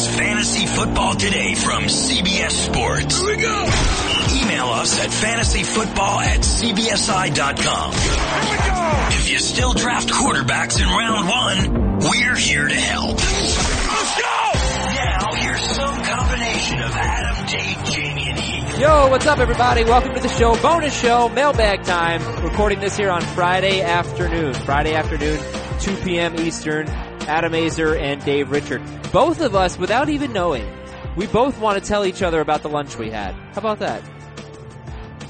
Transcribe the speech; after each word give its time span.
is 0.00 0.16
Fantasy 0.16 0.66
Football 0.66 1.14
Today 1.14 1.54
from 1.54 1.84
CBS 1.84 2.50
Sports. 2.52 3.20
Here 3.20 3.36
we 3.36 3.42
go. 3.42 3.70
Email 4.42 4.66
us 4.66 4.98
at 5.00 5.10
fantasyfootball 5.10 6.22
at 6.22 6.40
cbsi.com. 6.40 7.92
Here 7.92 8.50
we 8.50 8.70
go. 8.70 9.16
If 9.16 9.30
you 9.30 9.38
still 9.38 9.72
draft 9.72 10.08
quarterbacks 10.08 10.80
in 10.80 10.88
round 10.88 11.28
one, 11.28 11.98
we're 11.98 12.36
here 12.36 12.68
to 12.68 12.74
help. 12.74 13.16
Let's 13.18 14.20
go. 14.20 14.52
Now 14.94 15.34
here's 15.34 15.60
some 15.60 16.02
combination 16.04 16.82
of 16.82 16.92
Adam, 16.92 17.46
Dave, 17.46 17.84
Jamie, 17.84 18.30
and 18.30 18.38
Heath. 18.38 18.78
Yo, 18.78 19.08
what's 19.08 19.26
up 19.26 19.38
everybody? 19.38 19.84
Welcome 19.84 20.14
to 20.14 20.20
the 20.20 20.28
show, 20.28 20.60
bonus 20.62 20.98
show, 20.98 21.28
mailbag 21.28 21.82
time. 21.82 22.22
Recording 22.42 22.80
this 22.80 22.96
here 22.96 23.10
on 23.10 23.22
Friday 23.22 23.82
afternoon. 23.82 24.54
Friday 24.54 24.94
afternoon, 24.94 25.38
2 25.80 25.96
p.m. 25.96 26.36
Eastern. 26.36 26.88
Adam 27.28 27.52
Aizer 27.52 28.00
and 28.00 28.24
Dave 28.24 28.50
Richard. 28.50 28.82
Both 29.12 29.40
of 29.40 29.56
us, 29.56 29.76
without 29.76 30.08
even 30.08 30.32
knowing, 30.32 30.72
we 31.16 31.26
both 31.26 31.58
want 31.58 31.82
to 31.82 31.88
tell 31.88 32.04
each 32.04 32.22
other 32.22 32.40
about 32.40 32.62
the 32.62 32.68
lunch 32.68 32.96
we 32.96 33.10
had. 33.10 33.34
How 33.34 33.58
about 33.58 33.80
that? 33.80 34.02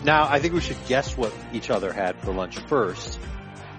Now, 0.04 0.28
I 0.28 0.38
think 0.38 0.52
we 0.52 0.60
should 0.60 0.77
guess 0.87 1.16
what 1.16 1.32
each 1.52 1.70
other 1.70 1.90
had 1.90 2.16
for 2.20 2.32
lunch 2.32 2.59
first. 2.59 3.18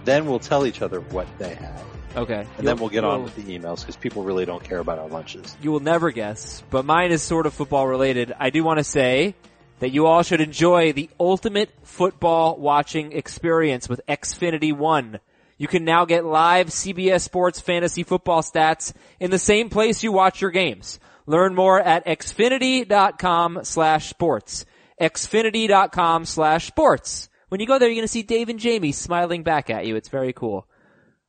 Then 0.03 0.25
we'll 0.25 0.39
tell 0.39 0.65
each 0.65 0.81
other 0.81 1.01
what 1.01 1.27
they 1.37 1.53
had. 1.53 1.79
Okay. 2.15 2.47
And 2.57 2.67
then 2.67 2.77
we'll 2.77 2.89
get 2.89 3.03
on 3.03 3.23
with 3.23 3.35
the 3.35 3.43
emails 3.43 3.81
because 3.81 3.95
people 3.95 4.23
really 4.23 4.45
don't 4.45 4.63
care 4.63 4.79
about 4.79 4.97
our 4.97 5.07
lunches. 5.07 5.55
You 5.61 5.71
will 5.71 5.79
never 5.79 6.09
guess, 6.11 6.63
but 6.71 6.83
mine 6.83 7.11
is 7.11 7.21
sort 7.21 7.45
of 7.45 7.53
football 7.53 7.87
related. 7.87 8.33
I 8.39 8.49
do 8.49 8.63
want 8.63 8.79
to 8.79 8.83
say 8.83 9.35
that 9.79 9.91
you 9.91 10.07
all 10.07 10.23
should 10.23 10.41
enjoy 10.41 10.93
the 10.93 11.09
ultimate 11.19 11.69
football 11.83 12.57
watching 12.57 13.13
experience 13.13 13.87
with 13.87 14.01
Xfinity 14.07 14.73
One. 14.73 15.19
You 15.61 15.67
can 15.67 15.85
now 15.85 16.05
get 16.05 16.25
live 16.25 16.69
CBS 16.69 17.21
Sports 17.21 17.59
fantasy 17.61 18.01
football 18.01 18.41
stats 18.41 18.93
in 19.19 19.29
the 19.29 19.37
same 19.37 19.69
place 19.69 20.01
you 20.01 20.11
watch 20.11 20.41
your 20.41 20.49
games. 20.49 20.99
Learn 21.27 21.53
more 21.53 21.79
at 21.79 22.03
xfinity.com 22.07 23.59
slash 23.61 24.09
sports. 24.09 24.65
xfinity.com 24.99 26.25
slash 26.25 26.65
sports. 26.65 27.29
When 27.49 27.61
you 27.61 27.67
go 27.67 27.77
there, 27.77 27.89
you're 27.89 27.97
going 27.97 28.05
to 28.05 28.11
see 28.11 28.23
Dave 28.23 28.49
and 28.49 28.57
Jamie 28.57 28.91
smiling 28.91 29.43
back 29.43 29.69
at 29.69 29.85
you. 29.85 29.95
It's 29.97 30.09
very 30.09 30.33
cool. 30.33 30.67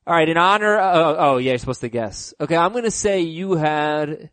All 0.07 0.15
right, 0.15 0.27
in 0.27 0.35
honor. 0.35 0.79
Uh, 0.79 0.93
oh, 0.95 1.15
oh 1.19 1.37
yeah, 1.37 1.51
you're 1.51 1.59
supposed 1.59 1.81
to 1.81 1.89
guess. 1.89 2.33
Okay, 2.41 2.57
I'm 2.57 2.71
going 2.71 2.85
to 2.85 2.89
say 2.89 3.21
you 3.21 3.51
had. 3.53 4.31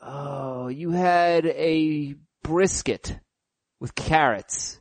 Oh, 0.00 0.68
you 0.68 0.92
had 0.92 1.44
a 1.44 2.14
brisket 2.42 3.18
with 3.80 3.94
carrots. 3.94 4.79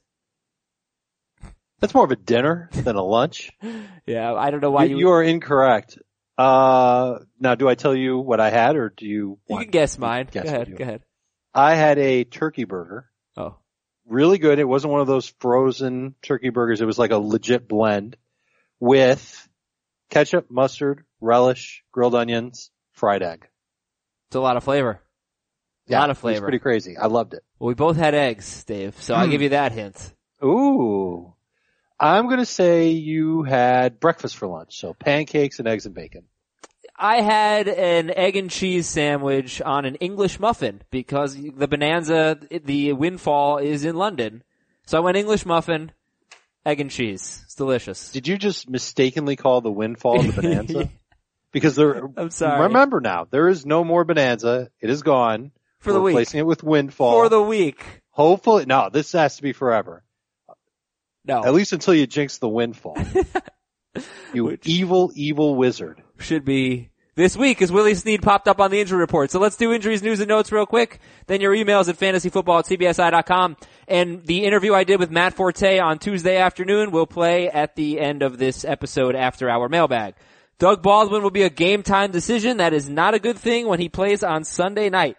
That's 1.80 1.94
more 1.94 2.04
of 2.04 2.12
a 2.12 2.16
dinner 2.16 2.70
than 2.74 2.96
a 2.96 3.04
lunch. 3.04 3.52
yeah, 4.06 4.34
I 4.34 4.52
don't 4.52 4.62
know 4.62 4.72
why 4.72 4.84
you. 4.86 4.98
You, 4.98 5.00
you 5.00 5.10
are 5.12 5.24
incorrect. 5.24 5.98
Uh, 6.38 7.20
now 7.40 7.56
do 7.56 7.68
I 7.68 7.76
tell 7.76 7.94
you 7.96 8.18
what 8.18 8.40
I 8.40 8.50
had 8.50 8.76
or 8.78 8.94
do 8.96 9.06
you 9.06 9.40
You 9.50 9.58
can 9.58 9.70
guess 9.70 9.98
mine. 9.98 10.28
Guess 10.32 10.44
go 10.46 10.50
ahead, 10.50 10.78
go 10.78 10.84
ahead. 10.84 11.02
I 11.54 11.76
had 11.76 11.98
a 12.00 12.24
turkey 12.24 12.64
burger. 12.64 13.10
Oh. 13.36 13.56
Really 14.08 14.38
good. 14.38 14.58
It 14.60 14.64
wasn't 14.68 14.92
one 14.94 15.02
of 15.02 15.08
those 15.08 15.34
frozen 15.40 16.16
turkey 16.22 16.50
burgers. 16.50 16.80
It 16.82 16.86
was 16.86 16.98
like 16.98 17.12
a 17.12 17.18
legit 17.18 17.68
blend 17.68 18.16
with 18.80 19.48
ketchup, 20.10 20.50
mustard, 20.50 21.04
relish, 21.20 21.84
grilled 21.92 22.16
onions, 22.16 22.72
fried 22.94 23.22
egg. 23.22 23.48
It's 24.30 24.36
a 24.36 24.40
lot 24.40 24.58
of 24.58 24.64
flavor. 24.64 25.02
A 25.88 25.92
yeah, 25.92 26.00
lot 26.00 26.10
of 26.10 26.18
flavor. 26.18 26.38
It's 26.38 26.44
pretty 26.44 26.60
crazy. 26.60 26.96
I 26.98 27.08
loved 27.08 27.34
it. 27.34 27.44
Well, 27.60 27.68
we 27.68 27.74
both 27.74 27.98
had 27.98 28.16
eggs, 28.16 28.64
Dave, 28.64 28.96
so 29.02 29.14
I'll 29.16 29.26
Hmm. 29.26 29.32
give 29.32 29.42
you 29.42 29.50
that 29.50 29.72
hint. 29.74 30.14
Ooh. 30.44 31.34
I'm 32.00 32.30
gonna 32.30 32.46
say 32.46 32.90
you 32.90 33.44
had 33.44 34.00
breakfast 34.00 34.38
for 34.38 34.48
lunch, 34.48 34.78
so 34.80 34.94
pancakes 34.94 35.60
and 35.60 35.68
eggs 35.68 35.86
and 35.86 35.94
bacon. 35.94 36.24
I 36.96 37.22
had 37.22 37.68
an 37.68 38.12
egg 38.12 38.36
and 38.36 38.50
cheese 38.50 38.88
sandwich 38.88 39.62
on 39.62 39.86
an 39.86 39.96
English 39.96 40.40
muffin 40.40 40.82
because 40.92 41.36
the 41.36 41.68
bonanza, 41.68 42.38
the 42.64 42.94
windfall 42.94 43.58
is 43.58 43.86
in 43.86 43.96
London. 43.96 44.44
So 44.86 44.98
I 44.98 45.02
went 45.02 45.16
English 45.16 45.46
muffin, 45.46 45.92
egg 46.66 46.82
and 46.82 46.92
cheese. 46.92 47.42
It's 47.46 47.56
delicious. 47.56 48.12
Did 48.12 48.28
you 48.28 48.38
just 48.38 48.70
mistakenly 48.70 49.38
call 49.38 49.62
the 49.62 49.72
windfall 49.72 50.22
the 50.22 50.34
bonanza? 50.34 50.90
because 51.54 51.76
there, 51.76 52.10
I'm 52.18 52.32
sorry. 52.32 52.64
remember 52.64 53.00
now, 53.00 53.28
there 53.30 53.48
is 53.48 53.66
no 53.66 53.84
more 53.84 54.04
bonanza. 54.04 54.70
It 54.82 54.90
is 54.90 55.02
gone. 55.02 55.52
For 55.80 55.94
the 55.94 56.00
We're 56.00 56.06
week. 56.06 56.14
Replacing 56.16 56.40
it 56.40 56.46
with 56.46 56.64
windfall. 56.64 57.14
For 57.14 57.30
the 57.30 57.42
week. 57.42 57.82
Hopefully, 58.10 58.66
no, 58.66 58.90
this 58.92 59.14
has 59.14 59.38
to 59.38 59.42
be 59.42 59.54
forever. 59.54 60.04
No. 61.30 61.44
At 61.46 61.54
least 61.54 61.74
until 61.74 61.94
you 61.94 62.08
jinx 62.08 62.40
the 62.40 62.50
windfall. 62.50 62.98
you 64.34 64.46
Which- 64.46 64.66
evil, 64.66 65.12
evil 65.16 65.56
wizard. 65.56 66.02
should 66.18 66.44
be 66.44 66.90
this 67.16 67.38
week 67.38 67.62
as 67.62 67.72
Willie 67.72 67.94
Snead 67.94 68.24
popped 68.24 68.48
up 68.48 68.60
on 68.60 68.72
the 68.72 68.82
injury 68.82 68.98
report. 68.98 69.30
So 69.30 69.40
let's 69.40 69.56
do 69.56 69.72
injuries, 69.72 70.02
news, 70.02 70.22
and 70.22 70.28
notes 70.30 70.52
real 70.52 70.66
quick. 70.66 71.00
Then 71.28 71.40
your 71.40 71.54
emails 71.54 71.88
at 71.88 71.98
fantasyfootball 71.98 72.60
at 72.60 72.66
cbsi.com. 72.66 73.58
And 73.88 74.26
the 74.26 74.46
interview 74.46 74.74
I 74.74 74.84
did 74.86 75.00
with 75.00 75.12
Matt 75.12 75.36
Forte 75.36 75.78
on 75.80 76.00
Tuesday 76.00 76.38
afternoon 76.38 76.90
will 76.92 77.06
play 77.06 77.48
at 77.48 77.76
the 77.76 78.00
end 78.00 78.24
of 78.24 78.38
this 78.40 78.66
episode 78.66 79.16
after 79.16 79.50
our 79.50 79.70
mailbag. 79.70 80.16
Doug 80.58 80.82
Baldwin 80.82 81.22
will 81.22 81.30
be 81.30 81.44
a 81.44 81.50
game 81.50 81.84
time 81.84 82.12
decision. 82.12 82.58
That 82.58 82.74
is 82.74 82.90
not 82.90 83.14
a 83.14 83.20
good 83.20 83.38
thing 83.38 83.68
when 83.68 83.80
he 83.80 83.88
plays 83.88 84.24
on 84.24 84.44
Sunday 84.44 84.90
night. 84.90 85.18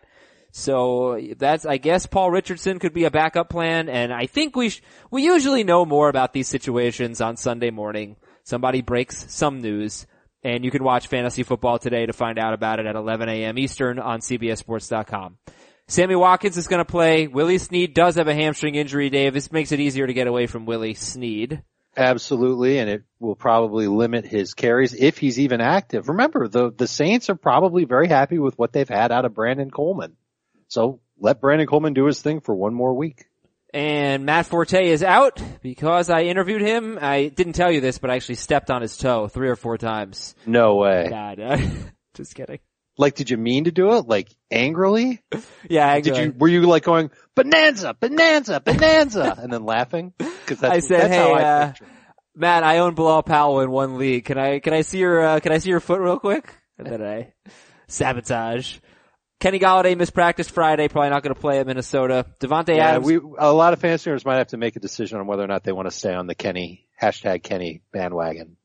So 0.52 1.20
that's, 1.36 1.64
I 1.64 1.76
guess 1.76 2.06
Paul 2.06 2.30
Richardson 2.30 2.78
could 2.78 2.92
be 2.92 3.04
a 3.04 3.10
backup 3.10 3.48
plan, 3.48 3.88
and 3.88 4.12
I 4.12 4.26
think 4.26 4.56
we 4.56 4.70
sh- 4.70 4.82
we 5.10 5.22
usually 5.22 5.64
know 5.64 5.84
more 5.84 6.08
about 6.08 6.32
these 6.32 6.48
situations 6.48 7.20
on 7.20 7.36
Sunday 7.36 7.70
morning. 7.70 8.16
Somebody 8.42 8.82
breaks 8.82 9.32
some 9.32 9.60
news, 9.60 10.06
and 10.42 10.64
you 10.64 10.70
can 10.70 10.82
watch 10.82 11.06
fantasy 11.06 11.44
football 11.44 11.78
today 11.78 12.06
to 12.06 12.12
find 12.12 12.38
out 12.38 12.52
about 12.52 12.80
it 12.80 12.86
at 12.86 12.96
11 12.96 13.28
a.m. 13.28 13.58
Eastern 13.58 13.98
on 13.98 14.20
CBSSports.com. 14.20 15.38
Sammy 15.86 16.14
Watkins 16.14 16.56
is 16.56 16.68
going 16.68 16.78
to 16.78 16.84
play. 16.84 17.26
Willie 17.26 17.58
Snead 17.58 17.94
does 17.94 18.14
have 18.14 18.28
a 18.28 18.34
hamstring 18.34 18.76
injury, 18.76 19.10
Dave. 19.10 19.34
This 19.34 19.50
makes 19.50 19.72
it 19.72 19.80
easier 19.80 20.06
to 20.06 20.14
get 20.14 20.28
away 20.28 20.46
from 20.46 20.66
Willie 20.66 20.94
Snead. 20.94 21.62
Absolutely, 21.96 22.78
and 22.78 22.88
it 22.88 23.02
will 23.18 23.34
probably 23.34 23.88
limit 23.88 24.24
his 24.24 24.54
carries 24.54 24.94
if 24.94 25.18
he's 25.18 25.40
even 25.40 25.60
active. 25.60 26.08
Remember, 26.08 26.46
the 26.46 26.70
the 26.70 26.86
Saints 26.86 27.28
are 27.28 27.34
probably 27.34 27.84
very 27.84 28.06
happy 28.06 28.38
with 28.38 28.56
what 28.56 28.72
they've 28.72 28.88
had 28.88 29.10
out 29.10 29.24
of 29.24 29.34
Brandon 29.34 29.70
Coleman. 29.70 30.16
So 30.70 31.00
let 31.18 31.40
Brandon 31.40 31.66
Coleman 31.66 31.94
do 31.94 32.06
his 32.06 32.22
thing 32.22 32.40
for 32.40 32.54
one 32.54 32.74
more 32.74 32.94
week. 32.94 33.26
And 33.74 34.24
Matt 34.24 34.46
Forte 34.46 34.88
is 34.88 35.02
out 35.02 35.42
because 35.62 36.10
I 36.10 36.22
interviewed 36.22 36.62
him. 36.62 36.98
I 37.00 37.26
didn't 37.28 37.52
tell 37.52 37.70
you 37.70 37.80
this, 37.80 37.98
but 37.98 38.10
I 38.10 38.16
actually 38.16 38.36
stepped 38.36 38.70
on 38.70 38.82
his 38.82 38.96
toe 38.96 39.28
three 39.28 39.48
or 39.48 39.56
four 39.56 39.78
times. 39.78 40.34
No 40.46 40.76
way. 40.76 41.08
God, 41.08 41.40
uh, 41.40 41.58
just 42.14 42.34
kidding. 42.34 42.60
Like, 42.96 43.14
did 43.14 43.30
you 43.30 43.36
mean 43.36 43.64
to 43.64 43.72
do 43.72 43.96
it? 43.96 44.06
Like 44.06 44.28
angrily? 44.50 45.22
Yeah, 45.68 45.90
I 45.90 46.00
Did 46.00 46.16
you? 46.16 46.34
Were 46.36 46.48
you 46.48 46.62
like 46.62 46.84
going 46.84 47.10
bonanza, 47.34 47.94
bonanza, 47.98 48.60
bonanza, 48.60 49.36
and 49.42 49.52
then 49.52 49.64
laughing? 49.64 50.12
Because 50.18 50.60
that's, 50.60 50.74
I 50.74 50.80
said, 50.80 51.00
that's 51.00 51.14
"Hey, 51.14 51.32
I 51.32 51.42
uh, 51.42 51.72
Matt, 52.36 52.62
I 52.62 52.78
own 52.78 52.94
Bilal 52.94 53.22
Powell 53.22 53.60
in 53.60 53.70
one 53.70 53.98
league. 53.98 54.24
Can 54.24 54.38
I 54.38 54.58
can 54.58 54.72
I 54.72 54.82
see 54.82 54.98
your 54.98 55.20
uh, 55.20 55.40
can 55.40 55.52
I 55.52 55.58
see 55.58 55.70
your 55.70 55.80
foot 55.80 56.00
real 56.00 56.18
quick? 56.18 56.54
And 56.78 56.86
then 56.86 57.02
I 57.02 57.32
sabotage. 57.88 58.78
Kenny 59.40 59.58
Golladay 59.58 59.96
mispracticed 59.96 60.50
Friday, 60.50 60.88
probably 60.88 61.08
not 61.08 61.22
going 61.22 61.34
to 61.34 61.40
play 61.40 61.60
at 61.60 61.66
Minnesota. 61.66 62.26
Davante 62.40 62.76
Yeah, 62.76 62.90
Adams. 62.90 63.06
we 63.06 63.16
a 63.38 63.52
lot 63.52 63.72
of 63.72 63.80
fantasy 63.80 64.10
owners 64.10 64.24
might 64.24 64.36
have 64.36 64.48
to 64.48 64.58
make 64.58 64.76
a 64.76 64.80
decision 64.80 65.18
on 65.18 65.26
whether 65.26 65.42
or 65.42 65.46
not 65.46 65.64
they 65.64 65.72
want 65.72 65.88
to 65.90 65.96
stay 65.96 66.12
on 66.12 66.26
the 66.26 66.34
Kenny 66.34 66.86
hashtag 67.00 67.42
Kenny 67.42 67.80
bandwagon. 67.90 68.56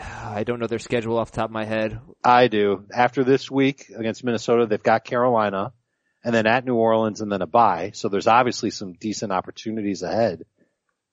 I 0.00 0.44
don't 0.44 0.60
know 0.60 0.68
their 0.68 0.78
schedule 0.78 1.18
off 1.18 1.32
the 1.32 1.36
top 1.36 1.46
of 1.46 1.52
my 1.52 1.64
head. 1.64 1.98
I 2.22 2.46
do. 2.46 2.84
After 2.94 3.24
this 3.24 3.50
week 3.50 3.90
against 3.94 4.22
Minnesota, 4.22 4.66
they've 4.66 4.82
got 4.82 5.04
Carolina, 5.04 5.72
and 6.24 6.32
then 6.32 6.46
at 6.46 6.64
New 6.64 6.76
Orleans, 6.76 7.20
and 7.20 7.30
then 7.30 7.42
a 7.42 7.46
bye. 7.46 7.90
So 7.92 8.08
there's 8.08 8.28
obviously 8.28 8.70
some 8.70 8.92
decent 8.92 9.32
opportunities 9.32 10.02
ahead. 10.02 10.44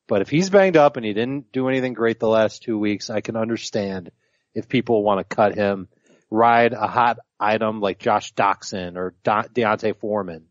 But 0.08 0.22
if 0.22 0.30
he's 0.30 0.52
banged 0.52 0.78
up 0.78 0.96
and 0.96 1.06
he 1.06 1.14
didn't 1.14 1.52
do 1.52 1.68
anything 1.70 1.94
great 1.94 2.20
the 2.20 2.30
last 2.30 2.62
two 2.62 2.78
weeks, 2.78 3.10
I 3.10 3.22
can 3.22 3.36
understand 3.36 4.12
if 4.54 4.70
people 4.70 5.04
want 5.04 5.28
to 5.28 5.36
cut 5.36 5.56
him, 5.56 5.88
ride 6.30 6.74
a 6.74 6.88
hot 6.88 7.18
item 7.40 7.80
like 7.80 8.00
Josh 8.00 8.34
Doctson 8.34 8.96
or 8.98 9.16
De- 9.24 9.50
D'Onta 9.54 9.94
Foreman, 10.00 10.46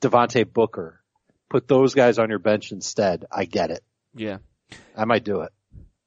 Devontae 0.00 0.50
Booker, 0.50 1.00
put 1.48 1.68
those 1.68 1.94
guys 1.94 2.18
on 2.18 2.30
your 2.30 2.38
bench 2.38 2.72
instead. 2.72 3.24
I 3.30 3.44
get 3.44 3.70
it. 3.70 3.82
Yeah. 4.14 4.38
I 4.96 5.04
might 5.04 5.24
do 5.24 5.40
it. 5.40 5.52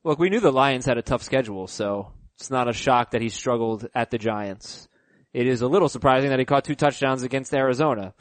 Look, 0.04 0.20
we 0.20 0.30
knew 0.30 0.40
the 0.40 0.52
Lions 0.52 0.86
had 0.86 0.98
a 0.98 1.02
tough 1.02 1.24
schedule, 1.24 1.68
so 1.68 2.12
it's 2.38 2.50
not 2.52 2.68
a 2.68 2.74
shock 2.74 3.12
that 3.12 3.22
he 3.22 3.30
struggled 3.30 3.88
at 3.96 4.12
the 4.12 4.18
Giants. 4.18 4.88
It 5.34 5.48
is 5.48 5.62
a 5.62 5.68
little 5.68 5.90
surprising 5.90 6.30
that 6.30 6.40
he 6.40 6.46
caught 6.46 6.66
two 6.66 6.76
touchdowns 6.76 7.24
against 7.24 7.54
Arizona. 7.54 8.14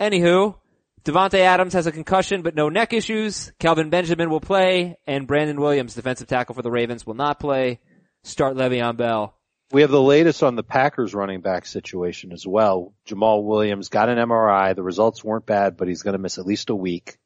Anywho, 0.00 0.56
Davante 1.04 1.40
Adams 1.40 1.72
has 1.72 1.86
a 1.86 1.92
concussion 1.92 2.42
but 2.42 2.54
no 2.54 2.68
neck 2.68 2.92
issues. 2.92 3.52
Kelvin 3.58 3.90
Benjamin 3.90 4.30
will 4.30 4.40
play, 4.40 4.96
and 5.06 5.26
Brandon 5.26 5.60
Williams, 5.60 5.94
defensive 5.94 6.28
tackle 6.28 6.54
for 6.54 6.62
the 6.62 6.70
Ravens, 6.70 7.06
will 7.06 7.14
not 7.14 7.40
play. 7.40 7.80
Start 8.22 8.56
Le'Veon 8.56 8.96
Bell. 8.96 9.36
We 9.74 9.80
have 9.80 9.90
the 9.90 10.00
latest 10.00 10.44
on 10.44 10.54
the 10.54 10.62
Packers 10.62 11.16
running 11.16 11.40
back 11.40 11.66
situation 11.66 12.30
as 12.30 12.46
well. 12.46 12.94
Jamaal 13.08 13.42
Williams 13.42 13.88
got 13.88 14.08
an 14.08 14.18
MRI. 14.18 14.72
The 14.76 14.84
results 14.84 15.24
weren't 15.24 15.46
bad, 15.46 15.76
but 15.76 15.88
he's 15.88 16.02
going 16.02 16.12
to 16.12 16.20
miss 16.20 16.38
at 16.38 16.46
least 16.46 16.70
a 16.70 16.76
week. 16.76 17.18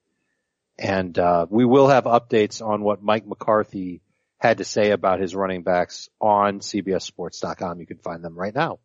And 0.79 1.19
uh, 1.19 1.45
we 1.51 1.67
will 1.67 1.89
have 1.89 2.05
updates 2.05 2.67
on 2.67 2.83
what 2.83 3.03
Mike 3.03 3.27
McCarthy 3.27 4.01
had 4.39 4.59
to 4.59 4.65
say 4.65 4.93
about 4.93 5.21
his 5.21 5.35
running 5.35 5.63
backs 5.63 6.09
on 6.23 6.61
CBSSports.com. 6.61 7.81
You 7.81 7.87
can 7.87 7.99
find 7.99 8.25
them 8.25 8.35
right 8.35 8.55
now. 8.55 8.79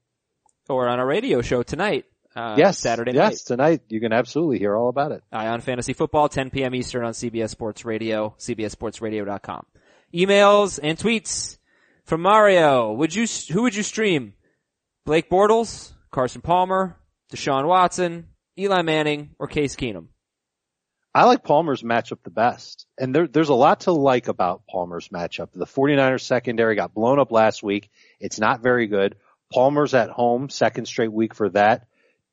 or 0.67 0.89
on 0.89 0.99
our 0.99 1.07
radio 1.07 1.41
show 1.41 1.63
tonight. 1.63 2.03
Uh, 2.35 2.55
yes, 2.57 2.79
Saturday 2.79 3.13
night. 3.13 3.31
yes, 3.31 3.43
tonight 3.43 3.83
you 3.87 4.01
can 4.01 4.11
absolutely 4.11 4.59
hear 4.59 4.75
all 4.75 4.89
about 4.89 5.13
it. 5.13 5.23
Eye 5.31 5.47
on 5.47 5.61
Fantasy 5.61 5.93
Football, 5.93 6.27
10 6.27 6.49
p.m. 6.49 6.75
Eastern 6.75 7.05
on 7.05 7.13
CBS 7.13 7.51
Sports 7.51 7.85
Radio, 7.85 8.35
cbssportsradio.com. 8.39 9.65
Emails 10.13 10.81
and 10.83 10.97
tweets 10.97 11.59
from 12.05 12.21
Mario. 12.21 12.93
Would 12.93 13.13
you, 13.15 13.25
who 13.51 13.63
would 13.63 13.75
you 13.75 13.83
stream? 13.83 14.33
Blake 15.05 15.29
Bortles, 15.29 15.91
Carson 16.11 16.41
Palmer, 16.41 16.97
Deshaun 17.31 17.67
Watson, 17.67 18.27
Eli 18.57 18.81
Manning, 18.81 19.31
or 19.39 19.47
Case 19.47 19.75
Keenum? 19.75 20.07
I 21.15 21.25
like 21.25 21.43
Palmer's 21.43 21.83
matchup 21.83 22.23
the 22.23 22.31
best. 22.31 22.87
And 22.97 23.13
there, 23.13 23.27
there's 23.27 23.49
a 23.49 23.53
lot 23.53 23.81
to 23.81 23.91
like 23.91 24.27
about 24.27 24.63
Palmer's 24.67 25.09
matchup. 25.09 25.49
The 25.53 25.65
49ers 25.65 26.21
secondary 26.21 26.75
got 26.75 26.93
blown 26.93 27.19
up 27.19 27.31
last 27.31 27.61
week. 27.61 27.91
It's 28.19 28.39
not 28.39 28.63
very 28.63 28.87
good. 28.87 29.15
Palmer's 29.51 29.93
at 29.93 30.09
home, 30.09 30.49
second 30.49 30.85
straight 30.85 31.13
week 31.13 31.35
for 31.35 31.49
that. 31.49 31.85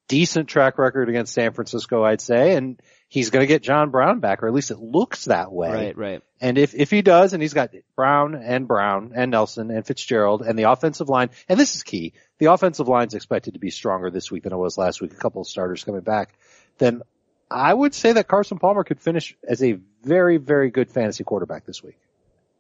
Decent 0.09 0.49
track 0.49 0.79
record 0.79 1.09
against 1.09 1.35
San 1.35 1.53
Francisco, 1.53 2.03
I'd 2.03 2.23
say, 2.23 2.57
and 2.57 2.81
he's 3.11 3.31
going 3.31 3.43
to 3.43 3.47
get 3.47 3.63
John 3.63 3.91
Brown 3.91 4.21
back, 4.21 4.43
or 4.43 4.47
at 4.47 4.55
least 4.55 4.71
it 4.71 4.79
looks 4.79 5.27
that 5.27 5.53
way. 5.53 5.71
Right, 5.71 5.97
right. 5.99 6.23
And 6.41 6.57
if, 6.57 6.75
if 6.75 6.91
he 6.91 7.03
does, 7.03 7.35
and 7.35 7.43
he's 7.43 7.53
got 7.53 7.75
Brown 7.97 8.35
and 8.37 8.67
Brown 8.67 9.13
and 9.15 9.33
Nelson 9.33 9.71
and 9.71 9.85
Fitzgerald 9.85 10.43
and 10.43 10.59
the 10.59 10.71
offensive 10.71 11.11
line, 11.11 11.29
and 11.49 11.61
this 11.61 11.75
is 11.75 11.83
key, 11.83 12.15
the 12.39 12.47
offensive 12.47 12.89
line's 12.89 13.15
expected 13.15 13.55
to 13.55 13.61
be 13.61 13.71
stronger 13.71 14.11
this 14.11 14.31
week 14.31 14.45
than 14.45 14.53
it 14.53 14.57
was 14.57 14.79
last 14.79 15.03
week, 15.03 15.13
a 15.13 15.17
couple 15.17 15.43
of 15.43 15.49
starters 15.49 15.85
coming 15.85 16.01
back, 16.01 16.33
then 16.79 17.03
I 17.51 17.75
would 17.75 17.95
say 17.95 18.13
that 18.13 18.29
Carson 18.29 18.59
Palmer 18.59 18.85
could 18.85 19.01
finish 19.01 19.37
as 19.47 19.63
a 19.63 19.79
very, 20.05 20.37
very 20.37 20.71
good 20.71 20.89
fantasy 20.89 21.25
quarterback 21.25 21.67
this 21.67 21.83
week. 21.83 21.99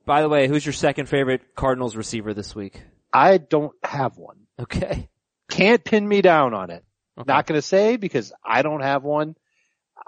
By 0.04 0.22
the 0.22 0.28
way, 0.28 0.48
who's 0.48 0.66
your 0.66 0.72
second 0.72 1.06
favorite 1.06 1.54
Cardinals 1.54 1.94
receiver 1.94 2.34
this 2.34 2.56
week? 2.56 2.82
I 3.12 3.38
don't 3.38 3.74
have 3.84 4.18
one. 4.18 4.36
Okay. 4.58 5.08
Can't 5.48 5.84
pin 5.84 6.06
me 6.06 6.22
down 6.22 6.54
on 6.54 6.70
it. 6.70 6.84
Okay. 7.16 7.32
Not 7.32 7.46
going 7.46 7.58
to 7.58 7.62
say 7.62 7.96
because 7.96 8.32
I 8.44 8.62
don't 8.62 8.82
have 8.82 9.04
one. 9.04 9.36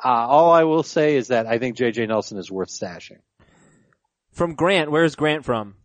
Uh, 0.04 0.08
all 0.08 0.52
I 0.52 0.64
will 0.64 0.82
say 0.82 1.16
is 1.16 1.28
that 1.28 1.46
I 1.46 1.58
think 1.58 1.76
JJ 1.76 2.08
Nelson 2.08 2.38
is 2.38 2.50
worth 2.50 2.68
stashing. 2.68 3.18
From 4.32 4.54
Grant, 4.54 4.90
where's 4.90 5.14
Grant 5.14 5.44
from? 5.44 5.76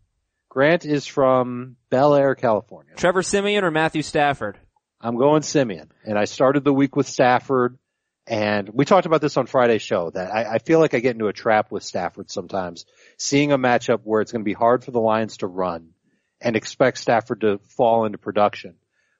Grant 0.49 0.85
is 0.85 1.05
from 1.05 1.75
Bel 1.89 2.15
Air, 2.15 2.33
California. 2.33 2.93
Trevor 2.95 3.21
Siemian 3.21 3.63
or 3.63 3.71
Matthew 3.71 4.01
Stafford? 4.01 4.57
I'm 4.99 5.17
going 5.17 5.43
Siemian 5.43 5.91
and 6.05 6.17
I 6.17 6.25
started 6.25 6.63
the 6.63 6.73
week 6.73 6.95
with 6.95 7.07
Stafford 7.07 7.77
and 8.25 8.69
we 8.69 8.83
talked 8.83 9.05
about 9.05 9.21
this 9.21 9.37
on 9.37 9.45
Friday's 9.45 9.81
show 9.81 10.09
that 10.09 10.33
I, 10.33 10.55
I 10.55 10.57
feel 10.59 10.79
like 10.79 10.93
I 10.93 10.99
get 10.99 11.13
into 11.15 11.27
a 11.27 11.33
trap 11.33 11.71
with 11.71 11.83
Stafford 11.83 12.29
sometimes 12.31 12.85
seeing 13.17 13.51
a 13.51 13.57
matchup 13.57 14.01
where 14.03 14.21
it's 14.21 14.31
going 14.31 14.41
to 14.41 14.49
be 14.49 14.53
hard 14.53 14.83
for 14.83 14.91
the 14.91 14.99
Lions 14.99 15.37
to 15.37 15.47
run 15.47 15.91
and 16.41 16.55
expect 16.55 16.97
Stafford 16.97 17.41
to 17.41 17.59
fall 17.59 18.05
into 18.05 18.17
production. 18.17 18.75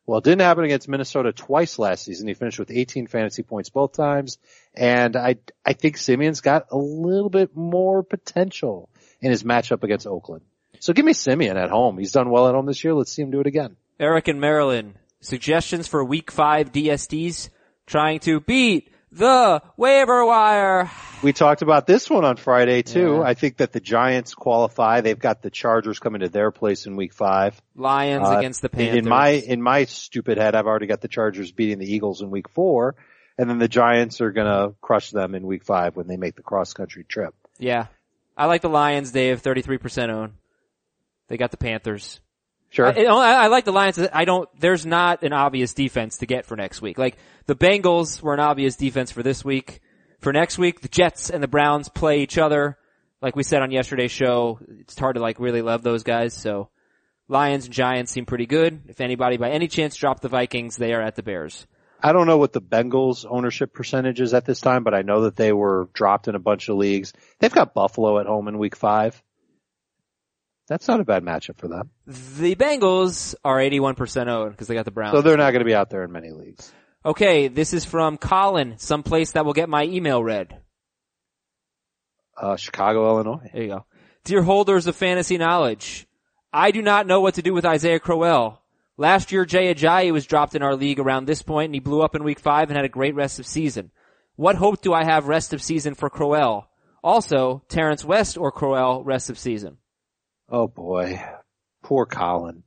Well, 0.08 0.20
it 0.20 0.24
didn't 0.24 0.42
happen 0.42 0.64
against 0.64 0.88
Minnesota 0.88 1.34
twice 1.34 1.78
last 1.78 2.06
season. 2.06 2.30
He 2.30 2.34
finished 2.34 2.60
with 2.60 2.72
18 2.72 3.08
fantasy 3.08 3.44
points 3.44 3.70
both 3.70 3.92
times. 3.92 4.38
And 4.74 5.18
I, 5.18 5.36
I 5.66 5.74
think 5.74 5.98
Siemian's 5.98 6.40
got 6.40 6.68
a 6.72 6.78
little 6.78 7.30
bit 7.30 7.56
more 7.58 8.04
potential 8.04 8.90
in 9.20 9.32
his 9.32 9.44
matchup 9.44 9.84
against 9.84 10.08
Oakland. 10.08 10.46
So 10.80 10.94
give 10.94 11.04
me 11.04 11.12
Siemian 11.12 11.58
at 11.58 11.70
home. 11.70 11.98
He's 11.98 12.14
done 12.14 12.30
well 12.30 12.48
at 12.48 12.56
home 12.56 12.66
this 12.66 12.84
year. 12.86 12.94
Let's 12.94 13.12
see 13.12 13.22
him 13.22 13.32
do 13.32 13.42
it 13.42 13.48
again. 13.48 13.76
Eric 14.00 14.30
and 14.30 14.40
Maryland. 14.40 14.96
Suggestions 15.20 15.88
for 15.88 16.04
week 16.06 16.32
five 16.32 16.72
DSTs 16.72 17.50
trying 17.86 18.20
to 18.20 18.40
beat 18.40 18.90
the 19.18 19.62
waiver 19.76 20.26
wire. 20.26 20.92
We 21.24 21.34
talked 21.34 21.62
about 21.64 21.88
this 21.88 22.10
one 22.10 22.24
on 22.26 22.38
Friday 22.38 22.84
too. 22.84 23.16
Yeah. 23.16 23.22
I 23.22 23.34
think 23.34 23.58
that 23.58 23.72
the 23.72 23.80
Giants 23.80 24.34
qualify. 24.36 25.02
They've 25.02 25.18
got 25.18 25.42
the 25.42 25.50
Chargers 25.50 26.00
coming 26.00 26.22
to 26.22 26.30
their 26.30 26.52
place 26.52 26.86
in 26.86 26.96
week 26.96 27.14
five. 27.14 27.60
Lions 27.76 28.28
Uh, 28.28 28.38
against 28.38 28.62
the 28.62 28.70
Panthers. 28.70 28.98
In 28.98 29.10
my, 29.10 29.30
in 29.30 29.62
my 29.62 29.86
stupid 29.86 30.38
head, 30.38 30.56
I've 30.56 30.68
already 30.68 30.86
got 30.88 31.02
the 31.02 31.08
Chargers 31.08 31.52
beating 31.52 31.80
the 31.80 31.92
Eagles 31.92 32.22
in 32.22 32.30
week 32.30 32.50
four. 32.50 32.96
And 33.40 33.50
then 33.50 33.58
the 33.60 33.68
Giants 33.68 34.22
are 34.22 34.32
gonna 34.32 34.74
crush 34.82 35.12
them 35.12 35.34
in 35.36 35.46
week 35.46 35.64
five 35.64 35.96
when 35.96 36.08
they 36.08 36.18
make 36.18 36.36
the 36.36 36.44
cross 36.44 36.74
country 36.74 37.04
trip. 37.04 37.34
yeah. 37.58 37.88
I 38.40 38.46
like 38.46 38.62
the 38.62 38.70
Lions, 38.70 39.12
Dave, 39.12 39.42
33% 39.42 40.10
own. 40.12 40.34
They 41.28 41.38
got 41.38 41.50
the 41.50 41.58
Panthers. 41.58 42.20
Sure. 42.70 42.88
I, 42.88 43.04
I, 43.06 43.48
like 43.48 43.66
the 43.66 43.72
Lions. 43.72 43.98
I 43.98 44.26
don't, 44.26 44.50
there's 44.60 44.86
not 44.86 45.24
an 45.24 45.34
obvious 45.34 45.74
defense 45.74 46.18
to 46.18 46.26
get 46.26 46.46
for 46.46 46.56
next 46.56 46.82
week. 46.82 46.98
Like, 46.98 47.18
the 47.46 47.56
Bengals 47.56 48.22
were 48.22 48.34
an 48.34 48.40
obvious 48.40 48.76
defense 48.76 49.10
for 49.10 49.24
this 49.24 49.44
week. 49.44 49.80
For 50.20 50.34
next 50.34 50.58
week, 50.58 50.82
the 50.82 50.90
Jets 50.90 51.30
and 51.30 51.42
the 51.42 51.48
Browns 51.48 51.90
play 51.90 52.22
each 52.22 52.38
other. 52.38 52.78
Like 53.22 53.36
we 53.36 53.44
said 53.44 53.62
on 53.62 53.72
yesterday's 53.72 54.12
show, 54.12 54.60
it's 54.82 54.98
hard 54.98 55.16
to 55.16 55.22
like 55.22 55.40
really 55.40 55.62
love 55.62 55.82
those 55.82 56.04
guys, 56.04 56.34
so 56.34 56.70
Lions 57.28 57.66
and 57.66 57.74
Giants 57.74 58.12
seem 58.12 58.26
pretty 58.26 58.46
good. 58.46 58.82
If 58.88 59.02
anybody 59.02 59.38
by 59.38 59.50
any 59.50 59.68
chance 59.68 59.96
dropped 59.96 60.22
the 60.22 60.30
Vikings, 60.30 60.78
they 60.78 60.94
are 60.94 61.02
at 61.02 61.16
the 61.16 61.24
Bears. 61.24 61.66
I 62.02 62.14
don't 62.14 62.28
know 62.28 62.38
what 62.38 62.54
the 62.54 62.62
Bengals 62.62 63.26
ownership 63.28 63.74
percentage 63.74 64.22
is 64.22 64.34
at 64.36 64.46
this 64.46 64.62
time, 64.62 64.84
but 64.84 64.94
I 64.94 65.02
know 65.02 65.22
that 65.22 65.36
they 65.36 65.52
were 65.52 65.90
dropped 65.94 66.28
in 66.28 66.36
a 66.36 66.40
bunch 66.40 66.70
of 66.70 66.78
leagues. 66.78 67.12
They've 67.40 67.52
got 67.52 67.74
Buffalo 67.74 68.20
at 68.20 68.28
home 68.28 68.48
in 68.48 68.60
week 68.60 68.76
five. 68.76 69.22
That's 70.68 70.88
not 70.88 71.00
a 71.00 71.06
bad 71.06 71.24
matchup 71.24 71.58
for 71.58 71.68
them. 71.68 71.92
The 72.06 72.56
Bengals 72.56 73.36
are 73.46 73.58
81% 73.58 74.28
owned 74.28 74.52
because 74.52 74.68
they 74.68 74.76
got 74.76 74.86
the 74.86 74.92
Browns. 74.92 75.14
So 75.14 75.22
they're 75.22 75.38
not 75.38 75.52
going 75.52 75.62
to 75.62 75.66
be 75.66 75.74
out 75.74 75.90
there 75.90 76.04
in 76.04 76.12
many 76.12 76.32
leagues. 76.32 76.72
Okay, 77.06 77.48
this 77.48 77.74
is 77.74 77.86
from 77.86 78.18
Colin, 78.18 78.78
someplace 78.78 79.32
that 79.32 79.46
will 79.46 79.54
get 79.54 79.70
my 79.70 79.84
email 79.84 80.22
read. 80.22 80.60
Uh, 82.36 82.58
Chicago, 82.58 83.10
Illinois. 83.10 83.50
There 83.54 83.64
you 83.64 83.70
go. 83.70 83.86
Dear 84.26 84.42
holders 84.42 84.88
of 84.88 84.96
fantasy 84.96 85.38
knowledge, 85.38 86.06
I 86.52 86.72
do 86.72 86.82
not 86.82 87.08
know 87.08 87.22
what 87.22 87.36
to 87.36 87.42
do 87.42 87.54
with 87.54 87.66
Isaiah 87.66 88.00
Crowell. 88.00 88.62
Last 88.98 89.32
year, 89.32 89.46
Jay 89.46 89.74
Ajayi 89.74 90.12
was 90.12 90.26
dropped 90.26 90.54
in 90.54 90.64
our 90.64 90.76
league 90.76 91.00
around 91.00 91.26
this 91.26 91.42
point 91.42 91.68
and 91.68 91.76
he 91.76 91.80
blew 91.80 92.02
up 92.02 92.16
in 92.16 92.24
week 92.24 92.40
five 92.40 92.70
and 92.70 92.76
had 92.76 92.86
a 92.86 92.90
great 92.90 93.16
rest 93.16 93.40
of 93.40 93.48
season. 93.48 93.92
What 94.36 94.56
hope 94.56 94.82
do 94.82 94.94
I 94.94 95.04
have 95.04 95.28
rest 95.28 95.54
of 95.54 95.62
season 95.62 95.96
for 95.96 96.10
Crowell? 96.10 96.70
Also, 97.04 97.64
Terrance 97.70 98.04
West 98.04 98.38
or 98.38 98.52
Crowell 98.52 99.04
rest 99.04 99.30
of 99.30 99.40
season? 99.40 99.78
Oh 100.50 100.68
boy. 100.68 101.22
Poor 101.84 102.06
Colin. 102.06 102.64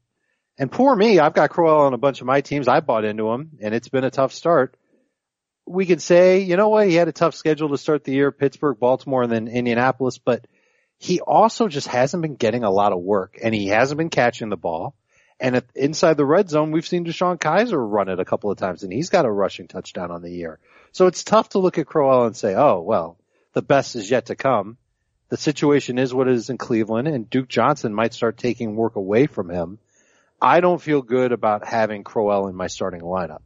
And 0.59 0.71
poor 0.71 0.95
me, 0.95 1.19
I've 1.19 1.33
got 1.33 1.51
Crowell 1.51 1.87
on 1.87 1.95
a 1.95 1.99
bunch 1.99 2.21
of 2.21 2.27
my 2.27 2.43
teams. 2.43 2.69
I 2.69 2.81
bought 2.81 3.05
into 3.05 3.31
him 3.31 3.53
and 3.63 3.75
it's 3.75 3.89
been 3.89 4.05
a 4.05 4.11
tough 4.11 4.33
start. 4.33 4.77
We 5.67 5.87
could 5.87 6.03
say, 6.03 6.41
you 6.41 6.57
know 6.57 6.69
what, 6.69 6.89
he 6.89 6.95
had 6.95 7.09
a 7.09 7.13
tough 7.13 7.35
schedule 7.35 7.71
to 7.71 7.79
start 7.79 8.05
the 8.05 8.13
year, 8.13 8.33
Pittsburgh, 8.33 8.79
Baltimore, 8.79 9.23
and 9.23 9.33
then 9.33 9.49
Indianapolis, 9.49 10.19
but 10.19 10.47
he 10.99 11.21
also 11.21 11.69
just 11.69 11.87
hasn't 11.87 12.23
been 12.23 12.35
getting 12.35 12.65
a 12.65 12.71
lot 12.71 12.93
of 12.93 13.01
work 13.01 13.39
and 13.43 13.55
he 13.55 13.69
hasn't 13.69 13.97
been 13.97 14.11
catching 14.11 14.51
the 14.51 14.57
ball. 14.57 14.95
And 15.39 15.63
inside 15.75 16.19
the 16.19 16.27
red 16.27 16.51
zone, 16.51 16.73
we've 16.73 16.87
seen 16.87 17.07
DeShone 17.07 17.39
Kizer 17.39 17.79
run 17.81 18.11
it 18.11 18.21
a 18.21 18.27
couple 18.27 18.51
of 18.51 18.59
times 18.59 18.83
and 18.83 18.93
he's 18.93 19.09
got 19.09 19.25
a 19.25 19.31
rushing 19.31 19.69
touchdown 19.69 20.11
on 20.11 20.21
the 20.21 20.31
year. 20.31 20.59
So 20.93 21.07
it's 21.07 21.25
tough 21.25 21.51
to 21.51 21.59
look 21.59 21.79
at 21.79 21.87
Crowell 21.87 22.27
and 22.27 22.37
say, 22.37 22.55
oh, 22.55 22.83
well, 22.83 23.17
the 23.55 23.63
best 23.63 23.97
is 23.97 24.11
yet 24.11 24.27
to 24.27 24.37
come. 24.37 24.77
The 25.31 25.37
situation 25.37 25.99
is 25.99 26.13
what 26.13 26.29
it 26.29 26.35
is 26.35 26.51
in 26.51 26.59
Cleveland 26.59 27.09
and 27.09 27.31
Duke 27.31 27.49
Johnson 27.49 27.95
might 27.95 28.13
start 28.13 28.37
taking 28.37 28.75
work 28.75 28.97
away 28.97 29.27
from 29.27 29.49
him. 29.49 29.79
I 30.43 30.61
don't 30.61 30.83
feel 30.83 31.03
good 31.03 31.31
about 31.31 31.67
having 31.67 32.03
Crowell 32.03 32.49
in 32.49 32.57
my 32.57 32.67
starting 32.67 33.03
lineup. 33.03 33.43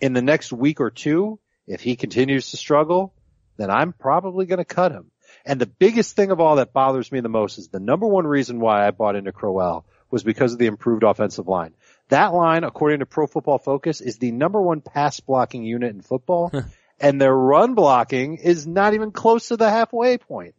In 0.00 0.14
the 0.14 0.22
next 0.22 0.52
week 0.52 0.80
or 0.80 0.90
two, 0.90 1.38
if 1.66 1.82
he 1.82 1.96
continues 1.96 2.50
to 2.50 2.56
struggle, 2.56 3.12
then 3.58 3.70
I'm 3.70 3.92
probably 3.92 4.46
going 4.46 4.58
to 4.58 4.64
cut 4.64 4.90
him. 4.90 5.10
And 5.44 5.60
the 5.60 5.66
biggest 5.66 6.16
thing 6.16 6.30
of 6.30 6.40
all 6.40 6.56
that 6.56 6.72
bothers 6.72 7.12
me 7.12 7.20
the 7.20 7.28
most 7.28 7.58
is 7.58 7.68
the 7.68 7.80
number 7.80 8.06
one 8.06 8.26
reason 8.26 8.58
why 8.58 8.86
I 8.86 8.90
bought 8.90 9.16
into 9.16 9.32
Crowell 9.32 9.84
was 10.10 10.22
because 10.22 10.54
of 10.54 10.58
the 10.58 10.66
improved 10.66 11.02
offensive 11.02 11.46
line. 11.46 11.74
That 12.08 12.32
line, 12.32 12.64
according 12.64 13.00
to 13.00 13.06
Pro 13.06 13.26
Football 13.26 13.58
Focus, 13.58 14.00
is 14.00 14.16
the 14.16 14.32
number 14.32 14.62
one 14.62 14.80
pass 14.80 15.20
blocking 15.20 15.64
unit 15.64 15.94
in 15.94 16.00
football, 16.00 16.50
and 16.98 17.20
their 17.20 17.34
run 17.36 17.74
blocking 17.74 18.36
is 18.36 18.66
not 18.66 18.94
even 18.94 19.10
close 19.10 19.48
to 19.48 19.58
the 19.58 19.68
halfway 19.68 20.16
point. 20.16 20.54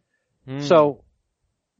Hmm. 0.49 0.61
So 0.61 1.03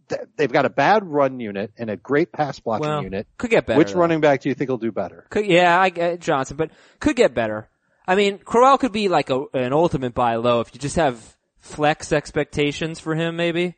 th- 0.09 0.21
they've 0.35 0.51
got 0.51 0.65
a 0.65 0.69
bad 0.69 1.03
run 1.03 1.39
unit 1.39 1.73
and 1.75 1.89
a 1.89 1.97
great 1.97 2.31
pass 2.31 2.59
blocking 2.59 2.88
well, 2.88 3.03
unit. 3.03 3.27
could 3.38 3.49
get 3.49 3.65
better. 3.65 3.79
Which 3.79 3.93
though. 3.93 3.99
running 3.99 4.21
back 4.21 4.41
do 4.41 4.49
you 4.49 4.55
think 4.55 4.69
will 4.69 4.77
do 4.77 4.91
better? 4.91 5.25
Could, 5.31 5.47
yeah, 5.47 5.79
I 5.79 5.89
get 5.89 6.19
Johnson, 6.19 6.55
but 6.55 6.69
could 6.99 7.15
get 7.15 7.33
better. 7.33 7.67
I 8.07 8.15
mean, 8.15 8.38
Crowell 8.38 8.77
could 8.77 8.91
be 8.91 9.07
like 9.07 9.31
a, 9.31 9.45
an 9.53 9.73
ultimate 9.73 10.13
buy 10.13 10.35
low 10.35 10.59
if 10.61 10.73
you 10.73 10.79
just 10.79 10.97
have 10.97 11.19
flex 11.59 12.11
expectations 12.11 12.99
for 12.99 13.15
him, 13.15 13.35
maybe. 13.35 13.75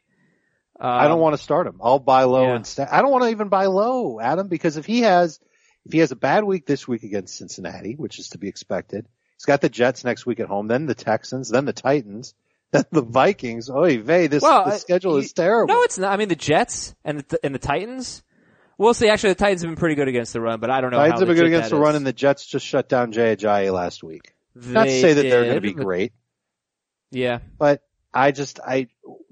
Uh, 0.80 0.88
I 0.88 1.08
don't 1.08 1.20
want 1.20 1.36
to 1.36 1.42
start 1.42 1.68
him. 1.68 1.80
I'll 1.82 2.00
buy 2.00 2.24
low 2.24 2.48
yeah. 2.48 2.56
instead. 2.56 2.88
I 2.92 3.02
don't 3.02 3.12
want 3.12 3.24
to 3.24 3.30
even 3.30 3.50
buy 3.50 3.68
low, 3.68 4.20
Adam, 4.20 4.48
because 4.48 4.78
if 4.78 4.86
he 4.86 5.02
has, 5.02 5.40
if 5.86 5.94
he 5.94 6.00
has 6.00 6.12
a 6.12 6.16
bad 6.16 6.44
week 6.44 6.66
this 6.66 6.88
week 6.88 7.04
against 7.04 7.38
Cincinnati, 7.38 7.94
which 7.94 8.20
is 8.20 8.30
to 8.30 8.40
be 8.40 8.48
expected, 8.48 9.08
he's 9.38 9.46
got 9.46 9.62
the 9.62 9.70
Jets 9.70 10.04
next 10.04 10.26
week 10.26 10.40
at 10.40 10.48
home, 10.48 10.68
then 10.68 10.88
the 10.88 10.96
Texans, 10.96 11.50
then 11.50 11.66
the 11.66 11.74
Titans, 11.74 12.34
then 12.72 12.84
the 12.92 13.02
Vikings. 13.02 13.70
Oy 13.70 14.00
vey, 14.02 14.28
this, 14.28 14.42
Well, 14.44 14.66
the 14.66 14.78
schedule 14.78 15.14
you- 15.14 15.20
is 15.26 15.34
terrible. 15.34 15.74
No, 15.74 15.82
it's 15.84 15.98
not. 15.98 16.12
I 16.12 16.18
mean, 16.18 16.30
the 16.30 16.36
Jets 16.36 16.96
and 17.04 17.20
the, 17.20 17.40
and 17.44 17.54
the 17.56 17.60
Titans. 17.60 18.24
We'll 18.78 18.94
see. 18.96 19.10
Actually, 19.10 19.32
the 19.34 19.40
Titans 19.40 19.62
have 19.62 19.70
been 19.70 19.76
pretty 19.78 19.96
good 19.96 20.08
against 20.08 20.34
the 20.34 20.42
run, 20.42 20.60
but 20.60 20.72
I 20.72 20.82
don't 20.82 20.92
know. 20.92 20.98
Titans 20.98 21.20
have 21.20 21.28
been 21.28 21.38
good 21.38 21.46
against 21.46 21.70
the 21.70 21.76
run 21.76 21.96
and 21.96 22.06
the 22.08 22.14
Jets 22.14 22.46
just 22.48 22.66
shut 22.66 22.90
down 22.90 23.12
Jay 23.12 23.36
Ajayi 23.36 23.72
last 23.72 24.04
week. 24.04 24.34
Not 24.56 24.86
to 24.86 24.90
They 24.90 25.02
say 25.02 25.14
that 25.14 25.22
they're 25.22 25.44
going 25.44 25.56
to 25.56 25.62
be 25.62 25.74
great, 25.74 26.14
Yeah. 27.12 27.40
but 27.58 27.84
I 28.14 28.32
just, 28.32 28.60
I, 28.60 28.88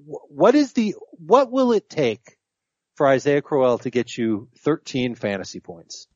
what 0.05 0.55
is 0.55 0.73
the, 0.73 0.95
what 1.17 1.51
will 1.51 1.71
it 1.73 1.89
take 1.89 2.37
for 2.95 3.07
Isaiah 3.07 3.41
Crowell 3.41 3.79
to 3.79 3.89
get 3.89 4.15
you 4.17 4.47
13 4.59 5.15
fantasy 5.15 5.59
points? 5.59 6.07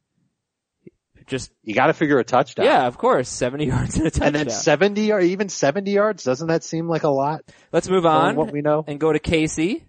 Just 1.28 1.52
You 1.64 1.74
got 1.74 1.88
to 1.88 1.94
figure 1.94 2.20
a 2.20 2.24
touchdown. 2.24 2.66
yeah, 2.66 2.86
of 2.88 2.98
course, 2.98 3.30
70 3.30 3.66
yards 3.68 3.98
and 3.98 4.08
a 4.08 4.12
touchdown. 4.12 4.28
And 4.28 4.36
then 4.36 4.50
70 4.50 5.12
or 5.12 5.20
even 5.20 5.50
70 5.50 5.92
yards, 5.92 6.24
doesn't 6.24 6.48
that 6.48 6.64
seem 6.64 6.88
like 6.88 7.04
a 7.04 7.10
lot? 7.10 7.42
Let's 7.72 7.90
move 7.90 8.06
on 8.06 8.36
what 8.36 8.52
we 8.52 8.62
know? 8.62 8.84
and 8.88 9.00
go 9.00 9.12
to 9.14 9.20
Casey. 9.20 9.86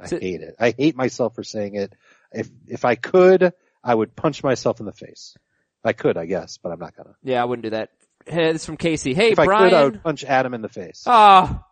I 0.00 0.06
So- 0.06 0.20
hate 0.20 0.40
it. 0.42 0.54
I 0.58 0.74
hate 0.76 0.96
myself 0.96 1.34
for 1.34 1.42
saying 1.42 1.74
it. 1.76 1.92
If, 2.32 2.48
if 2.66 2.84
I 2.84 2.94
could, 2.94 3.52
I 3.82 3.94
would 3.94 4.14
punch 4.14 4.42
myself 4.44 4.80
in 4.80 4.86
the 4.86 4.92
face. 4.92 5.34
I 5.84 5.92
could, 5.92 6.16
I 6.18 6.26
guess, 6.26 6.58
but 6.58 6.70
I'm 6.72 6.78
not 6.78 6.94
gonna. 6.96 7.14
Yeah, 7.22 7.40
I 7.40 7.44
wouldn't 7.46 7.62
do 7.64 7.70
that. 7.70 7.90
Hey, 8.26 8.52
this 8.52 8.62
is 8.62 8.66
from 8.66 8.76
Casey. 8.76 9.14
Hey, 9.14 9.30
If 9.30 9.38
I 9.38 9.46
could, 9.46 9.72
I 9.72 9.84
would 9.84 10.02
punch 10.02 10.24
Adam 10.24 10.52
in 10.52 10.60
the 10.60 10.68
face. 10.68 11.04
Ah, 11.06 11.64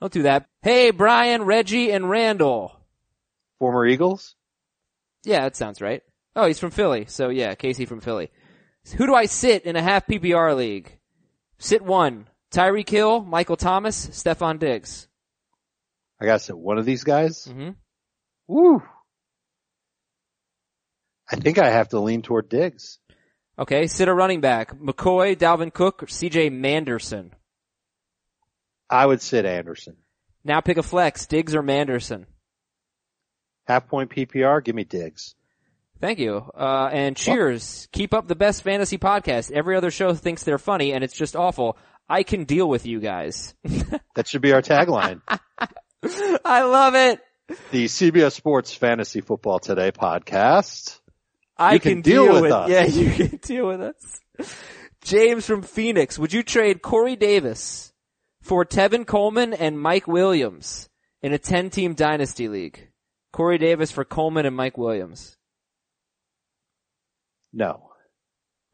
don't 0.00 0.12
do 0.12 0.22
that. 0.22 0.46
Hey, 0.62 0.92
Brian, 0.92 1.42
Reggie, 1.42 1.90
and 1.92 2.08
Randall. 2.08 2.72
Former 3.58 3.84
Eagles? 3.86 4.34
Yeah, 5.24 5.40
that 5.42 5.56
sounds 5.56 5.82
right. 5.82 6.02
Oh, 6.34 6.46
he's 6.46 6.58
from 6.58 6.70
Philly. 6.70 7.04
So 7.08 7.28
yeah, 7.28 7.54
Casey 7.54 7.84
from 7.84 8.00
Philly. 8.00 8.30
Who 8.92 9.06
do 9.06 9.14
I 9.14 9.26
sit 9.26 9.64
in 9.64 9.76
a 9.76 9.82
half 9.82 10.06
PPR 10.06 10.56
league? 10.56 10.98
Sit 11.58 11.82
one. 11.82 12.26
Tyreek 12.50 12.88
Hill, 12.88 13.22
Michael 13.22 13.56
Thomas, 13.56 14.08
Stefon 14.08 14.58
Diggs. 14.58 15.06
I 16.20 16.26
gotta 16.26 16.40
say, 16.40 16.52
one 16.52 16.78
of 16.78 16.84
these 16.84 17.04
guys? 17.04 17.46
Mm-hmm. 17.46 17.70
Woo! 18.48 18.82
I 21.30 21.36
think 21.36 21.58
I 21.58 21.70
have 21.70 21.90
to 21.90 22.00
lean 22.00 22.22
toward 22.22 22.48
Diggs. 22.48 22.98
Okay, 23.58 23.86
sit 23.86 24.08
a 24.08 24.14
running 24.14 24.40
back. 24.40 24.76
McCoy, 24.76 25.36
Dalvin 25.36 25.72
Cook, 25.72 26.02
or 26.02 26.06
CJ 26.06 26.50
Manderson. 26.50 27.32
I 28.88 29.06
would 29.06 29.22
sit 29.22 29.44
Anderson. 29.44 29.96
Now 30.42 30.60
pick 30.60 30.78
a 30.78 30.82
flex, 30.82 31.26
Diggs 31.26 31.54
or 31.54 31.62
Manderson. 31.62 32.26
Half 33.66 33.88
point 33.88 34.10
PPR, 34.10 34.64
give 34.64 34.74
me 34.74 34.84
Diggs. 34.84 35.36
Thank 36.00 36.18
you. 36.18 36.36
Uh, 36.54 36.88
and 36.92 37.16
cheers. 37.16 37.88
Keep 37.92 38.14
up 38.14 38.26
the 38.26 38.34
best 38.34 38.62
fantasy 38.62 38.96
podcast. 38.98 39.50
Every 39.50 39.76
other 39.76 39.90
show 39.90 40.14
thinks 40.14 40.42
they're 40.42 40.58
funny 40.58 40.92
and 40.92 41.04
it's 41.04 41.16
just 41.16 41.36
awful. 41.36 41.76
I 42.08 42.22
can 42.22 42.44
deal 42.44 42.68
with 42.68 42.86
you 42.86 43.00
guys. 43.00 43.54
That 44.16 44.26
should 44.26 44.42
be 44.42 44.52
our 44.52 44.60
tagline. 44.60 45.22
I 46.44 46.62
love 46.64 46.94
it. 46.96 47.20
the 47.70 47.84
CBS 47.84 48.32
Sports 48.32 48.74
Fantasy 48.74 49.20
Football 49.20 49.60
Today 49.60 49.92
podcast. 49.92 50.98
I 51.56 51.74
You 51.74 51.80
can 51.80 52.00
deal 52.00 52.30
with 52.32 52.42
with 52.42 52.52
us. 52.52 52.68
Yeah, 52.70 52.84
you 52.86 53.10
can 53.12 53.36
deal 53.42 53.68
with 53.68 53.80
us. 53.80 54.20
James 55.02 55.46
from 55.46 55.62
Phoenix, 55.62 56.18
would 56.18 56.32
you 56.32 56.42
trade 56.42 56.82
Corey 56.82 57.14
Davis 57.16 57.92
for 58.42 58.64
Tevin 58.64 59.06
Coleman 59.06 59.54
and 59.54 59.80
Mike 59.80 60.08
Williams 60.08 60.88
in 61.22 61.32
a 61.32 61.38
10 61.38 61.70
team 61.70 61.94
dynasty 61.94 62.48
league? 62.48 62.88
Corey 63.32 63.58
Davis 63.58 63.92
for 63.92 64.04
Coleman 64.04 64.44
and 64.44 64.56
Mike 64.56 64.76
Williams. 64.76 65.36
No. 67.52 67.90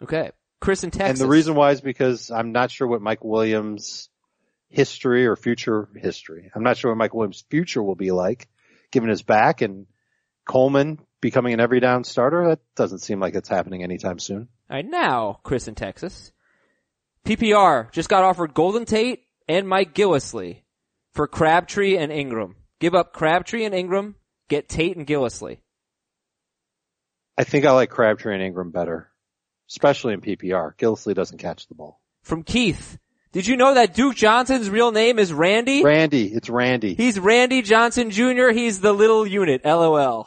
Okay. 0.03 0.31
Chris 0.61 0.85
in 0.85 0.91
Texas. 0.91 1.21
And 1.21 1.29
the 1.29 1.31
reason 1.31 1.55
why 1.55 1.73
is 1.73 1.81
because 1.81 2.31
I'm 2.31 2.53
not 2.53 2.71
sure 2.71 2.87
what 2.87 3.03
Mike 3.03 3.25
Williams 3.25 4.09
history 4.69 5.27
or 5.27 5.37
future 5.37 5.89
history. 5.97 6.51
I'm 6.55 6.63
not 6.63 6.77
sure 6.77 6.91
what 6.91 6.99
Mike 6.99 7.15
Williams 7.15 7.45
future 7.51 7.83
will 7.83 7.95
be 7.95 8.11
like 8.11 8.49
given 8.91 9.09
his 9.09 9.23
back 9.23 9.63
and 9.63 9.87
Coleman 10.47 10.99
becoming 11.21 11.55
an 11.55 11.61
every 11.61 11.81
down 11.81 12.05
starter. 12.05 12.49
That 12.49 12.61
doesn't 12.75 13.01
seem 13.01 13.21
like 13.21 13.35
it's 13.35 13.49
happening 13.49 13.83
anytime 13.83 14.19
soon. 14.19 14.49
All 14.71 14.77
right, 14.77 14.87
now, 14.87 15.41
Chris 15.43 15.69
in 15.69 15.75
Texas. 15.75 16.33
PPR 17.25 17.91
just 17.93 18.09
got 18.09 18.25
offered 18.25 18.55
Golden 18.55 18.85
Tate 18.85 19.25
and 19.49 19.69
Mike 19.69 19.95
Gillislee 19.95 20.63
for 21.13 21.27
Crabtree 21.27 21.97
and 21.97 22.13
Ingram. 22.13 22.57
Give 22.79 22.95
up 22.95 23.13
Crabtree 23.13 23.65
and 23.65 23.75
Ingram, 23.75 24.17
get 24.49 24.69
Tate 24.69 24.97
and 24.97 25.07
Gillislee. 25.07 25.59
I 27.39 27.45
think 27.45 27.65
I 27.65 27.73
like 27.73 27.91
Crabtree 27.91 28.35
and 28.35 28.43
Ingram 28.43 28.71
better, 28.71 29.11
especially 29.69 30.15
in 30.15 30.21
PPR. 30.21 30.75
Gillislee 30.77 31.15
doesn't 31.15 31.39
catch 31.39 31.67
the 31.67 31.75
ball. 31.75 32.01
From 32.23 32.43
Keith. 32.43 32.99
Did 33.33 33.47
you 33.47 33.57
know 33.57 33.75
that 33.75 33.95
Duke 33.95 34.17
Johnson's 34.17 34.71
real 34.71 34.93
name 34.93 35.19
is 35.19 35.33
Randy? 35.33 35.85
Randy, 35.85 36.33
it's 36.33 36.49
Randy. 36.49 36.95
He's 36.95 37.21
Randy 37.21 37.61
Johnson 37.61 38.11
Jr. 38.11 38.49
He's 38.49 38.81
the 38.81 38.93
little 38.93 39.27
unit. 39.27 39.63
LOL. 39.65 40.27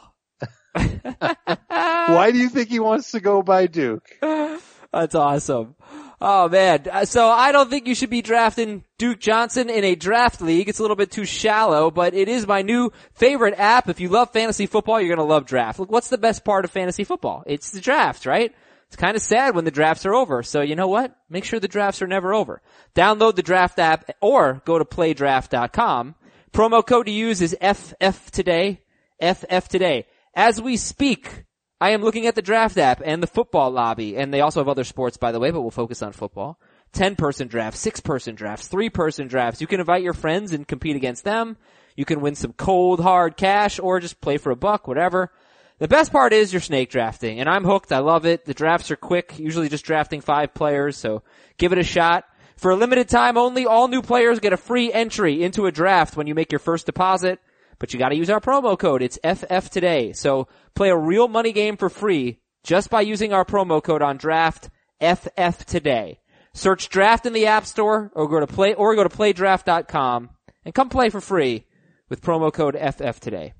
Why 0.72 2.30
do 2.32 2.38
you 2.38 2.48
think 2.48 2.68
he 2.68 2.78
wants 2.78 3.10
to 3.10 3.20
go 3.20 3.42
by 3.42 3.66
Duke? 3.66 4.06
That's 4.92 5.14
awesome. 5.14 5.74
Oh 6.20 6.48
man. 6.48 6.84
Uh, 6.90 7.04
So 7.04 7.28
I 7.28 7.50
don't 7.52 7.70
think 7.70 7.86
you 7.86 7.94
should 7.94 8.10
be 8.10 8.20
drafting 8.22 8.84
Duke 8.98 9.20
Johnson 9.20 9.70
in 9.70 9.84
a 9.84 9.94
draft 9.94 10.42
league. 10.42 10.68
It's 10.68 10.78
a 10.78 10.82
little 10.82 10.96
bit 10.96 11.10
too 11.10 11.24
shallow, 11.24 11.90
but 11.90 12.12
it 12.14 12.28
is 12.28 12.46
my 12.46 12.62
new 12.62 12.92
favorite 13.14 13.54
app. 13.58 13.88
If 13.88 14.00
you 14.00 14.08
love 14.10 14.30
fantasy 14.32 14.66
football, 14.66 15.00
you're 15.00 15.14
going 15.14 15.26
to 15.26 15.32
love 15.32 15.46
draft. 15.46 15.78
Look, 15.78 15.90
what's 15.90 16.08
the 16.10 16.18
best 16.18 16.44
part 16.44 16.64
of 16.64 16.70
fantasy 16.70 17.04
football? 17.04 17.42
It's 17.46 17.70
the 17.70 17.80
draft, 17.80 18.26
right? 18.26 18.54
It's 18.88 18.96
kind 18.96 19.16
of 19.16 19.22
sad 19.22 19.54
when 19.54 19.64
the 19.64 19.70
drafts 19.70 20.04
are 20.04 20.14
over. 20.14 20.42
So 20.42 20.60
you 20.62 20.76
know 20.76 20.88
what? 20.88 21.16
Make 21.30 21.44
sure 21.44 21.60
the 21.60 21.68
drafts 21.68 22.02
are 22.02 22.06
never 22.06 22.34
over. 22.34 22.60
Download 22.94 23.34
the 23.34 23.42
draft 23.42 23.78
app 23.78 24.10
or 24.20 24.60
go 24.64 24.78
to 24.78 24.84
playdraft.com. 24.84 26.16
Promo 26.52 26.84
code 26.84 27.06
to 27.06 27.12
use 27.12 27.40
is 27.40 27.56
FF 27.62 28.30
today. 28.32 28.80
FF 29.22 29.68
today. 29.68 30.06
As 30.34 30.60
we 30.60 30.76
speak, 30.76 31.44
I 31.80 31.90
am 31.90 32.02
looking 32.02 32.26
at 32.26 32.34
the 32.34 32.42
draft 32.42 32.76
app 32.76 33.00
and 33.04 33.22
the 33.22 33.26
football 33.26 33.70
lobby, 33.70 34.16
and 34.16 34.34
they 34.34 34.42
also 34.42 34.60
have 34.60 34.68
other 34.68 34.84
sports, 34.84 35.16
by 35.16 35.32
the 35.32 35.40
way, 35.40 35.50
but 35.50 35.62
we'll 35.62 35.70
focus 35.70 36.02
on 36.02 36.12
football. 36.12 36.58
10 36.92 37.16
person 37.16 37.48
drafts, 37.48 37.80
6 37.80 38.00
person 38.00 38.34
drafts, 38.34 38.68
3 38.68 38.90
person 38.90 39.28
drafts. 39.28 39.60
You 39.60 39.66
can 39.66 39.80
invite 39.80 40.02
your 40.02 40.12
friends 40.12 40.52
and 40.52 40.68
compete 40.68 40.96
against 40.96 41.24
them. 41.24 41.56
You 41.96 42.04
can 42.04 42.20
win 42.20 42.34
some 42.34 42.52
cold, 42.52 43.00
hard 43.00 43.36
cash 43.36 43.78
or 43.78 44.00
just 44.00 44.20
play 44.20 44.36
for 44.36 44.50
a 44.50 44.56
buck, 44.56 44.86
whatever. 44.86 45.30
The 45.78 45.88
best 45.88 46.12
part 46.12 46.34
is 46.34 46.52
your 46.52 46.60
snake 46.60 46.90
drafting, 46.90 47.40
and 47.40 47.48
I'm 47.48 47.64
hooked. 47.64 47.92
I 47.92 48.00
love 48.00 48.26
it. 48.26 48.44
The 48.44 48.52
drafts 48.52 48.90
are 48.90 48.96
quick, 48.96 49.38
usually 49.38 49.70
just 49.70 49.86
drafting 49.86 50.20
five 50.20 50.52
players, 50.52 50.98
so 50.98 51.22
give 51.56 51.72
it 51.72 51.78
a 51.78 51.82
shot. 51.84 52.26
For 52.56 52.70
a 52.70 52.76
limited 52.76 53.08
time 53.08 53.38
only, 53.38 53.64
all 53.64 53.88
new 53.88 54.02
players 54.02 54.40
get 54.40 54.52
a 54.52 54.58
free 54.58 54.92
entry 54.92 55.42
into 55.42 55.64
a 55.64 55.72
draft 55.72 56.14
when 56.14 56.26
you 56.26 56.34
make 56.34 56.52
your 56.52 56.58
first 56.58 56.84
deposit. 56.84 57.40
But 57.80 57.92
you 57.92 57.98
gotta 57.98 58.14
use 58.14 58.30
our 58.30 58.40
promo 58.40 58.78
code. 58.78 59.02
It's 59.02 59.18
FF 59.24 59.70
today. 59.70 60.12
So 60.12 60.46
play 60.76 60.90
a 60.90 60.96
real 60.96 61.26
money 61.26 61.50
game 61.50 61.76
for 61.76 61.88
free 61.88 62.38
just 62.62 62.90
by 62.90 63.00
using 63.00 63.32
our 63.32 63.44
promo 63.44 63.82
code 63.82 64.02
on 64.02 64.18
draft 64.18 64.70
FF 65.00 65.64
today. 65.64 66.20
Search 66.52 66.90
draft 66.90 67.26
in 67.26 67.32
the 67.32 67.46
app 67.46 67.64
store 67.64 68.12
or 68.14 68.28
go 68.28 68.38
to 68.38 68.46
play, 68.46 68.74
or 68.74 68.94
go 68.94 69.02
to 69.02 69.08
playdraft.com 69.08 70.30
and 70.64 70.74
come 70.74 70.90
play 70.90 71.08
for 71.08 71.20
free 71.20 71.66
with 72.08 72.20
promo 72.20 72.52
code 72.52 72.76
FF 72.76 73.18
today. 73.18 73.54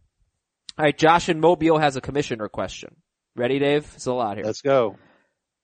Alright, 0.78 0.98
Josh 0.98 1.28
in 1.28 1.40
Mobile 1.40 1.78
has 1.78 1.96
a 1.96 2.00
commissioner 2.00 2.48
question. 2.48 2.96
Ready, 3.36 3.58
Dave? 3.58 3.90
It's 3.94 4.06
a 4.06 4.12
lot 4.12 4.36
here. 4.36 4.44
Let's 4.44 4.60
go. 4.60 4.96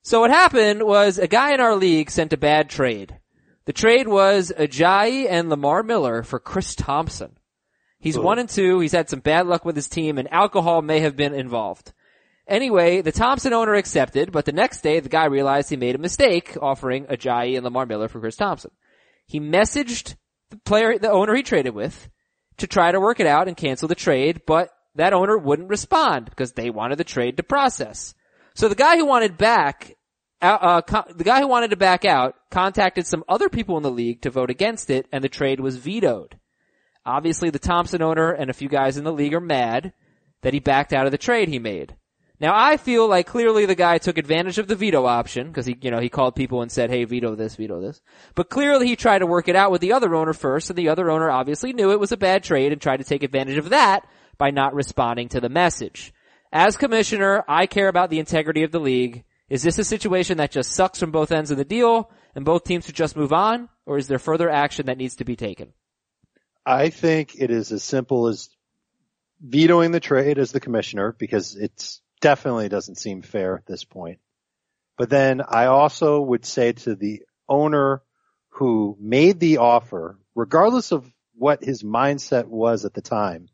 So 0.02 0.20
what 0.20 0.30
happened 0.30 0.82
was 0.82 1.18
a 1.18 1.26
guy 1.26 1.52
in 1.52 1.60
our 1.60 1.74
league 1.74 2.10
sent 2.10 2.32
a 2.32 2.38
bad 2.38 2.70
trade. 2.70 3.18
The 3.66 3.72
trade 3.72 4.06
was 4.06 4.52
Ajayi 4.56 5.26
and 5.28 5.50
Lamar 5.50 5.82
Miller 5.82 6.22
for 6.22 6.38
Chris 6.38 6.74
Thompson. 6.74 7.36
He's 7.98 8.18
one 8.18 8.38
and 8.38 8.48
two. 8.48 8.80
He's 8.80 8.92
had 8.92 9.08
some 9.08 9.20
bad 9.20 9.46
luck 9.46 9.64
with 9.64 9.76
his 9.76 9.88
team 9.88 10.18
and 10.18 10.32
alcohol 10.32 10.82
may 10.82 11.00
have 11.00 11.16
been 11.16 11.34
involved. 11.34 11.92
Anyway, 12.48 13.00
the 13.00 13.10
Thompson 13.10 13.52
owner 13.52 13.74
accepted, 13.74 14.30
but 14.30 14.44
the 14.44 14.52
next 14.52 14.82
day 14.82 15.00
the 15.00 15.08
guy 15.08 15.24
realized 15.24 15.68
he 15.68 15.76
made 15.76 15.96
a 15.96 15.98
mistake 15.98 16.56
offering 16.60 17.06
Ajayi 17.06 17.56
and 17.56 17.64
Lamar 17.64 17.86
Miller 17.86 18.08
for 18.08 18.20
Chris 18.20 18.36
Thompson. 18.36 18.70
He 19.26 19.40
messaged 19.40 20.14
the 20.50 20.58
player, 20.58 20.98
the 20.98 21.10
owner 21.10 21.34
he 21.34 21.42
traded 21.42 21.74
with 21.74 22.08
to 22.58 22.66
try 22.66 22.92
to 22.92 23.00
work 23.00 23.18
it 23.18 23.26
out 23.26 23.48
and 23.48 23.56
cancel 23.56 23.88
the 23.88 23.96
trade, 23.96 24.42
but 24.46 24.70
that 24.94 25.12
owner 25.12 25.36
wouldn't 25.36 25.68
respond 25.68 26.26
because 26.26 26.52
they 26.52 26.70
wanted 26.70 26.98
the 26.98 27.04
trade 27.04 27.36
to 27.36 27.42
process. 27.42 28.14
So 28.54 28.68
the 28.68 28.74
guy 28.74 28.96
who 28.96 29.04
wanted 29.04 29.36
back, 29.36 29.96
uh, 30.40 30.58
uh, 30.60 30.80
co- 30.82 31.12
the 31.12 31.24
guy 31.24 31.40
who 31.40 31.48
wanted 31.48 31.70
to 31.70 31.76
back 31.76 32.04
out 32.04 32.34
contacted 32.50 33.06
some 33.06 33.24
other 33.28 33.48
people 33.48 33.76
in 33.76 33.82
the 33.82 33.90
league 33.90 34.22
to 34.22 34.30
vote 34.30 34.50
against 34.50 34.88
it 34.88 35.06
and 35.12 35.22
the 35.22 35.28
trade 35.28 35.60
was 35.60 35.76
vetoed. 35.76 36.38
Obviously 37.06 37.50
the 37.50 37.60
Thompson 37.60 38.02
owner 38.02 38.32
and 38.32 38.50
a 38.50 38.54
few 38.54 38.68
guys 38.68 38.96
in 38.96 39.04
the 39.04 39.12
league 39.12 39.32
are 39.32 39.40
mad 39.40 39.92
that 40.42 40.52
he 40.52 40.58
backed 40.58 40.92
out 40.92 41.06
of 41.06 41.12
the 41.12 41.18
trade 41.18 41.48
he 41.48 41.60
made. 41.60 41.94
Now 42.40 42.52
I 42.54 42.76
feel 42.76 43.08
like 43.08 43.26
clearly 43.26 43.64
the 43.64 43.76
guy 43.76 43.98
took 43.98 44.18
advantage 44.18 44.58
of 44.58 44.66
the 44.66 44.74
veto 44.74 45.06
option 45.06 45.46
because 45.46 45.66
he, 45.66 45.78
you 45.80 45.90
know, 45.90 46.00
he 46.00 46.08
called 46.08 46.34
people 46.34 46.60
and 46.60 46.70
said, 46.70 46.90
"Hey, 46.90 47.04
veto 47.04 47.34
this, 47.34 47.56
veto 47.56 47.80
this." 47.80 48.02
But 48.34 48.50
clearly 48.50 48.88
he 48.88 48.96
tried 48.96 49.20
to 49.20 49.26
work 49.26 49.48
it 49.48 49.56
out 49.56 49.70
with 49.70 49.80
the 49.80 49.92
other 49.92 50.14
owner 50.14 50.34
first, 50.34 50.68
and 50.68 50.76
the 50.76 50.88
other 50.90 51.10
owner 51.10 51.30
obviously 51.30 51.72
knew 51.72 51.92
it 51.92 52.00
was 52.00 52.12
a 52.12 52.16
bad 52.16 52.42
trade 52.42 52.72
and 52.72 52.80
tried 52.80 52.98
to 52.98 53.04
take 53.04 53.22
advantage 53.22 53.56
of 53.56 53.70
that 53.70 54.06
by 54.36 54.50
not 54.50 54.74
responding 54.74 55.28
to 55.30 55.40
the 55.40 55.48
message. 55.48 56.12
As 56.52 56.76
commissioner, 56.76 57.44
I 57.48 57.66
care 57.66 57.88
about 57.88 58.10
the 58.10 58.18
integrity 58.18 58.64
of 58.64 58.72
the 58.72 58.80
league. 58.80 59.24
Is 59.48 59.62
this 59.62 59.78
a 59.78 59.84
situation 59.84 60.38
that 60.38 60.50
just 60.50 60.72
sucks 60.72 60.98
from 60.98 61.12
both 61.12 61.32
ends 61.32 61.50
of 61.50 61.56
the 61.56 61.64
deal 61.64 62.10
and 62.34 62.44
both 62.44 62.64
teams 62.64 62.84
should 62.84 62.96
just 62.96 63.16
move 63.16 63.32
on, 63.32 63.68
or 63.86 63.96
is 63.96 64.08
there 64.08 64.18
further 64.18 64.50
action 64.50 64.86
that 64.86 64.98
needs 64.98 65.16
to 65.16 65.24
be 65.24 65.36
taken? 65.36 65.72
I 66.66 66.90
think 66.90 67.36
it 67.38 67.50
is 67.50 67.70
as 67.70 67.84
simple 67.84 68.26
as 68.26 68.50
vetoing 69.40 69.92
the 69.92 70.00
trade 70.00 70.38
as 70.38 70.50
the 70.50 70.60
commissioner 70.60 71.14
because 71.16 71.54
it 71.54 72.00
definitely 72.20 72.68
doesn't 72.68 72.96
seem 72.96 73.22
fair 73.22 73.56
at 73.56 73.66
this 73.66 73.84
point. 73.84 74.18
But 74.98 75.10
then 75.10 75.42
I 75.46 75.66
also 75.66 76.20
would 76.20 76.44
say 76.44 76.72
to 76.72 76.96
the 76.96 77.22
owner 77.48 78.02
who 78.48 78.96
made 78.98 79.38
the 79.38 79.58
offer, 79.58 80.18
regardless 80.34 80.90
of 80.90 81.10
what 81.34 81.62
his 81.62 81.82
mindset 81.82 82.46
was 82.46 82.84
at 82.84 82.94
the 82.94 83.02
time, 83.02 83.48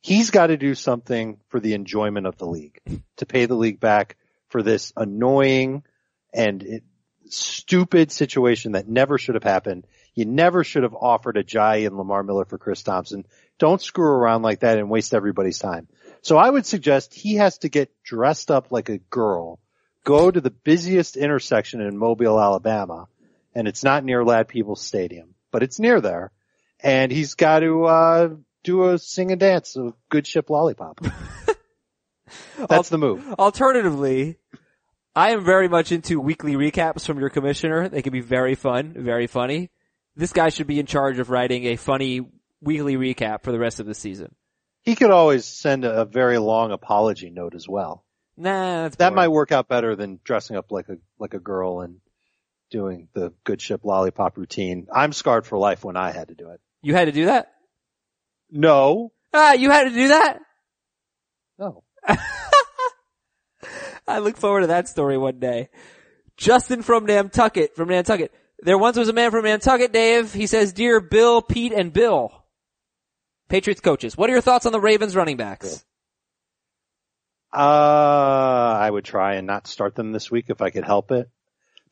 he's 0.00 0.30
got 0.30 0.48
to 0.48 0.56
do 0.56 0.74
something 0.74 1.38
for 1.48 1.60
the 1.60 1.74
enjoyment 1.74 2.26
of 2.26 2.36
the 2.38 2.46
league 2.46 2.80
to 3.18 3.26
pay 3.26 3.46
the 3.46 3.54
league 3.54 3.78
back 3.78 4.16
for 4.48 4.62
this 4.62 4.92
annoying 4.96 5.84
and 6.32 6.80
stupid 7.28 8.10
situation 8.10 8.72
that 8.72 8.88
never 8.88 9.18
should 9.18 9.34
have 9.34 9.44
happened. 9.44 9.86
You 10.16 10.24
never 10.24 10.64
should 10.64 10.82
have 10.82 10.94
offered 10.94 11.36
a 11.36 11.44
Ajayi 11.44 11.86
and 11.86 11.96
Lamar 11.96 12.22
Miller 12.22 12.46
for 12.46 12.56
Chris 12.56 12.82
Thompson. 12.82 13.26
Don't 13.58 13.82
screw 13.82 14.08
around 14.08 14.42
like 14.42 14.60
that 14.60 14.78
and 14.78 14.88
waste 14.88 15.14
everybody's 15.14 15.58
time. 15.58 15.88
So 16.22 16.38
I 16.38 16.48
would 16.48 16.64
suggest 16.64 17.14
he 17.14 17.36
has 17.36 17.58
to 17.58 17.68
get 17.68 17.92
dressed 18.02 18.50
up 18.50 18.72
like 18.72 18.88
a 18.88 18.98
girl, 18.98 19.60
go 20.04 20.30
to 20.30 20.40
the 20.40 20.50
busiest 20.50 21.18
intersection 21.18 21.82
in 21.82 21.98
Mobile, 21.98 22.40
Alabama, 22.40 23.08
and 23.54 23.68
it's 23.68 23.84
not 23.84 24.04
near 24.04 24.24
Ladd-Peebles 24.24 24.80
Stadium, 24.80 25.34
but 25.52 25.62
it's 25.62 25.78
near 25.78 26.00
there, 26.00 26.32
and 26.80 27.12
he's 27.12 27.34
got 27.34 27.60
to 27.60 27.84
uh, 27.84 28.28
do 28.64 28.88
a 28.88 28.98
sing 28.98 29.30
and 29.30 29.40
dance 29.40 29.76
of 29.76 29.94
Good 30.08 30.26
Ship 30.26 30.48
Lollipop. 30.48 30.98
That's 32.68 32.88
the 32.88 32.98
move. 32.98 33.24
Alternatively, 33.38 34.38
I 35.14 35.30
am 35.30 35.44
very 35.44 35.68
much 35.68 35.92
into 35.92 36.18
weekly 36.20 36.54
recaps 36.54 37.06
from 37.06 37.20
your 37.20 37.30
commissioner. 37.30 37.88
They 37.88 38.02
can 38.02 38.12
be 38.12 38.20
very 38.20 38.54
fun, 38.54 38.94
very 38.96 39.26
funny. 39.26 39.70
This 40.16 40.32
guy 40.32 40.48
should 40.48 40.66
be 40.66 40.80
in 40.80 40.86
charge 40.86 41.18
of 41.18 41.30
writing 41.30 41.64
a 41.66 41.76
funny 41.76 42.22
weekly 42.62 42.96
recap 42.96 43.42
for 43.42 43.52
the 43.52 43.58
rest 43.58 43.80
of 43.80 43.86
the 43.86 43.94
season. 43.94 44.34
He 44.82 44.96
could 44.96 45.10
always 45.10 45.44
send 45.44 45.84
a, 45.84 46.04
very 46.04 46.38
long 46.38 46.72
apology 46.72 47.28
note 47.28 47.54
as 47.54 47.68
well. 47.68 48.04
Nah, 48.36 48.84
that's 48.84 48.96
That 48.96 49.14
might 49.14 49.28
work 49.28 49.52
out 49.52 49.68
better 49.68 49.94
than 49.96 50.20
dressing 50.24 50.56
up 50.56 50.70
like 50.70 50.88
a 50.88 50.96
like 51.18 51.34
a 51.34 51.38
girl 51.38 51.80
and 51.80 52.00
doing 52.70 53.08
the 53.14 53.32
good 53.44 53.60
ship 53.60 53.80
lollipop 53.84 54.36
routine. 54.36 54.86
I'm 54.92 55.12
scarred 55.12 55.46
for 55.46 55.58
life 55.58 55.84
when 55.84 55.96
I 55.96 56.12
had 56.12 56.28
to 56.28 56.34
do 56.34 56.50
it. 56.50 56.60
You 56.82 56.94
had 56.94 57.06
to 57.06 57.12
do 57.12 57.26
that? 57.26 57.52
No, 58.50 59.12
Ah, 59.34 59.52
you 59.52 59.70
had 59.70 59.84
to 59.84 59.90
do 59.90 60.08
that? 60.08 60.40
no. 61.58 61.82
I 64.08 64.20
look 64.20 64.36
forward 64.36 64.60
to 64.62 64.66
that 64.68 64.88
story 64.88 65.18
one 65.18 65.40
day. 65.40 65.68
Justin 66.36 66.82
from 66.82 67.06
Nantucket, 67.06 67.74
from 67.74 67.88
Nantucket. 67.88 68.32
There 68.66 68.76
once 68.76 68.96
was 68.96 69.08
a 69.08 69.12
man 69.12 69.30
from 69.30 69.44
Nantucket, 69.44 69.92
Dave. 69.92 70.32
He 70.32 70.48
says, 70.48 70.72
Dear 70.72 70.98
Bill, 70.98 71.40
Pete, 71.40 71.72
and 71.72 71.92
Bill, 71.92 72.32
Patriots 73.48 73.80
coaches, 73.80 74.16
what 74.16 74.28
are 74.28 74.32
your 74.32 74.42
thoughts 74.42 74.66
on 74.66 74.72
the 74.72 74.80
Ravens 74.80 75.14
running 75.14 75.36
backs? 75.36 75.84
Uh, 77.54 77.58
I 77.60 78.90
would 78.90 79.04
try 79.04 79.34
and 79.34 79.46
not 79.46 79.68
start 79.68 79.94
them 79.94 80.10
this 80.10 80.32
week 80.32 80.46
if 80.48 80.60
I 80.60 80.70
could 80.70 80.82
help 80.82 81.12
it. 81.12 81.30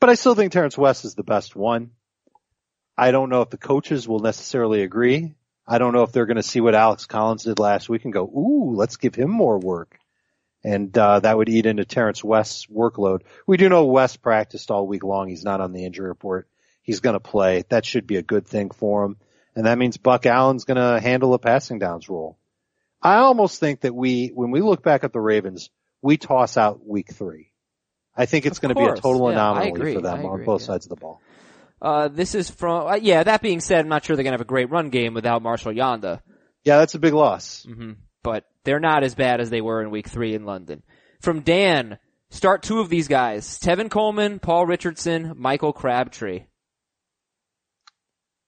But 0.00 0.10
I 0.10 0.16
still 0.16 0.34
think 0.34 0.50
Terrance 0.50 0.76
West 0.76 1.04
is 1.04 1.14
the 1.14 1.22
best 1.22 1.54
one. 1.54 1.92
I 2.98 3.12
don't 3.12 3.30
know 3.30 3.42
if 3.42 3.50
the 3.50 3.56
coaches 3.56 4.08
will 4.08 4.18
necessarily 4.18 4.82
agree. 4.82 5.36
I 5.68 5.78
don't 5.78 5.92
know 5.92 6.02
if 6.02 6.10
they're 6.10 6.26
going 6.26 6.38
to 6.38 6.42
see 6.42 6.60
what 6.60 6.74
Alex 6.74 7.06
Collins 7.06 7.44
did 7.44 7.60
last 7.60 7.88
week 7.88 8.02
and 8.02 8.12
go, 8.12 8.24
ooh, 8.24 8.74
let's 8.74 8.96
give 8.96 9.14
him 9.14 9.30
more 9.30 9.60
work. 9.60 9.96
And, 10.64 10.98
uh, 10.98 11.20
that 11.20 11.36
would 11.36 11.48
eat 11.48 11.66
into 11.66 11.84
Terrance 11.84 12.24
West's 12.24 12.66
workload. 12.66 13.20
We 13.46 13.58
do 13.58 13.68
know 13.68 13.84
West 13.84 14.22
practiced 14.22 14.72
all 14.72 14.88
week 14.88 15.04
long. 15.04 15.28
He's 15.28 15.44
not 15.44 15.60
on 15.60 15.72
the 15.72 15.84
injury 15.84 16.08
report. 16.08 16.48
He's 16.84 17.00
going 17.00 17.14
to 17.14 17.20
play. 17.20 17.64
That 17.70 17.84
should 17.84 18.06
be 18.06 18.16
a 18.16 18.22
good 18.22 18.46
thing 18.46 18.70
for 18.70 19.04
him. 19.04 19.16
And 19.56 19.66
that 19.66 19.78
means 19.78 19.96
Buck 19.96 20.26
Allen's 20.26 20.64
going 20.64 20.76
to 20.76 21.00
handle 21.00 21.34
a 21.34 21.38
passing 21.40 21.80
downs 21.80 22.08
role. 22.08 22.38
I 23.02 23.16
almost 23.16 23.58
think 23.58 23.80
that 23.80 23.94
we, 23.94 24.28
when 24.28 24.52
we 24.52 24.60
look 24.60 24.82
back 24.82 25.02
at 25.02 25.12
the 25.12 25.20
Ravens, 25.20 25.70
we 26.02 26.16
toss 26.16 26.56
out 26.56 26.86
week 26.86 27.12
three. 27.12 27.50
I 28.16 28.26
think 28.26 28.46
it's 28.46 28.60
going 28.60 28.74
to 28.74 28.80
be 28.80 28.86
a 28.86 28.94
total 28.94 29.30
Yeah, 29.30 29.32
anomaly 29.32 29.70
agree. 29.70 29.94
for 29.94 30.00
them 30.00 30.20
I 30.20 30.28
on 30.28 30.44
both 30.44 30.60
yeah. 30.60 30.66
sides 30.68 30.86
of 30.86 30.90
the 30.90 30.96
ball. 30.96 31.20
Uh, 31.82 32.08
this 32.08 32.34
is 32.34 32.48
from, 32.48 32.86
uh, 32.86 32.94
yeah, 32.94 33.22
that 33.22 33.42
being 33.42 33.60
said, 33.60 33.80
I'm 33.80 33.88
not 33.88 34.04
sure 34.04 34.16
they're 34.16 34.22
gonna 34.22 34.34
have 34.34 34.40
a 34.40 34.44
great 34.46 34.70
run 34.70 34.88
game 34.88 35.12
without 35.12 35.42
Marshal 35.42 35.72
Yanda. 35.72 36.20
Yeah, 36.62 36.78
that's 36.78 36.94
a 36.94 36.98
big 36.98 37.12
loss. 37.12 37.66
hmm 37.68 37.92
But 38.22 38.44
they're 38.64 38.80
not 38.80 39.04
as 39.04 39.14
bad 39.14 39.40
as 39.42 39.50
they 39.50 39.60
were 39.60 39.82
in 39.82 39.90
week 39.90 40.08
three 40.08 40.34
in 40.34 40.46
London. 40.46 40.82
From 41.20 41.40
Dan, 41.40 41.98
start 42.30 42.62
two 42.62 42.80
of 42.80 42.88
these 42.88 43.08
guys. 43.08 43.58
Tevin 43.58 43.90
Coleman, 43.90 44.38
Paul 44.38 44.64
Richardson, 44.64 45.34
Michael 45.36 45.74
Crabtree. 45.74 46.44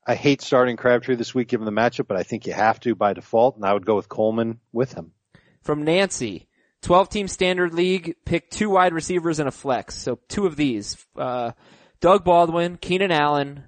I 0.07 0.15
hate 0.15 0.41
starting 0.41 0.77
Crabtree 0.77 1.17
this 1.17 1.35
week 1.35 1.49
given 1.49 1.65
the 1.65 1.73
matchup, 1.73 2.07
but 2.07 2.17
I 2.17 2.23
think 2.23 2.47
you 2.47 2.53
have 2.53 2.79
to 2.81 2.95
by 2.95 3.13
default, 3.13 3.57
and 3.57 3.65
I 3.65 3.73
would 3.73 3.85
go 3.85 3.97
with 3.97 4.09
Coleman 4.09 4.61
with 4.73 4.93
him. 4.93 5.11
From 5.63 5.83
Nancy, 5.83 6.49
12 6.83 7.09
team 7.09 7.29
standard 7.29 7.75
league, 7.75 8.15
pick 8.25 8.49
two 8.49 8.71
wide 8.71 8.93
receivers 8.93 9.41
and 9.41 9.49
a 9.49 9.53
flex. 9.53 9.97
So 9.97 10.21
two 10.29 10.47
of 10.47 10.55
these. 10.55 10.97
Uh, 11.17 11.53
Doug 12.01 12.25
Baldwin, 12.25 12.77
Keenan 12.77 13.11
Allen, 13.11 13.65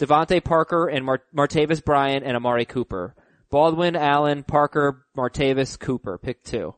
DeVante 0.00 0.42
Parker, 0.42 0.88
and 0.88 1.04
Mar- 1.04 1.22
Martavis 1.36 1.84
Bryant 1.84 2.24
and 2.24 2.36
Amari 2.36 2.64
Cooper. 2.64 3.14
Baldwin, 3.48 3.94
Allen, 3.94 4.42
Parker, 4.42 5.06
Martavis, 5.16 5.78
Cooper. 5.78 6.18
Pick 6.18 6.42
two. 6.42 6.74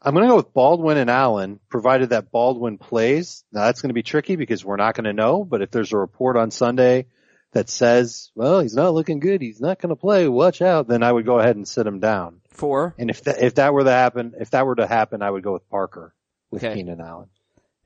I'm 0.00 0.14
going 0.14 0.24
to 0.24 0.30
go 0.30 0.36
with 0.36 0.54
Baldwin 0.54 0.96
and 0.96 1.10
Allen, 1.10 1.60
provided 1.68 2.10
that 2.10 2.32
Baldwin 2.32 2.78
plays. 2.78 3.44
Now 3.52 3.66
that's 3.66 3.82
going 3.82 3.90
to 3.90 3.94
be 3.94 4.02
tricky 4.02 4.36
because 4.36 4.64
we're 4.64 4.76
not 4.76 4.94
going 4.94 5.04
to 5.04 5.12
know, 5.12 5.44
but 5.44 5.60
if 5.60 5.70
there's 5.70 5.92
a 5.92 5.98
report 5.98 6.38
on 6.38 6.50
Sunday 6.50 7.06
that 7.52 7.68
says, 7.68 8.30
well, 8.34 8.60
he's 8.60 8.74
not 8.74 8.94
looking 8.94 9.20
good, 9.20 9.42
he's 9.42 9.60
not 9.60 9.80
going 9.80 9.90
to 9.90 9.96
play, 9.96 10.26
watch 10.28 10.62
out, 10.62 10.88
then 10.88 11.02
I 11.02 11.12
would 11.12 11.26
go 11.26 11.38
ahead 11.38 11.56
and 11.56 11.68
sit 11.68 11.86
him 11.86 12.00
down. 12.00 12.40
Four. 12.50 12.94
And 12.98 13.10
if 13.10 13.22
that, 13.24 13.42
if 13.42 13.54
that 13.56 13.72
were 13.74 13.84
to 13.84 13.90
happen, 13.90 14.34
if 14.40 14.50
that 14.50 14.66
were 14.66 14.76
to 14.76 14.86
happen, 14.86 15.22
I 15.22 15.30
would 15.30 15.42
go 15.42 15.52
with 15.52 15.68
Parker 15.68 16.14
with 16.50 16.64
Okay. 16.64 16.74
Keenan 16.74 17.00
Allen. 17.00 17.28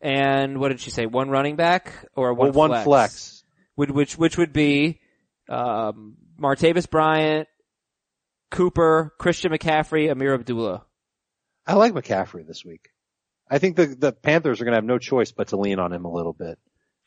And 0.00 0.58
what 0.58 0.68
did 0.68 0.80
she 0.80 0.90
say? 0.90 1.06
One 1.06 1.30
running 1.30 1.56
back 1.56 1.92
or 2.14 2.32
one 2.34 2.52
Well, 2.52 2.68
one 2.68 2.70
flex? 2.70 2.84
flex. 2.84 3.44
Would, 3.76 3.90
which, 3.90 4.16
which 4.16 4.38
would 4.38 4.52
be, 4.52 5.00
um, 5.48 6.16
Martavis 6.40 6.88
Bryant, 6.88 7.48
Cooper, 8.50 9.12
Christian 9.18 9.52
McCaffrey, 9.52 10.10
Ameer 10.10 10.34
Abdullah. 10.34 10.84
I 11.66 11.74
like 11.74 11.92
McCaffrey 11.92 12.46
this 12.46 12.64
week. 12.64 12.88
I 13.50 13.58
think 13.58 13.76
the, 13.76 13.86
the 13.86 14.12
Panthers 14.12 14.60
are 14.60 14.64
going 14.64 14.72
to 14.72 14.76
have 14.78 14.84
no 14.84 14.98
choice 14.98 15.32
but 15.32 15.48
to 15.48 15.56
lean 15.56 15.78
on 15.78 15.92
him 15.92 16.04
a 16.04 16.12
little 16.12 16.32
bit. 16.32 16.58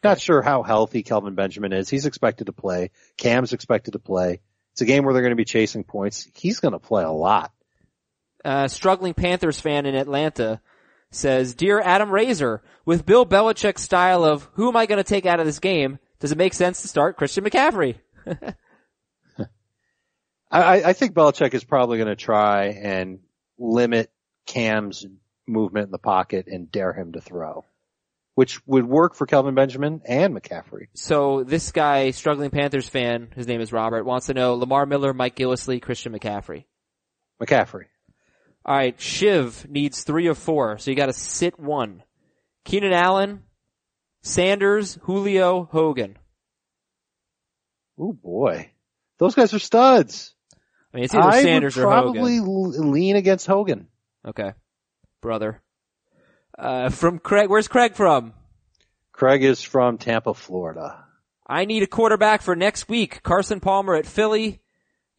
Not 0.03 0.19
sure 0.21 0.41
how 0.41 0.63
healthy 0.63 1.03
Kelvin 1.03 1.35
Benjamin 1.35 1.73
is. 1.73 1.89
He's 1.89 2.05
expected 2.05 2.45
to 2.45 2.53
play. 2.53 2.91
Cam's 3.17 3.51
expected 3.53 3.91
to 3.91 3.99
play. 3.99 4.39
It's 4.73 4.81
a 4.81 4.85
game 4.85 5.03
where 5.03 5.13
they're 5.13 5.23
going 5.23 5.31
to 5.31 5.35
be 5.35 5.45
chasing 5.45 5.83
points. 5.83 6.27
He's 6.35 6.59
going 6.59 6.71
to 6.71 6.79
play 6.79 7.03
a 7.03 7.11
lot. 7.11 7.51
uh, 8.45 8.67
struggling 8.69 9.13
Panthers 9.13 9.59
fan 9.59 9.85
in 9.85 9.95
Atlanta 9.95 10.61
says, 11.11 11.53
Dear 11.55 11.81
Adam 11.81 12.11
Razor, 12.11 12.61
with 12.85 13.05
Bill 13.05 13.25
Belichick's 13.25 13.81
style 13.81 14.23
of 14.23 14.47
who 14.53 14.69
am 14.69 14.77
I 14.77 14.85
going 14.85 14.99
to 14.99 15.03
take 15.03 15.25
out 15.25 15.39
of 15.41 15.45
this 15.45 15.59
game, 15.59 15.99
does 16.19 16.31
it 16.31 16.37
make 16.37 16.53
sense 16.53 16.81
to 16.83 16.87
start 16.87 17.17
Christian 17.17 17.43
McCaffrey? 17.43 17.95
I, 18.25 18.53
I- 20.51 20.89
I 20.89 20.93
think 20.93 21.13
Belichick 21.13 21.53
is 21.53 21.63
probably 21.63 21.97
going 21.97 22.09
to 22.09 22.15
try 22.15 22.67
and 22.67 23.19
limit 23.57 24.11
Cam's 24.45 25.05
movement 25.47 25.85
in 25.87 25.91
the 25.91 25.97
pocket 25.97 26.47
and 26.47 26.71
dare 26.71 26.93
him 26.93 27.13
to 27.13 27.21
throw, 27.21 27.65
which 28.39 28.65
would 28.65 28.85
work 28.87 29.15
for 29.15 29.25
Kelvin 29.25 29.53
Benjamin 29.53 30.01
and 30.05 30.33
McCaffrey. 30.33 30.87
So 30.93 31.43
this 31.43 31.73
guy, 31.73 32.11
struggling 32.11 32.51
Panthers 32.51 32.87
fan, 32.87 33.33
his 33.35 33.47
name 33.47 33.59
is 33.59 33.73
Robert, 33.73 34.05
wants 34.05 34.27
to 34.27 34.33
know 34.33 34.53
Lamar 34.53 34.85
Miller, 34.85 35.13
Mike 35.13 35.35
Gillislee, 35.35 35.81
Christian 35.81 36.13
McCaffrey. 36.13 36.63
McCaffrey. 37.43 37.87
All 38.63 38.77
right, 38.77 38.97
Shiv 38.97 39.69
needs 39.69 40.05
three 40.05 40.27
of 40.27 40.37
four, 40.37 40.77
so 40.77 40.89
you 40.89 40.95
got 40.95 41.07
to 41.07 41.13
sit 41.13 41.59
one. 41.59 42.01
Keenan 42.63 42.93
Allen, 42.93 43.43
Sanders, 44.21 44.97
Julio, 45.01 45.67
Hogan. 45.69 46.17
Oh 47.99 48.13
boy. 48.13 48.71
Those 49.17 49.35
guys 49.35 49.53
are 49.53 49.59
studs. 49.59 50.33
I 50.93 50.95
mean, 50.95 51.03
it's 51.03 51.13
either 51.13 51.27
I 51.27 51.41
Sanders 51.43 51.75
would 51.75 51.83
or 51.83 51.87
probably 51.87 52.37
Hogan. 52.37 52.83
l- 52.85 52.89
lean 52.91 53.17
against 53.17 53.47
Hogan. 53.47 53.89
Okay, 54.25 54.53
brother. 55.21 55.61
Uh, 56.59 56.89
from 56.89 57.19
Craig, 57.19 57.49
where's 57.49 57.69
Craig 57.69 57.95
from? 57.95 58.33
Craig 59.13 59.43
is 59.43 59.61
from 59.61 59.97
Tampa, 59.97 60.33
Florida. 60.33 61.05
I 61.47 61.65
need 61.65 61.83
a 61.83 61.87
quarterback 61.87 62.41
for 62.41 62.55
next 62.55 62.89
week. 62.89 63.23
Carson 63.23 63.61
Palmer 63.61 63.95
at 63.95 64.05
Philly, 64.05 64.59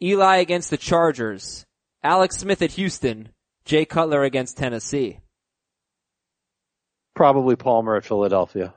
Eli 0.02 0.36
against 0.36 0.70
the 0.70 0.76
Chargers, 0.76 1.64
Alex 2.02 2.36
Smith 2.36 2.60
at 2.60 2.72
Houston, 2.72 3.30
Jay 3.64 3.86
Cutler 3.86 4.22
against 4.22 4.58
Tennessee. 4.58 5.20
Probably 7.14 7.56
Palmer 7.56 7.96
at 7.96 8.04
Philadelphia. 8.04 8.74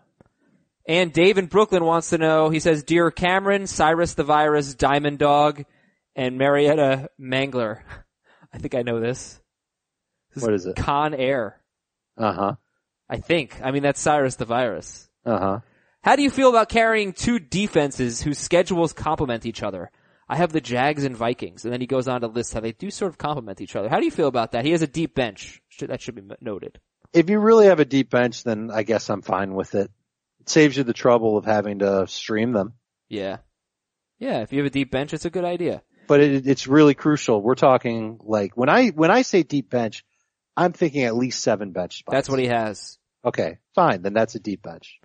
And 0.88 1.14
Dave 1.14 1.38
in 1.38 1.48
Brooklyn 1.48 1.84
wants 1.84 2.10
to 2.10 2.18
know, 2.18 2.50
he 2.50 2.60
says, 2.60 2.84
Dear 2.84 3.12
Cameron, 3.12 3.68
Cyrus 3.68 4.14
the 4.14 4.24
Virus, 4.24 4.74
Diamond 4.74 5.20
Dog, 5.20 5.64
and 6.16 6.38
Marietta 6.38 7.10
Mangler. 7.20 7.82
I 8.54 8.58
think 8.58 8.74
I 8.74 8.82
know 8.84 9.00
this. 9.00 9.40
This 10.34 10.44
What 10.44 10.54
is 10.54 10.66
it? 10.66 10.76
Con 10.76 11.14
Air. 11.14 11.60
Uh 12.18 12.34
huh. 12.34 12.56
I 13.10 13.18
think. 13.18 13.60
I 13.62 13.72
mean, 13.72 13.84
that's 13.84 14.00
Cyrus 14.00 14.36
the 14.36 14.46
Virus. 14.46 15.10
Uh 15.26 15.40
huh. 15.40 15.60
How 16.04 16.16
do 16.16 16.22
you 16.22 16.30
feel 16.30 16.50
about 16.50 16.70
carrying 16.70 17.14
two 17.14 17.40
defenses 17.40 18.22
whose 18.22 18.38
schedules 18.38 18.92
complement 18.92 19.46
each 19.46 19.64
other? 19.64 19.90
I 20.28 20.36
have 20.36 20.52
the 20.52 20.62
Jags 20.62 21.04
and 21.04 21.16
Vikings, 21.16 21.64
and 21.64 21.74
then 21.74 21.82
he 21.82 21.88
goes 21.88 22.08
on 22.08 22.22
to 22.22 22.28
list 22.28 22.54
how 22.54 22.60
they 22.60 22.72
do 22.72 22.90
sort 22.92 23.10
of 23.12 23.18
complement 23.18 23.62
each 23.62 23.76
other. 23.76 23.90
How 23.90 24.00
do 24.00 24.06
you 24.06 24.12
feel 24.12 24.28
about 24.28 24.52
that? 24.52 24.66
He 24.66 24.72
has 24.72 24.82
a 24.82 24.88
deep 24.88 25.16
bench. 25.16 25.62
Should, 25.70 25.90
that 25.90 26.02
should 26.02 26.16
be 26.16 26.24
noted. 26.42 26.80
If 27.14 27.30
you 27.30 27.40
really 27.40 27.68
have 27.68 27.80
a 27.80 27.86
deep 27.86 28.10
bench, 28.10 28.44
then 28.44 28.72
I 28.72 28.84
guess 28.84 29.10
I'm 29.10 29.22
fine 29.22 29.54
with 29.54 29.76
it. 29.76 29.92
It 30.42 30.50
saves 30.50 30.76
you 30.76 30.84
the 30.84 30.94
trouble 30.94 31.38
of 31.38 31.46
having 31.46 31.80
to 31.80 32.08
stream 32.08 32.52
them. 32.52 32.74
Yeah. 33.10 33.38
Yeah, 34.20 34.40
if 34.40 34.52
you 34.52 34.60
have 34.60 34.68
a 34.68 34.72
deep 34.72 34.92
bench, 34.92 35.14
it's 35.14 35.26
a 35.26 35.30
good 35.30 35.46
idea. 35.46 35.82
But 36.08 36.22
it, 36.22 36.48
it's 36.48 36.68
really 36.68 36.96
crucial. 36.96 37.42
We're 37.42 37.56
talking 37.56 38.20
like 38.24 38.58
when 38.58 38.70
I 38.70 38.90
when 38.90 39.12
I 39.12 39.22
say 39.22 39.44
deep 39.44 39.70
bench, 39.70 40.04
I'm 40.56 40.74
thinking 40.74 41.04
at 41.04 41.16
least 41.16 41.42
seven 41.42 41.72
bench 41.72 42.00
spots. 42.00 42.14
That's 42.14 42.30
what 42.30 42.40
he 42.40 42.48
has. 42.48 42.98
Okay, 43.26 43.58
fine. 43.74 44.02
Then 44.02 44.14
that's 44.14 44.36
a 44.36 44.40
deep 44.40 44.62
bench. 44.62 45.00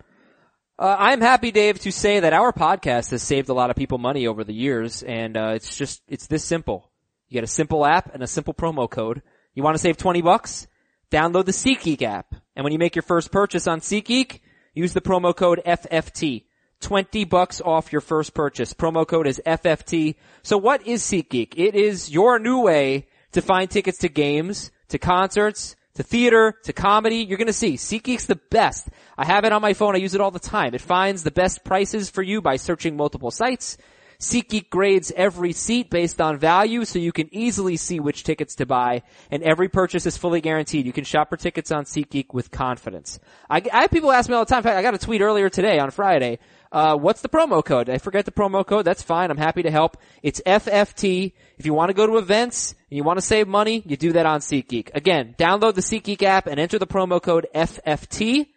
Uh, 0.77 0.95
I'm 0.97 1.19
happy, 1.19 1.51
Dave, 1.51 1.79
to 1.79 1.91
say 1.91 2.21
that 2.21 2.33
our 2.33 2.53
podcast 2.53 3.11
has 3.11 3.21
saved 3.21 3.49
a 3.49 3.53
lot 3.53 3.69
of 3.69 3.75
people 3.75 3.97
money 3.97 4.27
over 4.27 4.43
the 4.43 4.53
years, 4.53 5.03
and 5.03 5.35
uh, 5.35 5.51
it's 5.55 5.77
just 5.77 6.01
it's 6.07 6.27
this 6.27 6.43
simple. 6.43 6.89
You 7.27 7.35
get 7.35 7.43
a 7.43 7.47
simple 7.47 7.85
app 7.85 8.13
and 8.13 8.23
a 8.23 8.27
simple 8.27 8.53
promo 8.53 8.89
code. 8.89 9.21
You 9.53 9.63
want 9.63 9.75
to 9.75 9.81
save 9.81 9.97
20 9.97 10.21
bucks? 10.21 10.67
Download 11.11 11.45
the 11.45 11.51
SeatGeek 11.51 12.01
app, 12.03 12.33
and 12.55 12.63
when 12.63 12.71
you 12.71 12.79
make 12.79 12.95
your 12.95 13.03
first 13.03 13.31
purchase 13.31 13.67
on 13.67 13.81
SeatGeek, 13.81 14.39
use 14.73 14.93
the 14.93 15.01
promo 15.01 15.35
code 15.35 15.61
FFT. 15.65 16.45
20 16.81 17.25
bucks 17.25 17.59
off 17.59 17.91
your 17.91 18.01
first 18.01 18.33
purchase. 18.33 18.73
Promo 18.73 19.05
code 19.05 19.27
is 19.27 19.41
FFT. 19.45 20.15
So 20.43 20.57
what 20.57 20.87
is 20.87 21.03
SeatGeek? 21.03 21.55
It 21.57 21.75
is 21.75 22.09
your 22.09 22.39
new 22.39 22.61
way 22.61 23.07
to 23.33 23.41
find 23.41 23.69
tickets 23.69 23.97
to 23.99 24.09
games, 24.09 24.71
to 24.89 24.99
concerts, 24.99 25.75
to 25.95 26.03
theater, 26.03 26.55
to 26.63 26.73
comedy. 26.73 27.17
You're 27.17 27.37
gonna 27.37 27.53
see 27.53 27.75
SeatGeek's 27.75 28.25
the 28.25 28.39
best. 28.49 28.87
I 29.17 29.25
have 29.25 29.45
it 29.45 29.51
on 29.51 29.61
my 29.61 29.73
phone. 29.73 29.95
I 29.95 29.99
use 29.99 30.15
it 30.15 30.21
all 30.21 30.31
the 30.31 30.39
time. 30.39 30.73
It 30.73 30.81
finds 30.81 31.23
the 31.23 31.31
best 31.31 31.63
prices 31.63 32.09
for 32.09 32.21
you 32.21 32.41
by 32.41 32.57
searching 32.57 32.95
multiple 32.95 33.31
sites. 33.31 33.77
SeatGeek 34.19 34.69
grades 34.69 35.13
every 35.15 35.53
seat 35.53 35.89
based 35.89 36.19
on 36.19 36.37
value 36.37 36.83
so 36.83 36.99
you 36.99 37.13
can 37.13 37.33
easily 37.33 37.77
see 37.77 38.01
which 38.01 38.25
tickets 38.25 38.55
to 38.55 38.65
buy 38.65 39.03
and 39.31 39.41
every 39.43 39.69
purchase 39.69 40.05
is 40.05 40.17
fully 40.17 40.41
guaranteed. 40.41 40.85
You 40.85 40.91
can 40.91 41.05
shop 41.05 41.29
for 41.29 41.37
tickets 41.37 41.71
on 41.71 41.85
SeatGeek 41.85 42.33
with 42.33 42.51
confidence. 42.51 43.19
I, 43.49 43.63
I 43.71 43.81
have 43.81 43.91
people 43.91 44.11
ask 44.11 44.29
me 44.29 44.35
all 44.35 44.43
the 44.43 44.49
time. 44.49 44.59
In 44.59 44.63
fact, 44.63 44.77
I 44.77 44.81
got 44.81 44.93
a 44.93 44.97
tweet 44.97 45.21
earlier 45.21 45.49
today 45.49 45.79
on 45.79 45.89
Friday. 45.91 46.39
Uh, 46.71 46.95
what's 46.95 47.21
the 47.21 47.29
promo 47.29 47.65
code? 47.65 47.89
I 47.89 47.97
forget 47.97 48.25
the 48.25 48.31
promo 48.31 48.65
code. 48.65 48.85
That's 48.85 49.01
fine. 49.01 49.31
I'm 49.31 49.37
happy 49.37 49.63
to 49.63 49.71
help. 49.71 49.97
It's 50.21 50.41
FFT. 50.45 51.33
If 51.57 51.65
you 51.65 51.73
want 51.73 51.89
to 51.89 51.95
go 51.95 52.05
to 52.05 52.17
events 52.17 52.75
and 52.89 52.97
you 52.97 53.03
want 53.03 53.17
to 53.17 53.25
save 53.25 53.47
money, 53.47 53.81
you 53.85 53.97
do 53.97 54.11
that 54.13 54.27
on 54.27 54.39
SeatGeek. 54.41 54.91
Again, 54.93 55.35
download 55.37 55.73
the 55.73 55.81
SeatGeek 55.81 56.21
app 56.21 56.45
and 56.45 56.59
enter 56.59 56.77
the 56.77 56.85
promo 56.85 57.21
code 57.21 57.47
FFT. 57.55 58.47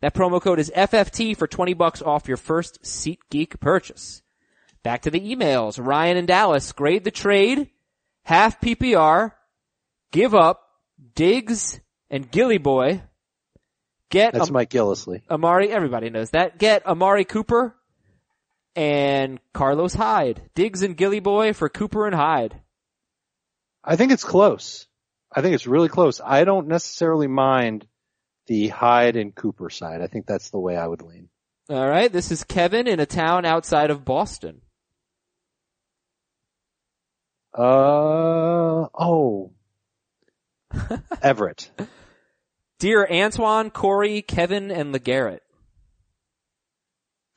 That 0.00 0.14
promo 0.14 0.40
code 0.40 0.58
is 0.58 0.70
FFT 0.74 1.36
for 1.36 1.46
20 1.46 1.74
bucks 1.74 2.02
off 2.02 2.28
your 2.28 2.36
first 2.36 2.82
SeatGeek 2.82 3.58
purchase. 3.60 4.22
Back 4.82 5.02
to 5.02 5.10
the 5.10 5.20
emails. 5.20 5.84
Ryan 5.84 6.16
and 6.16 6.28
Dallas 6.28 6.72
grade 6.72 7.04
the 7.04 7.10
trade, 7.10 7.70
half 8.24 8.60
PPR, 8.60 9.32
give 10.10 10.34
up, 10.34 10.68
Diggs 11.14 11.80
and 12.10 12.30
Gilly 12.30 12.58
Boy. 12.58 13.02
Get 14.12 14.34
That's 14.34 14.48
Am- 14.48 14.52
Mike 14.52 14.68
Gillislee. 14.68 15.22
Amari, 15.30 15.70
everybody 15.70 16.10
knows 16.10 16.30
that. 16.32 16.58
Get 16.58 16.86
Amari 16.86 17.24
Cooper 17.24 17.74
and 18.76 19.40
Carlos 19.54 19.94
Hyde. 19.94 20.42
Diggs 20.54 20.82
and 20.82 20.98
Gilly 20.98 21.20
Boy 21.20 21.54
for 21.54 21.70
Cooper 21.70 22.06
and 22.06 22.14
Hyde. 22.14 22.60
I 23.82 23.96
think 23.96 24.12
it's 24.12 24.22
close. 24.22 24.86
I 25.34 25.40
think 25.40 25.54
it's 25.54 25.66
really 25.66 25.88
close. 25.88 26.20
I 26.22 26.44
don't 26.44 26.68
necessarily 26.68 27.26
mind 27.26 27.86
the 28.48 28.68
Hyde 28.68 29.16
and 29.16 29.34
Cooper 29.34 29.70
side. 29.70 30.02
I 30.02 30.08
think 30.08 30.26
that's 30.26 30.50
the 30.50 30.60
way 30.60 30.76
I 30.76 30.86
would 30.86 31.00
lean. 31.00 31.30
All 31.70 31.88
right, 31.88 32.12
this 32.12 32.30
is 32.30 32.44
Kevin 32.44 32.86
in 32.86 33.00
a 33.00 33.06
town 33.06 33.46
outside 33.46 33.90
of 33.90 34.04
Boston. 34.04 34.60
Uh 37.56 38.88
oh. 38.94 39.52
Everett. 41.22 41.70
Dear 42.82 43.06
Antoine, 43.08 43.70
Corey, 43.70 44.22
Kevin, 44.22 44.72
and 44.72 44.92
LeGarrette. 44.92 45.38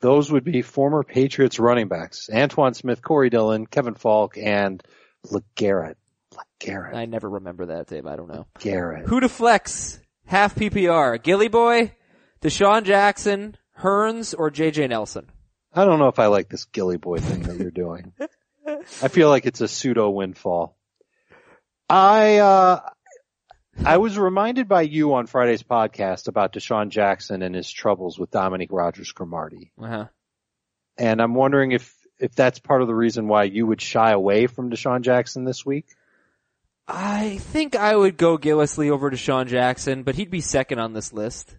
Those 0.00 0.28
would 0.32 0.42
be 0.42 0.60
former 0.60 1.04
Patriots 1.04 1.60
running 1.60 1.86
backs. 1.86 2.28
Antowain 2.32 2.74
Smith, 2.74 3.00
Corey 3.00 3.30
Dillon, 3.30 3.64
Kevin 3.64 3.94
Faulk, 3.94 4.36
and 4.36 4.82
LeGarrette. 5.24 5.94
LeGarrette. 6.34 6.96
I 6.96 7.04
never 7.04 7.30
remember 7.30 7.66
that, 7.66 7.86
Dave. 7.86 8.06
I 8.06 8.16
don't 8.16 8.26
know. 8.26 8.48
Garrett. 8.58 9.06
Who 9.06 9.20
to 9.20 9.28
flex? 9.28 10.00
Half 10.26 10.56
PPR. 10.56 11.22
Gilly 11.22 11.46
Boy, 11.46 11.92
DeSean 12.42 12.82
Jackson, 12.82 13.56
Hurns, 13.78 14.34
or 14.36 14.50
JJ 14.50 14.88
Nelson? 14.88 15.30
I 15.72 15.84
don't 15.84 16.00
know 16.00 16.08
if 16.08 16.18
I 16.18 16.26
like 16.26 16.48
this 16.48 16.64
Gilly 16.64 16.96
Boy 16.96 17.18
thing 17.18 17.42
that 17.42 17.56
you're 17.56 17.70
doing. 17.70 18.12
I 18.66 19.06
feel 19.06 19.28
like 19.28 19.46
it's 19.46 19.60
a 19.60 19.68
pseudo 19.68 20.10
windfall. 20.10 20.76
I, 21.88 22.38
uh, 22.38 22.80
I 23.84 23.98
was 23.98 24.18
reminded 24.18 24.68
by 24.68 24.82
you 24.82 25.14
on 25.14 25.26
Friday's 25.26 25.62
podcast 25.62 26.28
about 26.28 26.52
DeSean 26.52 26.88
Jackson 26.88 27.42
and 27.42 27.54
his 27.54 27.70
troubles 27.70 28.18
with 28.18 28.30
Dominique 28.30 28.72
Rodgers-Cromartie. 28.72 29.72
Uh-huh. 29.80 30.06
And 30.98 31.20
I'm 31.20 31.34
wondering 31.34 31.72
if, 31.72 31.94
if 32.18 32.34
that's 32.34 32.58
part 32.58 32.82
of 32.82 32.88
the 32.88 32.94
reason 32.94 33.28
why 33.28 33.44
you 33.44 33.66
would 33.66 33.80
shy 33.80 34.12
away 34.12 34.46
from 34.46 34.70
DeSean 34.70 35.02
Jackson 35.02 35.44
this 35.44 35.64
week. 35.64 35.86
I 36.88 37.38
think 37.38 37.76
I 37.76 37.94
would 37.94 38.16
go 38.16 38.38
Gillislee 38.38 38.90
over 38.90 39.10
DeSean 39.10 39.48
Jackson, 39.48 40.04
but 40.04 40.14
he'd 40.14 40.30
be 40.30 40.40
second 40.40 40.78
on 40.78 40.92
this 40.92 41.12
list. 41.12 41.56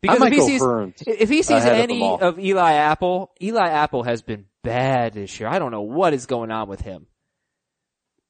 Because 0.00 0.22
if 0.22 0.32
he 0.32 0.40
sees, 0.40 0.62
if 1.06 1.28
he 1.28 1.42
sees 1.42 1.50
ahead 1.50 1.72
of 1.72 1.78
any 1.80 2.02
of 2.02 2.38
Eli 2.38 2.72
Apple, 2.74 3.32
Eli 3.42 3.68
Apple 3.68 4.02
has 4.04 4.22
been 4.22 4.46
bad 4.62 5.14
this 5.14 5.40
year. 5.40 5.48
I 5.48 5.58
don't 5.58 5.70
know 5.72 5.82
what 5.82 6.14
is 6.14 6.26
going 6.26 6.50
on 6.50 6.68
with 6.68 6.80
him. 6.80 7.06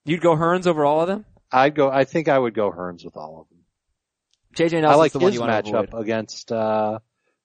You'd 0.05 0.21
go 0.21 0.37
Hurns 0.37 0.66
over 0.66 0.85
all 0.85 1.03
of 1.03 1.09
them? 1.09 1.25
I'd 1.57 1.75
go, 1.75 1.90
I 1.90 2.05
think 2.05 2.29
I 2.29 2.38
would 2.38 2.55
go 2.55 2.71
Hurns 2.71 3.05
with 3.05 3.16
all 3.16 3.40
of 3.40 3.49
them. 3.49 3.59
JJ 4.57 4.85
I 4.87 4.95
like 4.95 5.12
the 5.12 5.19
one 5.19 5.33
you 5.33 5.40
want 5.40 5.64
to 5.64 5.73
matchup 5.73 5.88
avoid. 5.88 6.03
against, 6.03 6.53
uh, 6.53 6.99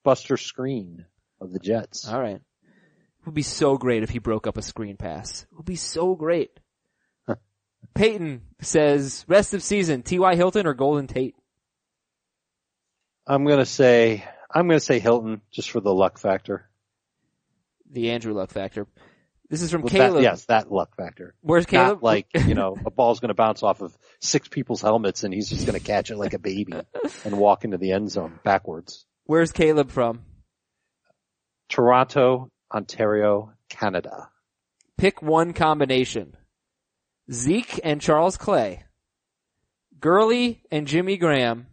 Buster 0.03 0.35
Skrine 0.35 1.05
of 1.39 1.51
the 1.51 1.59
Jets. 1.59 2.07
All 2.07 2.19
right. 2.19 2.35
It 2.35 3.25
would 3.25 3.35
be 3.35 3.41
so 3.41 3.77
great 3.77 4.03
if 4.03 4.09
he 4.09 4.19
broke 4.19 4.47
up 4.47 4.57
a 4.57 4.61
screen 4.61 4.97
pass. 4.97 5.43
It 5.43 5.55
would 5.55 5.65
be 5.65 5.75
so 5.75 6.15
great. 6.15 6.51
Peyton 7.93 8.41
says, 8.61 9.25
rest 9.27 9.53
of 9.53 9.61
season, 9.61 10.03
T.Y. 10.03 10.35
Hilton 10.35 10.65
or 10.65 10.73
Golden 10.73 11.07
Tate? 11.07 11.35
I'm 13.27 13.45
gonna 13.45 13.65
say, 13.65 14.25
I'm 14.53 14.67
gonna 14.67 14.79
say 14.79 14.99
Hilton 14.99 15.41
just 15.51 15.69
for 15.71 15.79
the 15.79 15.93
luck 15.93 16.17
factor. 16.17 16.69
The 17.91 18.11
Andrew 18.11 18.33
Luck 18.33 18.49
factor. 18.49 18.87
This 19.51 19.61
is 19.61 19.69
from 19.69 19.81
Well, 19.81 19.89
Caleb. 19.89 20.13
That, 20.15 20.21
yes, 20.23 20.45
that 20.45 20.71
luck 20.71 20.95
factor. 20.95 21.35
Where's 21.41 21.65
Caleb? 21.65 21.97
Not 21.97 22.03
like, 22.03 22.27
you 22.47 22.55
know, 22.55 22.77
a 22.85 22.89
ball's 22.89 23.19
gonna 23.19 23.33
bounce 23.33 23.63
off 23.63 23.81
of 23.81 23.95
six 24.21 24.47
people's 24.47 24.81
helmets 24.81 25.25
and 25.25 25.33
he's 25.33 25.49
just 25.49 25.65
gonna 25.65 25.81
catch 25.81 26.09
it 26.09 26.15
like 26.15 26.33
a 26.33 26.39
baby 26.39 26.73
and 27.25 27.37
walk 27.37 27.65
into 27.65 27.77
the 27.77 27.91
end 27.91 28.09
zone 28.09 28.39
backwards. 28.45 29.05
Where's 29.25 29.51
Caleb 29.51 29.91
from? 29.91 30.23
Toronto, 31.67 32.49
Ontario, 32.73 33.51
Canada. 33.67 34.29
Pick 34.97 35.21
one 35.21 35.51
combination. 35.51 36.37
Zeke 37.29 37.77
and 37.83 37.99
Charles 37.99 38.37
Clay. 38.37 38.85
Gurley 39.99 40.63
and 40.71 40.87
Jimmy 40.87 41.17
Graham. 41.17 41.67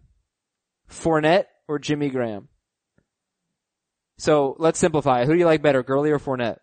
Fournette 0.91 1.47
or 1.69 1.79
Jimmy 1.79 2.11
Graham. 2.11 2.49
So 4.17 4.57
let's 4.59 4.81
simplify. 4.81 5.25
Who 5.25 5.33
do 5.33 5.39
you 5.39 5.47
like 5.47 5.63
better, 5.63 5.85
Gurley 5.85 6.11
or 6.11 6.19
Fournette? 6.19 6.59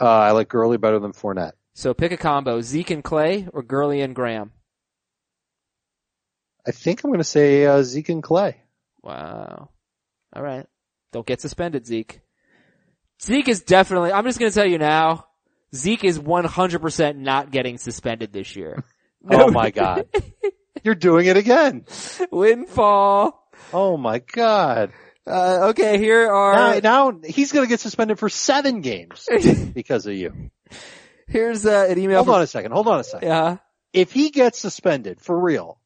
Uh, 0.00 0.08
I 0.08 0.30
like 0.30 0.48
Gurley 0.48 0.78
better 0.78 0.98
than 0.98 1.12
Fournette. 1.12 1.52
So 1.74 1.94
pick 1.94 2.12
a 2.12 2.16
combo. 2.16 2.60
Zeke 2.60 2.90
and 2.90 3.04
Clay 3.04 3.46
or 3.52 3.62
Gurley 3.62 4.00
and 4.00 4.14
Graham. 4.14 4.52
I 6.66 6.72
think 6.72 7.04
I'm 7.04 7.10
gonna 7.10 7.24
say, 7.24 7.66
uh, 7.66 7.82
Zeke 7.82 8.10
and 8.10 8.22
Clay. 8.22 8.56
Wow. 9.02 9.70
All 10.34 10.42
right. 10.42 10.66
Don't 11.12 11.26
get 11.26 11.40
suspended, 11.40 11.86
Zeke. 11.86 12.20
Zeke 13.22 13.48
is 13.48 13.62
definitely, 13.62 14.12
I'm 14.12 14.24
just 14.24 14.38
going 14.38 14.50
to 14.50 14.54
tell 14.54 14.68
you 14.68 14.78
now, 14.78 15.26
Zeke 15.74 16.04
is 16.04 16.18
100% 16.18 17.16
not 17.16 17.50
getting 17.50 17.78
suspended 17.78 18.32
this 18.32 18.56
year. 18.56 18.82
Oh 19.28 19.50
my 19.50 19.70
god. 19.70 20.08
You're 20.82 20.94
doing 20.94 21.26
it 21.26 21.36
again. 21.36 21.84
Windfall. 22.30 23.50
Oh 23.70 23.98
my 23.98 24.20
god. 24.20 24.92
Uh, 25.26 25.68
okay, 25.70 25.98
here 25.98 26.26
Now, 26.26 26.32
are, 26.32 26.80
now 26.80 27.18
he's 27.24 27.52
gonna 27.52 27.66
get 27.66 27.80
suspended 27.80 28.18
for 28.18 28.28
seven 28.28 28.80
games 28.80 29.28
because 29.74 30.06
of 30.06 30.14
you. 30.14 30.50
here's 31.28 31.66
uh, 31.66 31.86
an 31.88 31.98
email 31.98 32.16
Hold 32.18 32.26
from, 32.26 32.34
on 32.36 32.42
a 32.42 32.46
second. 32.46 32.72
Hold 32.72 32.88
on 32.88 33.00
a 33.00 33.04
second. 33.04 33.28
yeah. 33.28 33.56
If 33.92 34.12
he 34.12 34.30
gets 34.30 34.58
suspended 34.58 35.20
for 35.20 35.38
real, 35.38 35.78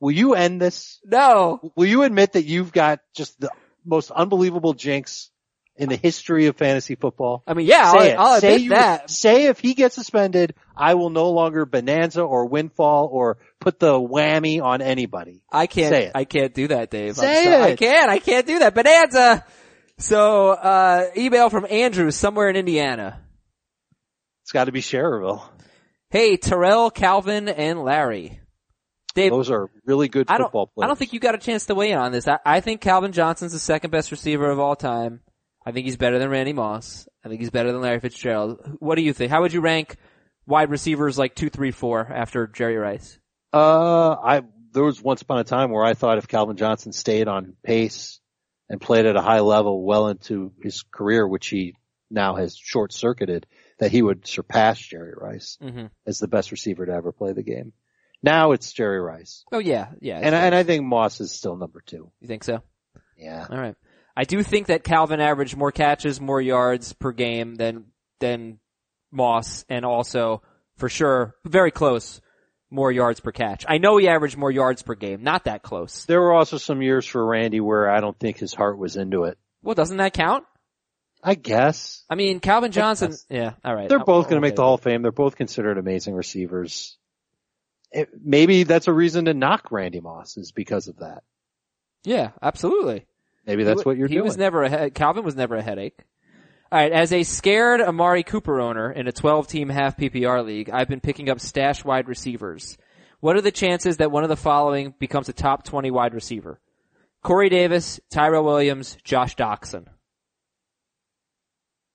will 0.00 0.10
you 0.12 0.34
end 0.34 0.60
this? 0.60 0.98
No. 1.04 1.72
Will 1.76 1.86
you 1.86 2.02
admit 2.02 2.32
that 2.32 2.44
you've 2.44 2.72
got 2.72 3.00
just 3.14 3.38
the 3.40 3.50
most 3.84 4.10
unbelievable 4.10 4.72
jinx 4.74 5.30
in 5.78 5.88
the 5.88 5.96
history 5.96 6.46
of 6.46 6.56
fantasy 6.56 6.94
football? 6.94 7.42
I 7.46 7.54
mean, 7.54 7.66
yeah, 7.66 7.92
say 7.92 8.14
I'll, 8.14 8.26
I'll 8.26 8.34
it. 8.36 8.40
say 8.40 8.48
admit 8.54 8.62
you, 8.62 8.70
that. 8.70 9.10
Say 9.10 9.46
if 9.46 9.60
he 9.60 9.74
gets 9.74 9.94
suspended, 9.94 10.54
I 10.76 10.94
will 10.94 11.10
no 11.10 11.30
longer 11.30 11.64
bonanza 11.66 12.22
or 12.22 12.46
windfall 12.46 13.08
or 13.10 13.38
put 13.60 13.78
the 13.78 13.92
whammy 13.94 14.62
on 14.62 14.82
anybody. 14.82 15.42
I 15.50 15.66
can't, 15.66 15.92
Say 15.92 16.04
it. 16.06 16.12
I 16.14 16.24
can't 16.24 16.52
do 16.54 16.68
that, 16.68 16.90
Dave. 16.90 17.16
Say 17.16 17.44
so- 17.44 17.60
I 17.62 17.76
can't, 17.76 18.10
I 18.10 18.18
can't 18.18 18.46
do 18.46 18.58
that. 18.60 18.74
Bonanza. 18.74 19.44
So, 19.98 20.50
uh, 20.50 21.06
email 21.16 21.50
from 21.50 21.66
Andrew 21.68 22.10
somewhere 22.10 22.48
in 22.48 22.56
Indiana. 22.56 23.20
It's 24.42 24.52
got 24.52 24.64
to 24.64 24.72
be 24.72 24.80
Cherville. 24.80 25.42
Hey, 26.10 26.36
Terrell, 26.36 26.90
Calvin, 26.90 27.48
and 27.48 27.82
Larry. 27.82 28.40
Dave, 29.14 29.32
Those 29.32 29.50
are 29.50 29.68
really 29.84 30.08
good 30.08 30.26
I 30.30 30.38
don't, 30.38 30.46
football 30.46 30.68
players. 30.68 30.84
I 30.84 30.86
don't 30.86 30.98
think 30.98 31.12
you 31.12 31.18
got 31.20 31.34
a 31.34 31.38
chance 31.38 31.66
to 31.66 31.74
weigh 31.74 31.90
in 31.90 31.98
on 31.98 32.12
this. 32.12 32.28
I, 32.28 32.38
I 32.46 32.60
think 32.60 32.80
Calvin 32.80 33.10
Johnson's 33.12 33.52
the 33.52 33.58
second 33.58 33.90
best 33.90 34.10
receiver 34.12 34.48
of 34.48 34.60
all 34.60 34.76
time. 34.76 35.20
I 35.68 35.72
think 35.72 35.84
he's 35.84 35.98
better 35.98 36.18
than 36.18 36.30
Randy 36.30 36.54
Moss. 36.54 37.06
I 37.22 37.28
think 37.28 37.40
he's 37.42 37.50
better 37.50 37.72
than 37.72 37.82
Larry 37.82 38.00
Fitzgerald. 38.00 38.58
What 38.78 38.94
do 38.94 39.02
you 39.02 39.12
think? 39.12 39.30
How 39.30 39.42
would 39.42 39.52
you 39.52 39.60
rank 39.60 39.96
wide 40.46 40.70
receivers 40.70 41.18
like 41.18 41.34
two, 41.34 41.50
three, 41.50 41.72
four 41.72 42.00
after 42.10 42.46
Jerry 42.46 42.76
Rice? 42.76 43.18
Uh, 43.52 44.12
I 44.14 44.42
there 44.72 44.82
was 44.84 45.02
once 45.02 45.20
upon 45.20 45.40
a 45.40 45.44
time 45.44 45.70
where 45.70 45.84
I 45.84 45.92
thought 45.92 46.16
if 46.16 46.26
Calvin 46.26 46.56
Johnson 46.56 46.92
stayed 46.92 47.28
on 47.28 47.54
pace 47.62 48.18
and 48.70 48.80
played 48.80 49.04
at 49.04 49.16
a 49.16 49.20
high 49.20 49.40
level 49.40 49.84
well 49.84 50.08
into 50.08 50.52
his 50.62 50.84
career, 50.90 51.28
which 51.28 51.48
he 51.48 51.74
now 52.10 52.36
has 52.36 52.56
short 52.56 52.92
circuited, 52.94 53.46
that 53.78 53.90
he 53.90 54.00
would 54.00 54.26
surpass 54.26 54.78
Jerry 54.78 55.12
Rice 55.14 55.58
hmm 55.60 55.86
as 56.06 56.18
the 56.18 56.28
best 56.28 56.50
receiver 56.50 56.86
to 56.86 56.92
ever 56.92 57.12
play 57.12 57.34
the 57.34 57.42
game. 57.42 57.74
Now 58.22 58.52
it's 58.52 58.72
Jerry 58.72 59.00
Rice. 59.00 59.44
Oh 59.52 59.58
yeah, 59.58 59.88
yeah. 60.00 60.18
And, 60.22 60.34
I- 60.34 60.46
and 60.46 60.54
I 60.54 60.62
think 60.62 60.84
Moss 60.84 61.20
is 61.20 61.30
still 61.30 61.56
number 61.56 61.82
two. 61.84 62.10
you 62.20 62.26
think 62.28 62.42
so? 62.44 62.62
Yeah. 63.18 63.46
All 63.50 63.58
right. 63.58 63.74
I 64.18 64.24
do 64.24 64.42
think 64.42 64.66
that 64.66 64.82
Calvin 64.82 65.20
averaged 65.20 65.56
more 65.56 65.70
catches, 65.70 66.20
more 66.20 66.40
yards 66.40 66.92
per 66.92 67.12
game 67.12 67.54
than 67.54 67.84
than 68.18 68.58
Moss, 69.12 69.64
and 69.68 69.84
also 69.84 70.42
for 70.76 70.88
sure 70.88 71.36
very 71.44 71.70
close 71.70 72.20
more 72.68 72.90
yards 72.90 73.20
per 73.20 73.30
catch. 73.30 73.64
I 73.68 73.78
know 73.78 73.96
he 73.96 74.08
averaged 74.08 74.36
more 74.36 74.50
yards 74.50 74.82
per 74.82 74.96
game, 74.96 75.22
not 75.22 75.44
that 75.44 75.62
close. 75.62 76.04
There 76.04 76.20
were 76.20 76.32
also 76.32 76.58
some 76.58 76.82
years 76.82 77.06
for 77.06 77.24
Randy 77.24 77.60
where 77.60 77.88
I 77.88 78.00
don't 78.00 78.18
think 78.18 78.38
his 78.38 78.52
heart 78.52 78.76
was 78.76 78.96
into 78.96 79.22
it. 79.22 79.38
Well, 79.62 79.76
doesn't 79.76 79.98
that 79.98 80.14
count? 80.14 80.44
I 81.22 81.36
guess. 81.36 82.04
I 82.10 82.16
mean, 82.16 82.40
Calvin 82.40 82.72
Johnson. 82.72 83.14
Yeah. 83.30 83.52
All 83.64 83.74
right. 83.74 83.88
They're 83.88 84.00
both 84.00 84.24
going 84.24 84.42
to 84.42 84.46
make 84.46 84.56
the 84.56 84.62
Hall 84.62 84.74
of 84.74 84.82
Fame. 84.82 85.02
They're 85.02 85.12
both 85.12 85.36
considered 85.36 85.78
amazing 85.78 86.14
receivers. 86.14 86.98
It, 87.92 88.08
maybe 88.20 88.64
that's 88.64 88.88
a 88.88 88.92
reason 88.92 89.26
to 89.26 89.34
knock 89.34 89.70
Randy 89.70 90.00
Moss 90.00 90.36
is 90.36 90.50
because 90.50 90.88
of 90.88 90.96
that. 90.96 91.22
Yeah, 92.02 92.30
absolutely. 92.42 93.06
Maybe 93.48 93.64
that's 93.64 93.80
He 93.80 93.84
what 93.84 93.96
you're 93.96 94.06
he 94.08 94.14
doing. 94.14 94.26
was 94.26 94.36
never 94.36 94.62
a 94.62 94.90
Calvin 94.90 95.24
was 95.24 95.34
never 95.34 95.56
a 95.56 95.62
headache. 95.62 95.98
All 96.70 96.78
right, 96.78 96.92
as 96.92 97.12
a 97.14 97.22
scared 97.22 97.80
Amari 97.80 98.22
Cooper 98.22 98.60
owner 98.60 98.92
in 98.92 99.08
a 99.08 99.12
12-team 99.12 99.70
half 99.70 99.96
PPR 99.96 100.44
league, 100.44 100.68
I've 100.68 100.86
been 100.88 101.00
picking 101.00 101.30
up 101.30 101.40
stash 101.40 101.82
wide 101.82 102.08
receivers. 102.08 102.76
What 103.20 103.36
are 103.36 103.40
the 103.40 103.50
chances 103.50 103.96
that 103.96 104.12
one 104.12 104.22
of 104.22 104.28
the 104.28 104.36
following 104.36 104.92
becomes 104.98 105.30
a 105.30 105.32
top 105.32 105.64
20 105.64 105.90
wide 105.90 106.12
receiver? 106.12 106.60
Corey 107.22 107.48
Davis, 107.48 107.98
Tyrell 108.10 108.44
Williams, 108.44 108.98
Josh 109.02 109.34
Doxson. 109.34 109.86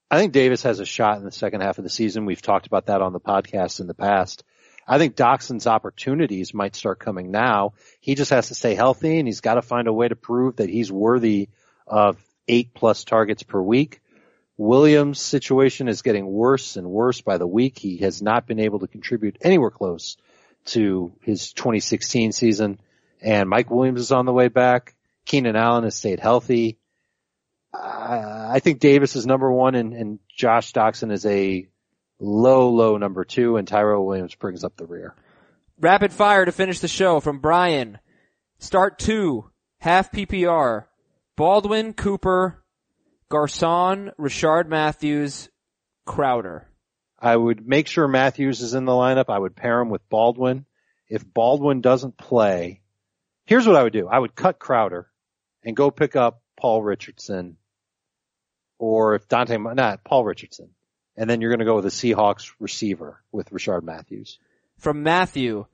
I 0.10 0.18
think 0.18 0.34
Davis 0.34 0.64
has 0.64 0.80
a 0.80 0.86
shot 0.86 1.18
in 1.18 1.24
the 1.24 1.32
second 1.32 1.62
half 1.62 1.78
of 1.78 1.84
the 1.84 1.90
season. 1.90 2.26
We've 2.26 2.42
talked 2.42 2.66
about 2.68 2.88
that 2.88 3.02
on 3.02 3.14
the 3.14 3.20
podcast 3.20 3.80
in 3.80 3.88
the 3.88 3.94
past. 3.94 4.44
I 4.88 4.98
think 4.98 5.16
Doxson's 5.16 5.68
opportunities 5.68 6.54
might 6.54 6.76
start 6.76 7.00
coming 7.00 7.32
now. 7.32 7.74
He 8.00 8.16
just 8.16 8.32
has 8.32 8.50
to 8.50 8.56
stay 8.56 8.76
healthy 8.76 9.20
and 9.20 9.28
he's 9.28 9.42
got 9.42 9.56
to 9.56 9.62
find 9.62 9.88
a 9.88 9.94
way 9.94 10.08
to 10.08 10.16
prove 10.16 10.58
that 10.58 10.70
he's 10.70 10.92
worthy 10.92 11.50
of 11.88 12.18
eight 12.48 12.74
plus 12.74 13.04
targets 13.04 13.44
per 13.44 13.62
week. 13.62 14.02
Williams' 14.58 15.20
situation 15.20 15.88
is 15.88 16.02
getting 16.02 16.28
worse 16.28 16.78
and 16.78 16.88
worse 16.88 17.22
by 17.22 17.38
the 17.38 17.48
week. 17.48 17.80
He 17.80 17.98
has 17.98 18.22
not 18.22 18.46
been 18.46 18.60
able 18.60 18.80
to 18.80 18.88
contribute 18.88 19.38
anywhere 19.42 19.72
close 19.72 20.18
to 20.66 21.14
his 21.22 21.54
2016 21.54 22.32
season. 22.32 22.80
And 23.22 23.50
Mike 23.50 23.72
Williams 23.72 24.02
is 24.02 24.12
on 24.12 24.26
the 24.26 24.34
way 24.34 24.50
back. 24.50 24.96
Keenan 25.26 25.56
Allen 25.56 25.86
has 25.86 25.96
stayed 25.96 26.20
healthy. 26.20 26.78
Uh, 27.74 28.50
I 28.52 28.60
think 28.60 28.80
Davis 28.80 29.16
is 29.16 29.26
number 29.26 29.52
one 29.52 29.74
and, 29.76 29.94
and 29.94 30.20
Josh 30.30 30.74
Doxson 30.74 31.12
is 31.12 31.26
a 31.26 31.68
low, 32.24 32.70
low 32.70 32.98
number 32.98 33.26
two 33.26 33.58
and 33.58 33.68
Tyrell 33.68 34.06
Williams 34.06 34.36
brings 34.36 34.64
up 34.64 34.76
the 34.78 34.86
rear. 34.86 35.14
Rapid 35.80 36.14
fire 36.14 36.46
to 36.46 36.52
finish 36.52 36.80
the 36.80 36.88
show 36.88 37.20
from 37.20 37.40
Brian. 37.40 38.00
Start 38.60 38.98
two, 38.98 39.50
half 39.80 40.12
PPR. 40.12 40.86
Baldwin, 41.36 41.94
Cooper, 41.94 42.64
Garcon, 43.30 44.12
Rishard 44.20 44.68
Matthews, 44.68 45.50
Crowder. 46.06 46.68
I 47.20 47.36
would 47.36 47.68
make 47.68 47.88
sure 47.88 48.08
Matthews 48.08 48.62
is 48.62 48.74
in 48.76 48.86
the 48.86 48.92
lineup. 48.92 49.26
I 49.30 49.40
would 49.40 49.56
pair 49.56 49.82
him 49.82 49.90
with 49.90 50.08
Baldwin. 50.10 50.66
If 51.10 51.26
Baldwin 51.26 51.82
doesn't 51.82 52.18
play, 52.18 52.82
here's 53.46 53.66
what 53.66 53.76
I 53.76 53.84
would 53.84 53.94
do. 53.94 54.08
I 54.08 54.20
would 54.20 54.36
cut 54.36 54.60
Crowder 54.60 55.10
and 55.64 55.76
go 55.76 55.90
pick 55.90 56.16
up 56.16 56.42
Paul 56.56 56.84
Richardson 56.84 57.58
or 58.78 59.16
if 59.16 59.28
Dante, 59.28 59.58
not 59.58 60.04
Paul 60.04 60.26
Richardson. 60.26 60.70
And 61.16 61.30
then 61.30 61.42
you're 61.42 61.52
going 61.52 61.60
to 61.60 61.66
go 61.66 61.76
with 61.76 61.86
a 61.86 61.90
Seahawks 61.90 62.52
receiver 62.60 63.22
with 63.32 63.52
Rishard 63.52 63.84
Matthews. 63.84 64.40
From 64.78 65.04
Matthew. 65.04 65.66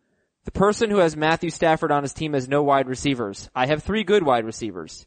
The 0.45 0.51
person 0.51 0.89
who 0.89 0.97
has 0.97 1.15
Matthew 1.15 1.49
Stafford 1.49 1.91
on 1.91 2.03
his 2.03 2.13
team 2.13 2.33
has 2.33 2.47
no 2.47 2.63
wide 2.63 2.87
receivers. 2.87 3.49
I 3.53 3.67
have 3.67 3.83
three 3.83 4.03
good 4.03 4.23
wide 4.23 4.45
receivers. 4.45 5.05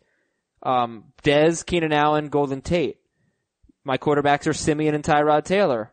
Um, 0.63 1.05
Dez, 1.23 1.67
Keenan 1.67 1.93
Allen, 1.93 2.29
Golden 2.29 2.61
Tate. 2.61 2.99
My 3.85 3.99
quarterbacks 3.99 4.47
are 4.47 4.53
Siemian 4.53 4.95
and 4.95 5.03
Tyrod 5.03 5.45
Taylor. 5.45 5.93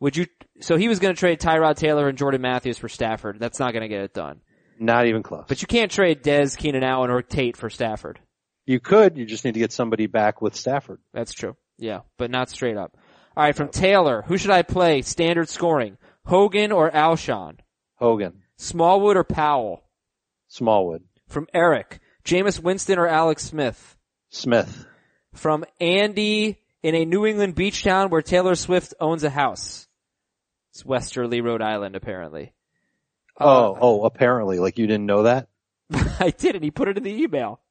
Would 0.00 0.16
you, 0.16 0.26
so 0.60 0.76
he 0.76 0.88
was 0.88 0.98
going 0.98 1.14
to 1.14 1.18
trade 1.18 1.40
Tyrod 1.40 1.76
Taylor 1.76 2.08
and 2.08 2.18
Jordan 2.18 2.40
Matthews 2.40 2.78
for 2.78 2.88
Stafford. 2.88 3.38
That's 3.38 3.60
not 3.60 3.72
going 3.72 3.82
to 3.82 3.88
get 3.88 4.00
it 4.00 4.14
done. 4.14 4.40
Not 4.78 5.06
even 5.06 5.22
close. 5.22 5.44
But 5.46 5.60
you 5.60 5.68
can't 5.68 5.90
trade 5.90 6.22
Dez, 6.22 6.56
Keenan 6.56 6.82
Allen, 6.82 7.10
or 7.10 7.22
Tate 7.22 7.56
for 7.56 7.68
Stafford. 7.70 8.18
you 8.66 8.80
could, 8.80 9.18
you 9.18 9.26
just 9.26 9.44
need 9.44 9.54
to 9.54 9.60
get 9.60 9.72
somebody 9.72 10.06
back 10.06 10.40
with 10.40 10.56
Stafford. 10.56 11.00
That's 11.12 11.32
true. 11.32 11.54
Yeah, 11.78 12.00
but 12.16 12.30
not 12.30 12.48
straight 12.50 12.76
up. 12.78 12.96
All 13.40 13.46
right, 13.46 13.56
from 13.56 13.70
Taylor, 13.70 14.20
who 14.26 14.36
should 14.36 14.50
I 14.50 14.60
play? 14.60 15.00
Standard 15.00 15.48
scoring: 15.48 15.96
Hogan 16.26 16.72
or 16.72 16.90
Alshon? 16.90 17.56
Hogan, 17.94 18.42
Smallwood 18.58 19.16
or 19.16 19.24
Powell? 19.24 19.82
Smallwood, 20.48 21.04
From 21.26 21.46
Eric, 21.54 22.00
Jameis 22.22 22.62
Winston 22.62 22.98
or 22.98 23.08
Alex 23.08 23.44
Smith? 23.44 23.96
Smith, 24.28 24.84
From 25.32 25.64
Andy, 25.80 26.58
in 26.82 26.94
a 26.94 27.06
New 27.06 27.24
England 27.24 27.54
beach 27.54 27.82
town 27.82 28.10
where 28.10 28.20
Taylor 28.20 28.54
Swift 28.56 28.92
owns 29.00 29.24
a 29.24 29.30
house. 29.30 29.88
It's 30.72 30.84
Westerly, 30.84 31.40
Rhode 31.40 31.62
Island, 31.62 31.96
apparently. 31.96 32.52
Oh, 33.40 33.72
uh, 33.72 33.78
oh, 33.80 34.04
apparently, 34.04 34.58
like 34.58 34.78
you 34.78 34.86
didn't 34.86 35.06
know 35.06 35.22
that? 35.22 35.48
I 36.20 36.28
didn't. 36.28 36.62
He 36.62 36.70
put 36.70 36.88
it 36.88 36.98
in 36.98 37.04
the 37.04 37.22
email. 37.22 37.62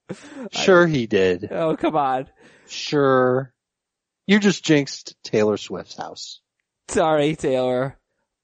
Sure 0.52 0.88
he 0.88 1.06
did. 1.06 1.48
Oh, 1.52 1.78
come 1.78 1.96
on. 1.96 2.26
Sure. 2.68 3.54
You 4.30 4.40
just 4.40 4.64
jinxed 4.64 5.16
Taylor 5.24 5.58
Swift's 5.58 5.98
house. 5.98 6.40
Sorry, 6.88 7.36
Taylor. 7.36 7.98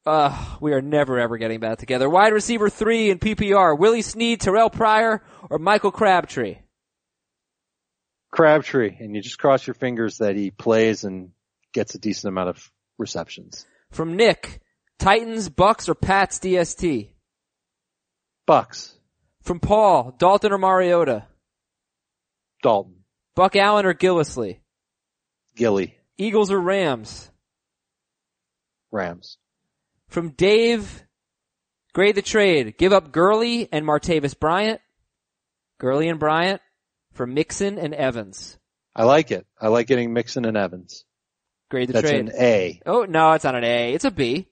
Uh, 0.04 0.56
we 0.60 0.74
are 0.74 0.82
never 0.82 1.20
ever 1.20 1.38
getting 1.38 1.60
back 1.60 1.78
together. 1.78 2.10
Wide 2.10 2.34
receiver 2.34 2.72
three 2.72 3.12
in 3.12 3.20
PPR. 3.20 3.78
Willie 3.78 4.02
Snead, 4.02 4.40
Terrelle 4.42 4.74
Pryor, 4.74 5.24
or 5.48 5.60
Michael 5.60 5.92
Crabtree? 5.92 6.58
Crabtree, 8.32 8.98
and 9.00 9.16
you 9.16 9.22
just 9.22 9.38
cross 9.38 9.68
your 9.68 9.76
fingers 9.76 10.18
that 10.18 10.36
he 10.36 10.50
plays 10.50 11.04
and 11.04 11.30
gets 11.72 11.94
a 11.94 12.00
decent 12.00 12.30
amount 12.30 12.50
of 12.50 12.72
receptions. 12.98 13.68
From 13.92 14.16
Nick, 14.16 14.62
Titans, 14.98 15.50
Bucks, 15.50 15.88
or 15.88 15.94
Pats 15.94 16.40
DST? 16.40 17.12
Bucks, 18.48 18.98
From 19.44 19.60
Paul, 19.60 20.16
Dalton 20.18 20.52
or 20.52 20.58
Mariota? 20.58 21.28
Dalton, 22.64 23.04
Buck 23.36 23.56
Allen 23.56 23.86
or 23.86 23.94
Gillislee? 23.94 24.62
Gilly, 25.56 25.98
Eagles 26.18 26.52
or 26.52 26.60
Rams? 26.60 27.30
Rams. 28.92 29.38
From 30.08 30.30
Dave, 30.30 31.04
grade 31.94 32.16
the 32.16 32.22
trade. 32.22 32.78
Give 32.78 32.94
up 32.94 33.12
Gurley 33.12 33.68
and 33.72 33.86
Martavis 33.86 34.38
Bryant. 34.38 34.82
Gurley 35.78 36.08
and 36.08 36.20
Bryant 36.20 36.62
for 37.14 37.26
Mixon 37.28 37.78
and 37.78 37.94
Evans. 37.94 38.58
I 38.96 39.04
like 39.04 39.32
it. 39.32 39.46
I 39.60 39.68
like 39.68 39.88
getting 39.88 40.14
Mixon 40.14 40.46
and 40.46 40.56
Evans. 40.56 41.04
Grade 41.70 41.90
the 41.90 41.94
That's 41.94 42.10
trade. 42.10 42.28
That's 42.28 42.38
an 42.38 42.44
A. 42.44 42.82
Oh, 42.86 43.04
no, 43.04 43.34
it's 43.34 43.44
not 43.44 43.56
an 43.56 43.64
A. 43.64 43.94
It's 43.94 44.06
a 44.06 44.12
B. 44.12 44.48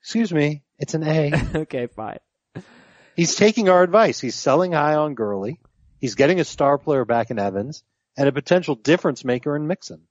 Excuse 0.00 0.32
me. 0.32 0.62
It's 0.78 0.94
an 0.94 1.02
A. 1.02 1.32
okay, 1.56 1.88
fine. 1.88 2.18
He's 3.14 3.34
taking 3.34 3.68
our 3.68 3.82
advice. 3.82 4.20
He's 4.20 4.34
selling 4.34 4.72
high 4.72 4.94
on 4.94 5.14
Gurley. 5.14 5.60
He's 6.00 6.14
getting 6.14 6.40
a 6.40 6.44
star 6.44 6.78
player 6.78 7.04
back 7.04 7.30
in 7.30 7.38
Evans 7.38 7.84
and 8.16 8.28
a 8.28 8.32
potential 8.32 8.74
difference 8.74 9.24
maker 9.24 9.56
in 9.56 9.66
Mixon. 9.66 10.02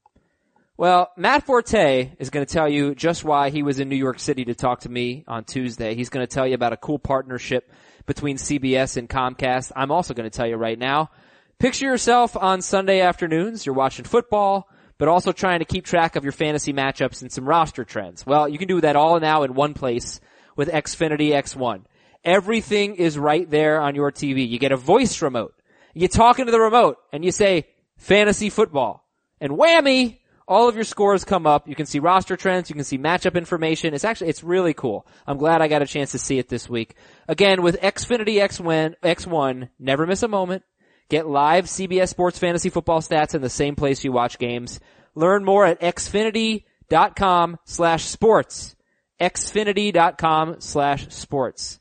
Well, 0.78 1.12
Matt 1.16 1.46
Forte 1.46 2.12
is 2.18 2.32
going 2.32 2.46
to 2.46 2.52
tell 2.52 2.68
you 2.68 2.96
just 2.96 3.24
why 3.24 3.52
he 3.52 3.62
was 3.62 3.80
in 3.80 3.88
New 3.88 3.96
York 3.96 4.20
City 4.20 4.46
to 4.46 4.56
talk 4.56 4.80
to 4.82 4.90
me 4.90 5.24
on 5.28 5.44
Tuesday. 5.44 5.94
He's 5.94 6.10
going 6.10 6.26
to 6.26 6.34
tell 6.34 6.48
you 6.48 6.56
about 6.56 6.74
a 6.74 6.78
cool 6.78 6.98
partnership 6.98 7.72
between 8.08 8.38
CBS 8.38 8.98
and 8.98 9.08
Comcast. 9.08 9.72
I'm 9.76 9.92
also 9.92 10.16
going 10.16 10.30
to 10.30 10.36
tell 10.36 10.48
you 10.48 10.56
right 10.56 10.80
now. 10.80 11.12
Picture 11.60 11.86
yourself 11.86 12.36
on 12.36 12.64
Sunday 12.64 13.02
afternoons. 13.02 13.64
You're 13.64 13.76
watching 13.76 14.06
football, 14.06 14.68
but 14.98 15.08
also 15.08 15.32
trying 15.32 15.60
to 15.60 15.66
keep 15.66 15.86
track 15.86 16.16
of 16.16 16.24
your 16.24 16.32
fantasy 16.32 16.74
matchups 16.74 17.22
and 17.22 17.32
some 17.32 17.48
roster 17.48 17.86
trends. 17.86 18.26
Well, 18.26 18.50
you 18.50 18.58
can 18.58 18.68
do 18.68 18.82
that 18.82 18.96
all 18.96 19.20
now 19.20 19.44
in 19.44 19.54
one 19.54 19.76
place 19.76 20.20
with 20.56 20.70
Xfinity 20.70 21.30
X1. 21.30 21.84
Everything 22.24 22.96
is 22.96 23.18
right 23.18 23.48
there 23.48 23.80
on 23.80 23.94
your 23.94 24.12
TV. 24.12 24.50
You 24.50 24.58
get 24.58 24.72
a 24.72 24.78
voice 24.78 25.22
remote. 25.22 25.54
You 25.94 26.08
talk 26.08 26.40
into 26.40 26.52
the 26.52 26.60
remote 26.60 26.98
and 27.14 27.24
you 27.24 27.32
say 27.32 27.68
fantasy 28.02 28.50
football 28.50 29.08
and 29.40 29.54
whammy, 29.54 30.18
all 30.48 30.68
of 30.68 30.76
your 30.76 30.84
scores 30.84 31.24
come 31.24 31.48
up. 31.48 31.68
You 31.68 31.76
can 31.76 31.86
see 31.86 32.00
roster 32.00 32.36
trends. 32.36 32.70
You 32.70 32.76
can 32.76 32.84
see 32.84 32.98
matchup 32.98 33.36
information. 33.36 33.94
It's 33.94 34.04
actually, 34.04 34.30
it's 34.30 34.44
really 34.44 34.74
cool. 34.74 35.08
I'm 35.26 35.38
glad 35.38 35.62
I 35.62 35.68
got 35.68 35.82
a 35.82 35.88
chance 35.88 36.12
to 36.12 36.20
see 36.20 36.38
it 36.40 36.50
this 36.50 36.68
week. 36.68 36.96
Again, 37.28 37.62
with 37.62 37.80
Xfinity 37.80 38.36
X1, 38.36 38.96
X1, 39.02 39.70
never 39.80 40.06
miss 40.06 40.24
a 40.24 40.28
moment. 40.28 40.64
Get 41.10 41.28
live 41.28 41.66
CBS 41.66 42.10
Sports 42.10 42.40
Fantasy 42.40 42.70
Football 42.70 43.02
stats 43.02 43.36
in 43.36 43.42
the 43.42 43.50
same 43.50 43.76
place 43.76 44.04
you 44.04 44.12
watch 44.12 44.40
games. 44.40 44.80
Learn 45.16 45.44
more 45.44 45.66
at 45.66 45.80
xfinity.com 45.80 47.58
slash 47.66 48.06
sports. 48.06 48.76
xfinity.com 49.20 50.56
slash 50.60 51.08
sports. 51.10 51.80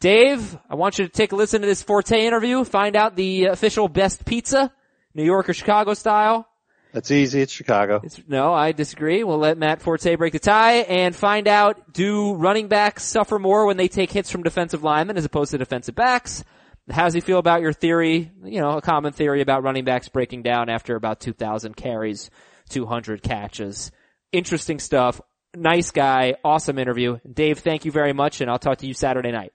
Dave, 0.00 0.58
I 0.68 0.74
want 0.74 0.98
you 0.98 1.06
to 1.06 1.10
take 1.10 1.32
a 1.32 1.36
listen 1.36 1.62
to 1.62 1.66
this 1.66 1.82
Forte 1.82 2.26
interview, 2.26 2.64
find 2.64 2.96
out 2.96 3.16
the 3.16 3.46
official 3.46 3.88
best 3.88 4.24
pizza, 4.26 4.70
New 5.14 5.24
York 5.24 5.48
or 5.48 5.54
Chicago 5.54 5.94
style. 5.94 6.48
That's 6.94 7.10
easy. 7.10 7.40
It's 7.40 7.52
Chicago. 7.52 8.00
It's, 8.04 8.20
no, 8.28 8.54
I 8.54 8.70
disagree. 8.70 9.24
We'll 9.24 9.38
let 9.38 9.58
Matt 9.58 9.82
Forte 9.82 10.14
break 10.14 10.32
the 10.32 10.38
tie 10.38 10.76
and 10.76 11.14
find 11.14 11.48
out 11.48 11.92
do 11.92 12.34
running 12.34 12.68
backs 12.68 13.02
suffer 13.02 13.40
more 13.40 13.66
when 13.66 13.76
they 13.76 13.88
take 13.88 14.12
hits 14.12 14.30
from 14.30 14.44
defensive 14.44 14.84
linemen 14.84 15.16
as 15.16 15.24
opposed 15.24 15.50
to 15.50 15.58
defensive 15.58 15.96
backs? 15.96 16.44
How 16.88 17.04
does 17.04 17.14
he 17.14 17.20
feel 17.20 17.38
about 17.38 17.62
your 17.62 17.72
theory? 17.72 18.30
You 18.44 18.60
know, 18.60 18.76
a 18.76 18.82
common 18.82 19.12
theory 19.12 19.40
about 19.40 19.64
running 19.64 19.84
backs 19.84 20.08
breaking 20.08 20.42
down 20.42 20.68
after 20.68 20.94
about 20.94 21.18
2,000 21.18 21.74
carries, 21.74 22.30
200 22.68 23.24
catches. 23.24 23.90
Interesting 24.30 24.78
stuff. 24.78 25.20
Nice 25.56 25.90
guy. 25.90 26.36
Awesome 26.44 26.78
interview. 26.78 27.18
Dave, 27.28 27.58
thank 27.58 27.84
you 27.84 27.90
very 27.90 28.12
much 28.12 28.40
and 28.40 28.48
I'll 28.48 28.58
talk 28.60 28.78
to 28.78 28.86
you 28.86 28.94
Saturday 28.94 29.32
night. 29.32 29.52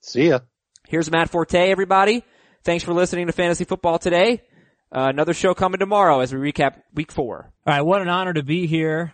See 0.00 0.28
ya. 0.28 0.40
Here's 0.88 1.08
Matt 1.08 1.30
Forte, 1.30 1.70
everybody. 1.70 2.24
Thanks 2.64 2.82
for 2.82 2.94
listening 2.94 3.28
to 3.28 3.32
Fantasy 3.32 3.64
Football 3.64 3.98
today. 4.00 4.42
Uh, 4.90 5.08
another 5.10 5.34
show 5.34 5.52
coming 5.52 5.78
tomorrow 5.78 6.20
as 6.20 6.34
we 6.34 6.52
recap 6.52 6.82
week 6.94 7.12
four. 7.12 7.50
All 7.66 7.74
right, 7.74 7.82
what 7.82 8.00
an 8.00 8.08
honor 8.08 8.32
to 8.32 8.42
be 8.42 8.66
here 8.66 9.12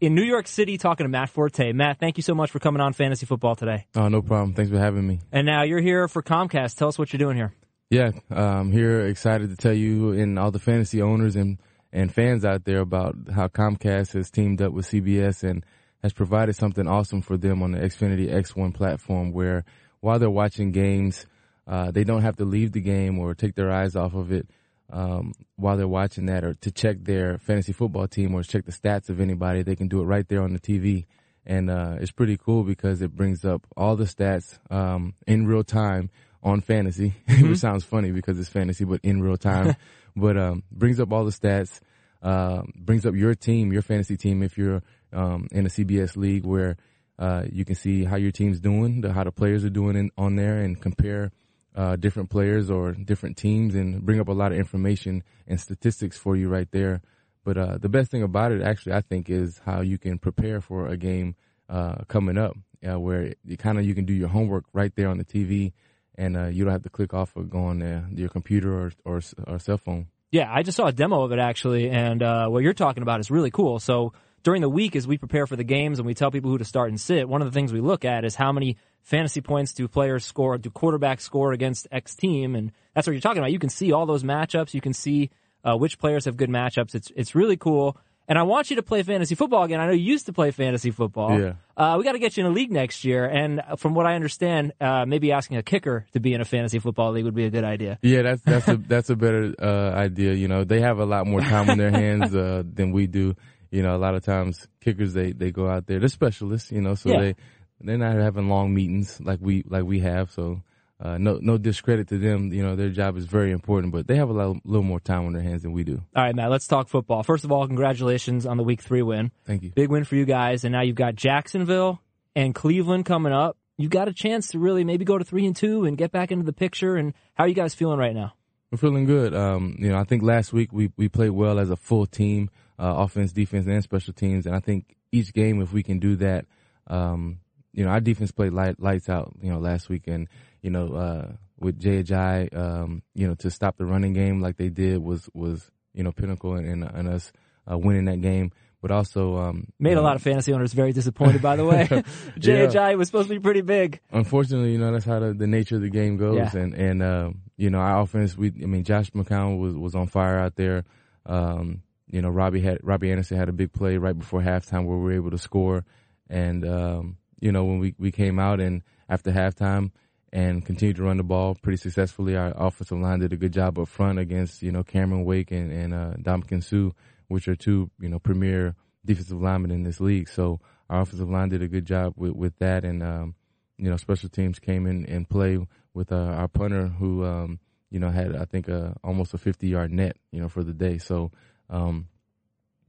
in 0.00 0.14
New 0.14 0.22
York 0.22 0.46
City 0.46 0.76
talking 0.76 1.04
to 1.04 1.08
Matt 1.08 1.30
Forte. 1.30 1.72
Matt, 1.72 1.98
thank 1.98 2.18
you 2.18 2.22
so 2.22 2.34
much 2.34 2.50
for 2.50 2.58
coming 2.58 2.82
on 2.82 2.92
Fantasy 2.92 3.24
Football 3.24 3.56
today. 3.56 3.86
Oh, 3.94 4.08
no 4.08 4.20
problem. 4.20 4.52
Thanks 4.52 4.70
for 4.70 4.78
having 4.78 5.06
me. 5.06 5.20
And 5.32 5.46
now 5.46 5.62
you're 5.62 5.80
here 5.80 6.08
for 6.08 6.22
Comcast. 6.22 6.76
Tell 6.76 6.88
us 6.88 6.98
what 6.98 7.12
you're 7.12 7.18
doing 7.18 7.36
here. 7.36 7.54
Yeah, 7.88 8.10
I'm 8.30 8.70
here 8.70 9.06
excited 9.06 9.50
to 9.50 9.56
tell 9.56 9.72
you 9.72 10.12
and 10.12 10.38
all 10.38 10.50
the 10.50 10.58
fantasy 10.58 11.00
owners 11.00 11.36
and, 11.36 11.58
and 11.90 12.12
fans 12.12 12.44
out 12.44 12.64
there 12.64 12.80
about 12.80 13.16
how 13.34 13.48
Comcast 13.48 14.12
has 14.12 14.30
teamed 14.30 14.60
up 14.60 14.72
with 14.72 14.90
CBS 14.90 15.42
and 15.42 15.64
has 16.02 16.12
provided 16.12 16.54
something 16.54 16.86
awesome 16.86 17.22
for 17.22 17.38
them 17.38 17.62
on 17.62 17.72
the 17.72 17.78
Xfinity 17.78 18.28
X1 18.30 18.74
platform 18.74 19.32
where 19.32 19.64
while 20.00 20.18
they're 20.18 20.28
watching 20.28 20.70
games, 20.70 21.26
uh, 21.66 21.90
they 21.90 22.04
don't 22.04 22.22
have 22.22 22.36
to 22.36 22.44
leave 22.44 22.72
the 22.72 22.80
game 22.80 23.18
or 23.18 23.34
take 23.34 23.54
their 23.54 23.70
eyes 23.70 23.96
off 23.96 24.14
of 24.14 24.32
it 24.32 24.48
um, 24.90 25.32
while 25.56 25.76
they're 25.76 25.88
watching 25.88 26.26
that 26.26 26.44
or 26.44 26.54
to 26.54 26.70
check 26.70 26.98
their 27.02 27.38
fantasy 27.38 27.72
football 27.72 28.06
team 28.06 28.34
or 28.34 28.42
check 28.42 28.64
the 28.64 28.72
stats 28.72 29.08
of 29.08 29.20
anybody. 29.20 29.62
They 29.62 29.76
can 29.76 29.88
do 29.88 30.00
it 30.00 30.04
right 30.04 30.26
there 30.28 30.42
on 30.42 30.52
the 30.52 30.60
TV. 30.60 31.06
And 31.46 31.68
uh, 31.68 31.96
it's 32.00 32.12
pretty 32.12 32.36
cool 32.36 32.62
because 32.64 33.02
it 33.02 33.14
brings 33.14 33.44
up 33.44 33.66
all 33.76 33.96
the 33.96 34.04
stats 34.04 34.58
um, 34.70 35.14
in 35.26 35.46
real 35.46 35.64
time 35.64 36.10
on 36.42 36.60
fantasy, 36.60 37.14
mm-hmm. 37.28 37.50
which 37.50 37.58
sounds 37.58 37.84
funny 37.84 38.12
because 38.12 38.38
it's 38.38 38.48
fantasy, 38.48 38.84
but 38.84 39.00
in 39.02 39.22
real 39.22 39.36
time. 39.36 39.76
but 40.16 40.36
um, 40.36 40.62
brings 40.70 41.00
up 41.00 41.12
all 41.12 41.24
the 41.24 41.32
stats, 41.32 41.80
uh, 42.22 42.62
brings 42.76 43.04
up 43.04 43.14
your 43.14 43.34
team, 43.34 43.72
your 43.72 43.82
fantasy 43.82 44.16
team, 44.16 44.42
if 44.42 44.56
you're 44.56 44.82
um, 45.12 45.48
in 45.52 45.66
a 45.66 45.68
CBS 45.68 46.16
league 46.16 46.44
where 46.44 46.76
uh, 47.18 47.44
you 47.50 47.64
can 47.64 47.74
see 47.74 48.04
how 48.04 48.16
your 48.16 48.32
team's 48.32 48.60
doing, 48.60 49.00
the, 49.00 49.12
how 49.12 49.24
the 49.24 49.32
players 49.32 49.64
are 49.64 49.70
doing 49.70 49.96
in, 49.96 50.10
on 50.16 50.36
there, 50.36 50.58
and 50.58 50.80
compare 50.80 51.30
uh, 51.74 51.96
different 51.96 52.30
players 52.30 52.70
or 52.70 52.92
different 52.92 53.36
teams 53.36 53.74
and 53.74 54.04
bring 54.04 54.20
up 54.20 54.28
a 54.28 54.32
lot 54.32 54.52
of 54.52 54.58
information 54.58 55.22
and 55.46 55.60
statistics 55.60 56.16
for 56.16 56.36
you 56.36 56.48
right 56.48 56.70
there. 56.70 57.00
But 57.44 57.58
uh, 57.58 57.78
the 57.78 57.88
best 57.88 58.10
thing 58.10 58.22
about 58.22 58.52
it, 58.52 58.62
actually, 58.62 58.94
I 58.94 59.00
think, 59.02 59.28
is 59.28 59.60
how 59.64 59.80
you 59.80 59.98
can 59.98 60.18
prepare 60.18 60.60
for 60.60 60.88
a 60.88 60.96
game 60.96 61.36
uh, 61.68 61.96
coming 62.08 62.38
up, 62.38 62.56
uh, 62.88 62.98
where 62.98 63.34
you 63.44 63.56
kind 63.56 63.78
of 63.78 63.84
you 63.84 63.94
can 63.94 64.04
do 64.04 64.14
your 64.14 64.28
homework 64.28 64.64
right 64.72 64.94
there 64.96 65.08
on 65.08 65.18
the 65.18 65.24
TV, 65.24 65.72
and 66.14 66.36
uh, 66.36 66.46
you 66.46 66.64
don't 66.64 66.72
have 66.72 66.82
to 66.84 66.90
click 66.90 67.12
off 67.12 67.36
of 67.36 67.50
going 67.50 67.80
to 67.80 68.04
your 68.12 68.28
computer 68.30 68.72
or, 68.72 68.92
or 69.04 69.20
or 69.46 69.58
cell 69.58 69.78
phone. 69.78 70.06
Yeah, 70.30 70.52
I 70.52 70.62
just 70.62 70.76
saw 70.76 70.86
a 70.86 70.92
demo 70.92 71.22
of 71.22 71.32
it 71.32 71.38
actually, 71.38 71.90
and 71.90 72.22
uh, 72.22 72.48
what 72.48 72.62
you're 72.62 72.72
talking 72.72 73.02
about 73.02 73.20
is 73.20 73.30
really 73.30 73.50
cool. 73.50 73.78
So 73.78 74.14
during 74.42 74.62
the 74.62 74.68
week, 74.68 74.96
as 74.96 75.06
we 75.06 75.18
prepare 75.18 75.46
for 75.46 75.56
the 75.56 75.64
games 75.64 75.98
and 75.98 76.06
we 76.06 76.14
tell 76.14 76.30
people 76.30 76.50
who 76.50 76.58
to 76.58 76.64
start 76.64 76.90
and 76.90 77.00
sit, 77.00 77.28
one 77.28 77.40
of 77.40 77.46
the 77.46 77.52
things 77.52 77.72
we 77.72 77.80
look 77.80 78.04
at 78.04 78.24
is 78.24 78.34
how 78.34 78.52
many 78.52 78.76
fantasy 79.04 79.40
points 79.40 79.72
do 79.72 79.86
players 79.86 80.24
score, 80.24 80.58
do 80.58 80.70
quarterbacks 80.70 81.20
score 81.20 81.52
against 81.52 81.86
X 81.92 82.16
team, 82.16 82.56
and 82.56 82.72
that's 82.94 83.06
what 83.06 83.12
you're 83.12 83.20
talking 83.20 83.38
about. 83.38 83.52
You 83.52 83.58
can 83.60 83.70
see 83.70 83.92
all 83.92 84.06
those 84.06 84.24
matchups. 84.24 84.74
You 84.74 84.80
can 84.80 84.92
see 84.94 85.30
uh, 85.62 85.76
which 85.76 85.98
players 85.98 86.24
have 86.24 86.36
good 86.36 86.50
matchups. 86.50 86.94
It's 86.96 87.12
it's 87.14 87.34
really 87.36 87.56
cool. 87.56 87.96
And 88.26 88.38
I 88.38 88.42
want 88.44 88.70
you 88.70 88.76
to 88.76 88.82
play 88.82 89.02
fantasy 89.02 89.34
football 89.34 89.64
again. 89.64 89.80
I 89.80 89.86
know 89.86 89.92
you 89.92 90.02
used 90.02 90.24
to 90.26 90.32
play 90.32 90.50
fantasy 90.50 90.90
football. 90.90 91.38
Yeah. 91.38 91.52
Uh, 91.76 91.96
we 91.98 92.04
got 92.04 92.12
to 92.12 92.18
get 92.18 92.38
you 92.38 92.44
in 92.46 92.50
a 92.50 92.54
league 92.54 92.72
next 92.72 93.04
year. 93.04 93.26
And 93.26 93.60
from 93.76 93.94
what 93.94 94.06
I 94.06 94.14
understand, 94.14 94.72
uh, 94.80 95.04
maybe 95.04 95.30
asking 95.30 95.58
a 95.58 95.62
kicker 95.62 96.06
to 96.14 96.20
be 96.20 96.32
in 96.32 96.40
a 96.40 96.46
fantasy 96.46 96.78
football 96.78 97.12
league 97.12 97.26
would 97.26 97.34
be 97.34 97.44
a 97.44 97.50
good 97.50 97.64
idea. 97.64 97.98
Yeah, 98.00 98.22
that's 98.22 98.40
that's 98.46 98.68
a 98.68 98.76
that's 98.78 99.10
a 99.10 99.16
better 99.16 99.54
uh, 99.60 99.90
idea. 99.94 100.32
You 100.32 100.48
know, 100.48 100.64
they 100.64 100.80
have 100.80 100.98
a 101.00 101.04
lot 101.04 101.26
more 101.26 101.42
time 101.42 101.68
on 101.68 101.76
their 101.76 101.90
hands 102.02 102.34
uh, 102.34 102.62
than 102.64 102.92
we 102.92 103.06
do. 103.06 103.36
You 103.70 103.82
know, 103.82 103.94
a 103.94 103.98
lot 103.98 104.14
of 104.14 104.24
times 104.24 104.68
kickers 104.80 105.12
they 105.12 105.32
they 105.32 105.50
go 105.50 105.68
out 105.68 105.86
there. 105.86 105.98
They're 105.98 106.08
specialists. 106.08 106.72
You 106.72 106.80
know, 106.80 106.94
so 106.94 107.10
Yeah. 107.10 107.20
they 107.20 107.34
they're 107.80 107.98
not 107.98 108.16
having 108.16 108.48
long 108.48 108.74
meetings 108.74 109.20
like 109.20 109.40
we 109.40 109.64
like 109.66 109.84
we 109.84 110.00
have. 110.00 110.30
So. 110.30 110.62
Uh, 111.00 111.18
no, 111.18 111.38
no 111.42 111.58
discredit 111.58 112.06
to 112.08 112.18
them. 112.18 112.52
You 112.52 112.62
know, 112.62 112.76
their 112.76 112.88
job 112.88 113.16
is 113.16 113.26
very 113.26 113.50
important, 113.50 113.92
but 113.92 114.06
they 114.06 114.14
have 114.14 114.30
a 114.30 114.32
lot, 114.32 114.56
little 114.64 114.84
more 114.84 115.00
time 115.00 115.26
on 115.26 115.32
their 115.32 115.42
hands 115.42 115.62
than 115.62 115.72
we 115.72 115.82
do. 115.82 116.00
All 116.14 116.22
right, 116.22 116.34
Matt, 116.34 116.52
let's 116.52 116.68
talk 116.68 116.88
football. 116.88 117.24
First 117.24 117.44
of 117.44 117.50
all, 117.50 117.66
congratulations 117.66 118.46
on 118.46 118.56
the 118.56 118.62
week 118.62 118.80
three 118.80 119.02
win. 119.02 119.32
Thank 119.44 119.64
you. 119.64 119.72
Big 119.72 119.90
win 119.90 120.04
for 120.04 120.14
you 120.14 120.24
guys. 120.24 120.62
And 120.62 120.72
now 120.72 120.82
you've 120.82 120.94
got 120.94 121.16
Jacksonville 121.16 122.00
and 122.36 122.54
Cleveland 122.54 123.06
coming 123.06 123.32
up. 123.32 123.58
You 123.76 123.88
got 123.88 124.06
a 124.06 124.12
chance 124.12 124.48
to 124.52 124.60
really 124.60 124.84
maybe 124.84 125.04
go 125.04 125.18
to 125.18 125.24
three 125.24 125.44
and 125.44 125.54
two 125.54 125.84
and 125.84 125.98
get 125.98 126.12
back 126.12 126.30
into 126.30 126.44
the 126.44 126.52
picture. 126.52 126.94
And 126.94 127.12
how 127.34 127.44
are 127.44 127.48
you 127.48 127.54
guys 127.54 127.74
feeling 127.74 127.98
right 127.98 128.14
now? 128.14 128.34
We're 128.70 128.78
feeling 128.78 129.04
good. 129.04 129.34
Um, 129.34 129.76
you 129.80 129.90
know, 129.90 129.98
I 129.98 130.04
think 130.04 130.22
last 130.22 130.52
week 130.52 130.72
we, 130.72 130.92
we 130.96 131.08
played 131.08 131.30
well 131.30 131.58
as 131.58 131.70
a 131.70 131.76
full 131.76 132.06
team, 132.06 132.50
uh, 132.78 132.94
offense, 132.98 133.32
defense, 133.32 133.66
and 133.66 133.82
special 133.82 134.14
teams. 134.14 134.46
And 134.46 134.54
I 134.54 134.60
think 134.60 134.96
each 135.10 135.34
game, 135.34 135.60
if 135.60 135.72
we 135.72 135.82
can 135.82 135.98
do 135.98 136.16
that, 136.16 136.46
um, 136.86 137.40
you 137.74 137.84
know, 137.84 137.90
our 137.90 138.00
defense 138.00 138.30
played 138.30 138.52
light, 138.52 138.80
lights 138.80 139.08
out, 139.08 139.32
you 139.42 139.50
know, 139.50 139.58
last 139.58 139.88
week. 139.88 140.06
And, 140.06 140.28
you 140.62 140.70
know, 140.70 140.94
uh, 140.94 141.32
with 141.58 141.82
Ajayi, 141.82 142.56
um, 142.56 143.02
you 143.14 143.26
know, 143.26 143.34
to 143.36 143.50
stop 143.50 143.76
the 143.76 143.84
running 143.84 144.12
game 144.12 144.40
like 144.40 144.56
they 144.56 144.68
did 144.68 144.98
was, 145.02 145.28
was, 145.34 145.70
you 145.92 146.02
know, 146.04 146.12
pinnacle 146.12 146.54
in, 146.56 146.64
in, 146.64 146.82
in 146.82 147.06
us, 147.08 147.32
uh, 147.70 147.76
winning 147.76 148.04
that 148.06 148.20
game. 148.20 148.52
But 148.80 148.90
also, 148.90 149.38
um, 149.38 149.68
Made 149.78 149.92
you 149.92 150.00
a 150.00 150.02
lot 150.02 150.14
of 150.14 150.22
fantasy 150.22 150.52
owners 150.52 150.74
very 150.74 150.92
disappointed, 150.92 151.40
by 151.40 151.56
the 151.56 151.64
way. 151.64 151.88
Jay 152.38 152.70
Yeah. 152.70 152.94
Was 152.94 153.08
supposed 153.08 153.28
to 153.28 153.34
be 153.34 153.40
pretty 153.40 153.62
big. 153.62 154.00
unfortunately, 154.12 154.72
you 154.72 154.78
know, 154.78 154.92
that's 154.92 155.06
how 155.06 155.18
the, 155.20 155.32
the 155.32 155.46
nature 155.46 155.76
of 155.76 155.82
the 155.82 155.88
game 155.90 156.16
goes. 156.16 156.36
Yeah. 156.36 156.60
And, 156.60 156.74
and, 156.74 157.02
uh, 157.02 157.30
you 157.56 157.70
know, 157.70 157.78
our 157.78 158.02
offense, 158.02 158.36
we, 158.36 158.48
I 158.48 158.66
mean, 158.66 158.84
Josh 158.84 159.10
McCown 159.10 159.58
was, 159.58 159.74
was 159.74 159.94
on 159.94 160.06
fire 160.06 160.38
out 160.38 160.56
there. 160.56 160.84
Um, 161.26 161.82
you 162.10 162.20
know, 162.20 162.28
Robbie 162.28 162.60
had, 162.60 162.78
Robbie 162.82 163.10
Anderson 163.10 163.38
had 163.38 163.48
a 163.48 163.52
big 163.52 163.72
play 163.72 163.96
right 163.96 164.16
before 164.16 164.42
halftime 164.42 164.84
where 164.84 164.98
we 164.98 165.04
were 165.04 165.12
able 165.14 165.30
to 165.30 165.38
score. 165.38 165.84
And, 166.28 166.64
um, 166.68 167.16
you 167.44 167.52
know, 167.52 167.62
when 167.62 167.78
we, 167.78 167.94
we 167.98 168.10
came 168.10 168.38
out 168.38 168.58
and 168.58 168.82
after 169.06 169.30
halftime 169.30 169.90
and 170.32 170.64
continued 170.64 170.96
to 170.96 171.02
run 171.02 171.18
the 171.18 171.22
ball 171.22 171.54
pretty 171.54 171.76
successfully, 171.76 172.34
our 172.34 172.54
offensive 172.56 172.98
line 172.98 173.18
did 173.18 173.34
a 173.34 173.36
good 173.36 173.52
job 173.52 173.78
up 173.78 173.86
front 173.86 174.18
against, 174.18 174.62
you 174.62 174.72
know, 174.72 174.82
Cameron 174.82 175.26
Wake 175.26 175.50
and, 175.50 175.70
and, 175.70 175.92
uh, 175.92 176.14
Ndamukong 176.18 176.64
Suh, 176.64 176.94
which 177.28 177.46
are 177.46 177.54
two, 177.54 177.90
you 178.00 178.08
know, 178.08 178.18
premier 178.18 178.74
defensive 179.04 179.42
linemen 179.42 179.72
in 179.72 179.82
this 179.82 180.00
league. 180.00 180.30
So 180.30 180.58
our 180.88 181.02
offensive 181.02 181.28
line 181.28 181.50
did 181.50 181.60
a 181.60 181.68
good 181.68 181.84
job 181.84 182.14
with, 182.16 182.32
with 182.32 182.56
that. 182.60 182.82
And, 182.82 183.02
um, 183.02 183.34
you 183.76 183.90
know, 183.90 183.98
special 183.98 184.30
teams 184.30 184.58
came 184.58 184.86
in 184.86 185.04
and 185.04 185.28
play 185.28 185.58
with 185.92 186.12
uh, 186.12 186.16
our 186.16 186.48
punter 186.48 186.86
who, 186.86 187.26
um, 187.26 187.60
you 187.90 187.98
know, 187.98 188.08
had 188.08 188.34
I 188.34 188.46
think 188.46 188.70
uh, 188.70 188.92
almost 189.04 189.34
a 189.34 189.38
50 189.38 189.68
yard 189.68 189.92
net, 189.92 190.16
you 190.32 190.40
know, 190.40 190.48
for 190.48 190.64
the 190.64 190.72
day. 190.72 190.96
So, 190.96 191.30
um, 191.68 192.08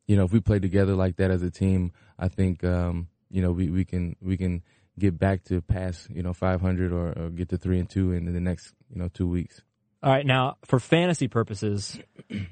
you 0.08 0.16
know, 0.16 0.24
if 0.24 0.32
we 0.32 0.40
play 0.40 0.60
together 0.60 0.96
like 0.96 1.18
that 1.18 1.30
as 1.30 1.44
a 1.44 1.52
team, 1.52 1.92
I 2.18 2.30
think, 2.30 2.64
um, 2.64 3.10
you 3.36 3.42
know, 3.42 3.52
we, 3.52 3.70
we 3.70 3.84
can 3.84 4.16
we 4.22 4.38
can 4.38 4.64
get 4.98 5.20
back 5.20 5.44
to 5.44 5.62
past, 5.62 6.10
you 6.10 6.24
know, 6.24 6.32
500 6.32 6.94
or, 6.94 7.08
or 7.10 7.30
get 7.30 7.50
to 7.50 7.58
three 7.58 7.80
and 7.80 7.90
two 7.90 8.14
in 8.14 8.32
the 8.32 8.40
next, 8.40 8.74
you 8.90 8.98
know, 8.98 9.10
two 9.10 9.28
weeks. 9.28 9.62
All 10.02 10.10
right, 10.10 10.26
now 10.26 10.56
for 10.64 10.80
fantasy 10.80 11.28
purposes, 11.28 12.00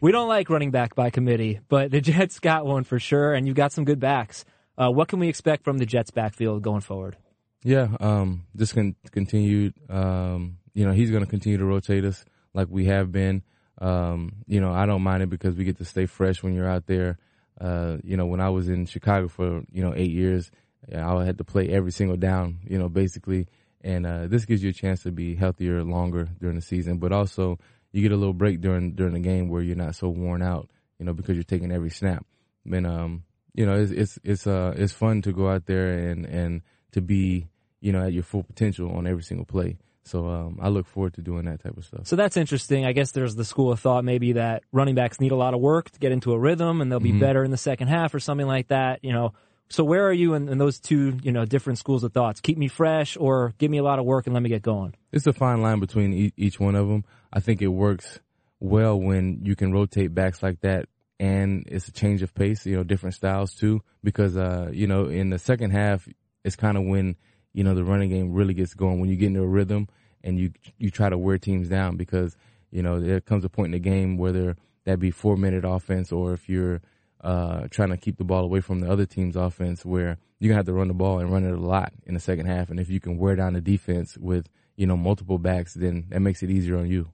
we 0.02 0.12
don't 0.12 0.28
like 0.28 0.50
running 0.50 0.72
back 0.72 0.94
by 0.94 1.10
committee, 1.10 1.62
but 1.70 1.90
the 1.90 2.02
Jets 2.10 2.40
got 2.40 2.66
one 2.66 2.84
for 2.84 3.00
sure, 3.00 3.34
and 3.34 3.48
you've 3.48 3.56
got 3.56 3.72
some 3.72 3.86
good 3.86 4.00
backs. 4.02 4.44
Uh, 4.78 4.90
what 4.90 5.08
can 5.08 5.20
we 5.20 5.30
expect 5.30 5.64
from 5.64 5.78
the 5.78 5.86
Jets 5.86 6.12
backfield 6.12 6.64
going 6.64 6.82
forward? 6.82 7.16
Yeah, 7.64 7.88
um, 8.02 8.46
just 8.58 8.74
con- 8.74 8.96
continued. 9.12 9.76
Um, 9.90 10.58
you 10.74 10.86
know, 10.86 10.92
he's 10.92 11.12
going 11.12 11.24
to 11.24 11.30
continue 11.30 11.60
to 11.60 11.66
rotate 11.66 12.04
us 12.04 12.26
like 12.54 12.68
we 12.70 12.86
have 12.86 13.10
been. 13.12 13.44
Um, 13.80 14.44
you 14.48 14.60
know, 14.60 14.74
I 14.74 14.86
don't 14.86 15.02
mind 15.02 15.24
it 15.24 15.30
because 15.30 15.56
we 15.56 15.64
get 15.64 15.78
to 15.78 15.86
stay 15.86 16.08
fresh 16.08 16.44
when 16.44 16.54
you're 16.54 16.70
out 16.70 16.88
there. 16.88 17.20
Uh, 17.62 17.98
you 18.04 18.18
know, 18.18 18.26
when 18.26 18.42
I 18.42 18.50
was 18.50 18.68
in 18.68 18.86
Chicago 18.86 19.28
for 19.28 19.64
you 19.72 19.84
know 19.84 19.94
eight 19.96 20.12
years, 20.12 20.52
I 20.92 21.26
had 21.26 21.38
to 21.38 21.44
play 21.44 21.70
every 21.70 21.92
single 21.92 22.18
down. 22.18 22.60
You 22.68 22.78
know, 22.80 22.90
basically, 22.90 23.48
and 23.82 24.06
uh, 24.06 24.28
this 24.28 24.46
gives 24.46 24.64
you 24.64 24.70
a 24.70 24.74
chance 24.74 25.04
to 25.04 25.12
be 25.12 25.36
healthier 25.36 25.84
longer 25.84 26.30
during 26.40 26.56
the 26.56 26.62
season, 26.62 26.98
but 26.98 27.12
also 27.12 27.60
you 27.92 28.02
get 28.02 28.12
a 28.12 28.18
little 28.18 28.34
break 28.34 28.62
during 28.62 28.94
during 28.94 29.14
the 29.14 29.20
game 29.20 29.50
where 29.50 29.62
you're 29.62 29.76
not 29.76 29.96
so 29.96 30.10
worn 30.10 30.42
out. 30.42 30.70
You 31.00 31.06
know, 31.06 31.14
because 31.14 31.36
you're 31.36 31.44
taking 31.44 31.72
every 31.72 31.90
snap. 31.90 32.26
And 32.72 32.88
um, 32.88 33.24
you 33.54 33.66
know, 33.66 33.74
it's 33.76 33.92
it's 33.92 34.20
it's 34.24 34.48
uh 34.48 34.74
it's 34.78 34.94
fun 34.94 35.22
to 35.24 35.32
go 35.34 35.50
out 35.50 35.66
there 35.66 35.90
and 36.10 36.26
and 36.26 36.62
to 36.92 37.02
be 37.02 37.48
you 37.82 37.92
know 37.92 38.04
at 38.06 38.14
your 38.14 38.24
full 38.24 38.44
potential 38.44 38.92
on 38.92 39.06
every 39.08 39.24
single 39.24 39.46
play. 39.46 39.78
So 40.06 40.28
um, 40.28 40.60
I 40.62 40.68
look 40.68 40.86
forward 40.86 41.14
to 41.14 41.22
doing 41.22 41.46
that 41.46 41.64
type 41.64 41.78
of 41.78 41.86
stuff. 41.86 42.08
So 42.08 42.18
that's 42.18 42.36
interesting. 42.36 42.86
I 42.86 42.92
guess 42.92 43.12
there's 43.12 43.36
the 43.36 43.46
school 43.46 43.72
of 43.72 43.80
thought 43.80 44.04
maybe 44.04 44.34
that 44.34 44.64
running 44.74 44.96
backs 44.96 45.22
need 45.22 45.32
a 45.32 45.36
lot 45.38 45.54
of 45.54 45.62
work 45.62 45.92
to 45.92 46.00
get 46.00 46.12
into 46.12 46.34
a 46.34 46.38
rhythm 46.40 46.82
and 46.82 46.92
they'll 46.92 47.00
be 47.00 47.14
Mhm. 47.14 47.22
better 47.22 47.42
in 47.44 47.52
the 47.52 47.58
second 47.58 47.88
half 47.88 48.14
or 48.14 48.20
something 48.20 48.46
like 48.48 48.68
that. 48.68 49.00
You 49.02 49.14
know, 49.14 49.34
So 49.70 49.84
where 49.84 50.06
are 50.08 50.14
you 50.14 50.36
in, 50.36 50.50
in 50.50 50.58
those 50.58 50.80
two, 50.80 51.18
you 51.24 51.32
know, 51.32 51.46
different 51.46 51.80
schools 51.80 52.04
of 52.04 52.14
thoughts? 52.14 52.40
Keep 52.42 52.58
me 52.58 52.68
fresh 52.68 53.18
or 53.18 53.54
give 53.58 53.72
me 53.72 53.80
a 53.80 53.84
lot 53.84 54.00
of 54.00 54.06
work 54.06 54.28
and 54.28 54.34
let 54.34 54.44
me 54.44 54.50
get 54.50 54.62
going? 54.62 54.94
It's 55.12 55.26
a 55.26 55.34
fine 55.34 55.62
line 55.62 55.80
between 55.80 56.14
e- 56.14 56.34
each 56.38 56.60
one 56.60 56.76
of 56.76 56.88
them. 56.88 57.06
I 57.32 57.40
think 57.40 57.62
it 57.62 57.68
works 57.68 58.20
well 58.60 59.00
when 59.00 59.42
you 59.44 59.56
can 59.56 59.74
rotate 59.74 60.14
backs 60.14 60.44
like 60.44 60.62
that 60.62 60.88
and 61.20 61.64
it's 61.68 61.88
a 61.88 61.92
change 61.92 62.22
of 62.22 62.34
pace, 62.34 62.66
you 62.66 62.76
know, 62.76 62.84
different 62.84 63.16
styles 63.16 63.54
too, 63.54 63.82
because, 64.04 64.38
uh, 64.38 64.70
you 64.72 64.88
know, 64.88 65.06
in 65.06 65.30
the 65.30 65.40
second 65.40 65.72
half, 65.72 66.08
it's 66.44 66.56
kind 66.56 66.78
of 66.78 66.84
when, 66.84 67.16
you 67.54 67.64
know, 67.64 67.74
the 67.74 67.84
running 67.84 68.10
game 68.10 68.34
really 68.34 68.54
gets 68.54 68.74
going, 68.74 69.00
when 69.00 69.10
you 69.10 69.16
get 69.16 69.28
into 69.28 69.42
a 69.42 69.48
rhythm 69.48 69.88
and 70.24 70.38
you, 70.38 70.52
you 70.78 70.92
try 70.92 71.10
to 71.10 71.18
wear 71.18 71.38
teams 71.38 71.70
down 71.70 71.98
because, 71.98 72.36
you 72.72 72.84
know, 72.84 73.00
there 73.00 73.22
comes 73.22 73.46
a 73.46 73.50
point 73.50 73.74
in 73.74 73.82
the 73.82 73.90
game 73.90 74.18
whether 74.18 74.56
that 74.86 75.00
be 75.00 75.12
four 75.12 75.38
minute 75.38 75.64
offense 75.66 76.12
or 76.12 76.34
if 76.34 76.50
you're, 76.50 76.82
uh, 77.24 77.68
trying 77.72 77.90
to 77.90 77.98
keep 77.98 78.18
the 78.18 78.24
ball 78.24 78.44
away 78.44 78.60
from 78.60 78.82
the 78.82 78.92
other 78.92 79.06
team's 79.06 79.36
offense 79.36 79.86
where 79.86 80.18
you're 80.40 80.50
gonna 80.50 80.60
have 80.60 80.66
to 80.66 80.74
run 80.74 80.90
the 80.90 80.94
ball 80.94 81.20
and 81.20 81.32
run 81.32 81.46
it 81.46 81.54
a 81.54 81.58
lot 81.58 81.94
in 82.06 82.14
the 82.14 82.20
second 82.20 82.48
half. 82.48 82.70
And 82.70 82.80
if 82.80 82.90
you 82.90 83.00
can 83.00 83.18
wear 83.18 83.36
down 83.36 83.54
the 83.54 83.62
defense 83.62 84.18
with, 84.18 84.50
you 84.76 84.86
know, 84.86 84.98
multiple 84.98 85.38
backs, 85.38 85.74
then 85.74 86.08
that 86.10 86.20
makes 86.20 86.44
it 86.44 86.50
easier 86.50 86.78
on 86.78 86.88
you. 86.88 87.10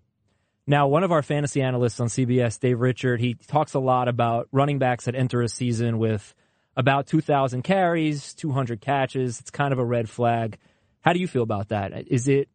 Now, 0.66 0.88
one 0.88 1.04
of 1.04 1.12
our 1.12 1.22
fantasy 1.22 1.62
analysts 1.62 2.00
on 2.00 2.08
CBS, 2.08 2.60
Dave 2.60 2.80
Richard, 2.80 3.20
he 3.20 3.34
talks 3.34 3.74
a 3.74 3.80
lot 3.80 4.08
about 4.08 4.48
running 4.52 4.78
backs 4.78 5.06
that 5.06 5.16
enter 5.16 5.42
a 5.42 5.50
season 5.50 5.98
with 5.98 6.34
about 6.78 7.08
2,000 7.08 7.64
carries, 7.64 8.34
200 8.36 8.80
catches. 8.80 9.40
It's 9.40 9.50
kind 9.50 9.74
of 9.74 9.80
a 9.80 9.86
red 9.86 10.10
flag. 10.10 10.58
How 11.02 11.14
do 11.14 11.20
you 11.20 11.28
feel 11.28 11.44
about 11.44 11.70
that? 11.70 12.08
Is 12.08 12.28
it 12.28 12.50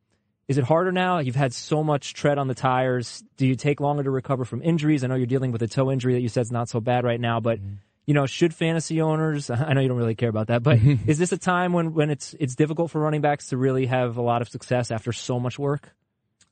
is 0.46 0.58
it 0.58 0.64
harder 0.64 0.92
now? 0.92 1.18
You've 1.18 1.36
had 1.36 1.52
so 1.52 1.82
much 1.82 2.14
tread 2.14 2.38
on 2.38 2.48
the 2.48 2.54
tires. 2.54 3.24
Do 3.36 3.46
you 3.46 3.54
take 3.54 3.80
longer 3.80 4.02
to 4.02 4.10
recover 4.10 4.44
from 4.44 4.62
injuries? 4.62 5.02
I 5.02 5.06
know 5.06 5.14
you're 5.14 5.26
dealing 5.26 5.52
with 5.52 5.62
a 5.62 5.68
toe 5.68 5.90
injury 5.90 6.14
that 6.14 6.20
you 6.20 6.28
said 6.28 6.42
is 6.42 6.52
not 6.52 6.68
so 6.68 6.80
bad 6.80 7.04
right 7.04 7.20
now, 7.20 7.40
but 7.40 7.58
mm-hmm. 7.58 7.74
you 8.04 8.14
know, 8.14 8.26
should 8.26 8.54
fantasy 8.54 9.00
owners? 9.00 9.48
I 9.50 9.72
know 9.72 9.80
you 9.80 9.88
don't 9.88 9.96
really 9.96 10.14
care 10.14 10.28
about 10.28 10.48
that, 10.48 10.62
but 10.62 10.78
is 11.06 11.18
this 11.18 11.32
a 11.32 11.38
time 11.38 11.72
when 11.72 11.94
when 11.94 12.10
it's 12.10 12.34
it's 12.38 12.54
difficult 12.54 12.90
for 12.90 13.00
running 13.00 13.22
backs 13.22 13.48
to 13.48 13.56
really 13.56 13.86
have 13.86 14.16
a 14.16 14.22
lot 14.22 14.42
of 14.42 14.48
success 14.48 14.90
after 14.90 15.12
so 15.12 15.40
much 15.40 15.58
work? 15.58 15.94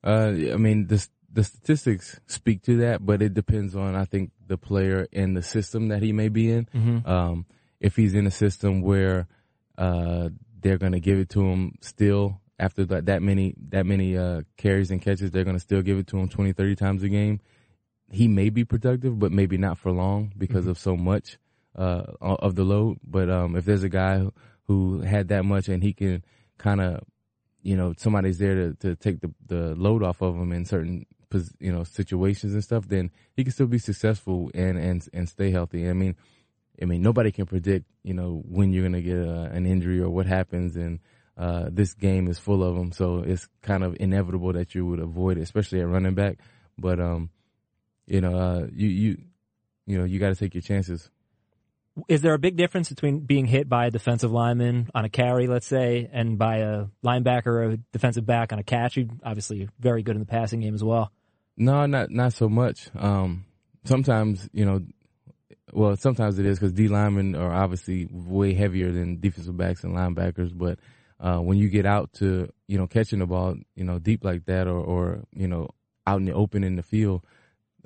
Uh, 0.02 0.32
I 0.52 0.56
mean, 0.56 0.86
this 0.86 1.10
the 1.30 1.44
statistics 1.44 2.18
speak 2.26 2.62
to 2.62 2.78
that, 2.78 3.04
but 3.04 3.22
it 3.22 3.34
depends 3.34 3.76
on 3.76 3.94
I 3.94 4.04
think 4.04 4.30
the 4.46 4.56
player 4.56 5.06
and 5.12 5.36
the 5.36 5.42
system 5.42 5.88
that 5.88 6.02
he 6.02 6.12
may 6.12 6.28
be 6.28 6.50
in. 6.50 6.66
Mm-hmm. 6.74 7.08
Um, 7.08 7.46
if 7.80 7.96
he's 7.96 8.14
in 8.14 8.26
a 8.26 8.30
system 8.30 8.80
where 8.80 9.26
uh, 9.76 10.28
they're 10.60 10.78
going 10.78 10.92
to 10.92 11.00
give 11.00 11.18
it 11.18 11.30
to 11.30 11.40
him 11.42 11.76
still 11.80 12.41
after 12.58 12.84
that, 12.86 13.06
that 13.06 13.22
many 13.22 13.54
that 13.70 13.86
many 13.86 14.16
uh, 14.16 14.42
carries 14.56 14.90
and 14.90 15.02
catches, 15.02 15.30
they're 15.30 15.44
going 15.44 15.56
to 15.56 15.60
still 15.60 15.82
give 15.82 15.98
it 15.98 16.06
to 16.08 16.18
him 16.18 16.28
20, 16.28 16.52
30 16.52 16.76
times 16.76 17.02
a 17.02 17.08
game. 17.08 17.40
He 18.10 18.28
may 18.28 18.50
be 18.50 18.64
productive, 18.64 19.18
but 19.18 19.32
maybe 19.32 19.56
not 19.56 19.78
for 19.78 19.90
long 19.90 20.32
because 20.36 20.62
mm-hmm. 20.62 20.70
of 20.70 20.78
so 20.78 20.96
much 20.96 21.38
uh, 21.76 22.04
of 22.20 22.54
the 22.54 22.64
load. 22.64 22.98
But 23.02 23.30
um, 23.30 23.56
if 23.56 23.64
there's 23.64 23.82
a 23.82 23.88
guy 23.88 24.26
who 24.64 25.00
had 25.00 25.28
that 25.28 25.44
much 25.44 25.68
and 25.68 25.82
he 25.82 25.92
can 25.92 26.24
kind 26.58 26.80
of 26.80 27.04
you 27.62 27.76
know 27.76 27.94
somebody's 27.96 28.38
there 28.38 28.54
to, 28.54 28.74
to 28.74 28.96
take 28.96 29.20
the, 29.20 29.32
the 29.46 29.74
load 29.74 30.02
off 30.02 30.20
of 30.20 30.34
him 30.34 30.52
in 30.52 30.64
certain 30.64 31.06
you 31.58 31.72
know 31.72 31.84
situations 31.84 32.52
and 32.52 32.62
stuff, 32.62 32.88
then 32.88 33.10
he 33.34 33.44
can 33.44 33.52
still 33.52 33.66
be 33.66 33.78
successful 33.78 34.50
and 34.54 34.78
and 34.78 35.08
and 35.12 35.28
stay 35.28 35.50
healthy. 35.50 35.88
I 35.88 35.92
mean, 35.92 36.16
I 36.80 36.84
mean 36.84 37.02
nobody 37.02 37.32
can 37.32 37.46
predict 37.46 37.86
you 38.02 38.14
know 38.14 38.42
when 38.46 38.72
you're 38.72 38.82
gonna 38.82 39.00
get 39.00 39.18
a, 39.18 39.44
an 39.52 39.66
injury 39.66 40.00
or 40.00 40.10
what 40.10 40.26
happens, 40.26 40.76
and 40.76 41.00
uh, 41.36 41.68
this 41.70 41.94
game 41.94 42.28
is 42.28 42.38
full 42.38 42.62
of 42.62 42.74
them, 42.74 42.92
so 42.92 43.22
it's 43.26 43.48
kind 43.62 43.82
of 43.82 43.96
inevitable 43.98 44.52
that 44.52 44.74
you 44.74 44.84
would 44.86 45.00
avoid 45.00 45.38
it, 45.38 45.42
especially 45.42 45.80
at 45.80 45.88
running 45.88 46.14
back. 46.14 46.38
But 46.78 47.00
um, 47.00 47.30
you 48.06 48.20
know, 48.20 48.36
uh, 48.36 48.66
you 48.72 48.88
you 48.88 49.18
you 49.86 49.98
know 49.98 50.04
you 50.04 50.18
got 50.18 50.28
to 50.28 50.36
take 50.36 50.54
your 50.54 50.62
chances. 50.62 51.10
Is 52.08 52.22
there 52.22 52.32
a 52.32 52.38
big 52.38 52.56
difference 52.56 52.88
between 52.88 53.20
being 53.20 53.44
hit 53.44 53.68
by 53.68 53.86
a 53.86 53.90
defensive 53.90 54.32
lineman 54.32 54.88
on 54.94 55.04
a 55.04 55.10
carry, 55.10 55.46
let's 55.46 55.66
say, 55.66 56.08
and 56.10 56.38
by 56.38 56.58
a 56.58 56.86
linebacker 57.04 57.46
or 57.46 57.62
a 57.64 57.76
defensive 57.92 58.24
back 58.24 58.52
on 58.52 58.58
a 58.58 58.62
catch? 58.62 58.96
You 58.96 59.10
obviously 59.22 59.68
very 59.78 60.02
good 60.02 60.16
in 60.16 60.20
the 60.20 60.26
passing 60.26 60.60
game 60.60 60.74
as 60.74 60.82
well. 60.82 61.12
No, 61.56 61.86
not 61.86 62.10
not 62.10 62.32
so 62.32 62.48
much. 62.48 62.90
Um, 62.94 63.44
sometimes 63.84 64.48
you 64.52 64.64
know, 64.64 64.80
well, 65.72 65.96
sometimes 65.96 66.38
it 66.38 66.46
is 66.46 66.58
because 66.58 66.72
D 66.72 66.88
linemen 66.88 67.34
are 67.34 67.52
obviously 67.52 68.08
way 68.10 68.54
heavier 68.54 68.92
than 68.92 69.20
defensive 69.20 69.56
backs 69.56 69.84
and 69.84 69.94
linebackers. 69.94 70.56
But 70.56 70.78
uh, 71.22 71.38
when 71.38 71.56
you 71.56 71.68
get 71.68 71.86
out 71.86 72.12
to 72.14 72.52
you 72.66 72.76
know 72.76 72.86
catching 72.86 73.20
the 73.20 73.26
ball, 73.26 73.54
you 73.76 73.84
know 73.84 73.98
deep 73.98 74.24
like 74.24 74.44
that, 74.46 74.66
or 74.66 74.80
or 74.80 75.20
you 75.32 75.46
know 75.46 75.70
out 76.06 76.18
in 76.18 76.24
the 76.24 76.32
open 76.32 76.64
in 76.64 76.74
the 76.74 76.82
field, 76.82 77.22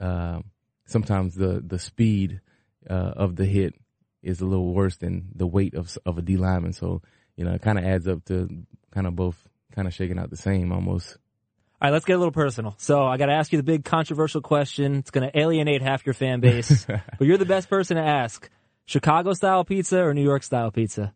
uh, 0.00 0.40
sometimes 0.86 1.34
the 1.34 1.62
the 1.64 1.78
speed 1.78 2.40
uh, 2.88 3.12
of 3.16 3.36
the 3.36 3.44
hit 3.44 3.74
is 4.22 4.40
a 4.40 4.46
little 4.46 4.72
worse 4.72 4.96
than 4.96 5.28
the 5.34 5.46
weight 5.46 5.74
of 5.74 5.96
of 6.06 6.16
a 6.16 6.22
D 6.22 6.38
lineman. 6.38 6.72
So 6.72 7.02
you 7.36 7.44
know 7.44 7.52
it 7.52 7.62
kind 7.62 7.78
of 7.78 7.84
adds 7.84 8.08
up 8.08 8.24
to 8.24 8.48
kind 8.90 9.06
of 9.06 9.14
both 9.14 9.36
kind 9.74 9.86
of 9.86 9.92
shaking 9.92 10.18
out 10.18 10.30
the 10.30 10.36
same 10.36 10.72
almost. 10.72 11.18
All 11.78 11.88
right, 11.88 11.92
let's 11.92 12.06
get 12.06 12.14
a 12.14 12.18
little 12.18 12.32
personal. 12.32 12.74
So 12.78 13.04
I 13.04 13.18
got 13.18 13.26
to 13.26 13.34
ask 13.34 13.52
you 13.52 13.58
the 13.58 13.62
big 13.62 13.84
controversial 13.84 14.40
question. 14.40 14.96
It's 14.96 15.10
going 15.10 15.30
to 15.30 15.38
alienate 15.38 15.82
half 15.82 16.06
your 16.06 16.14
fan 16.14 16.40
base, 16.40 16.86
but 17.18 17.26
you're 17.26 17.36
the 17.36 17.44
best 17.44 17.68
person 17.68 17.98
to 17.98 18.02
ask. 18.02 18.48
Chicago 18.86 19.32
style 19.32 19.64
pizza 19.64 20.00
or 20.00 20.14
New 20.14 20.22
York 20.22 20.44
style 20.44 20.70
pizza? 20.70 21.12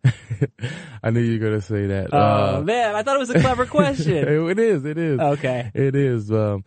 I 1.03 1.11
knew 1.11 1.21
you 1.21 1.39
were 1.39 1.49
going 1.49 1.61
to 1.61 1.67
say 1.67 1.87
that. 1.87 2.09
Oh 2.13 2.57
uh, 2.57 2.61
man, 2.63 2.97
I 2.97 3.03
thought 3.03 3.17
it 3.17 3.21
was 3.21 3.31
a 3.31 3.41
clever 3.41 3.65
question. 3.79 4.17
it 4.17 4.59
is. 4.59 4.85
It 4.85 4.99
is. 4.99 5.21
Okay. 5.21 5.71
It 5.73 5.95
is. 5.95 6.33
Um, 6.33 6.65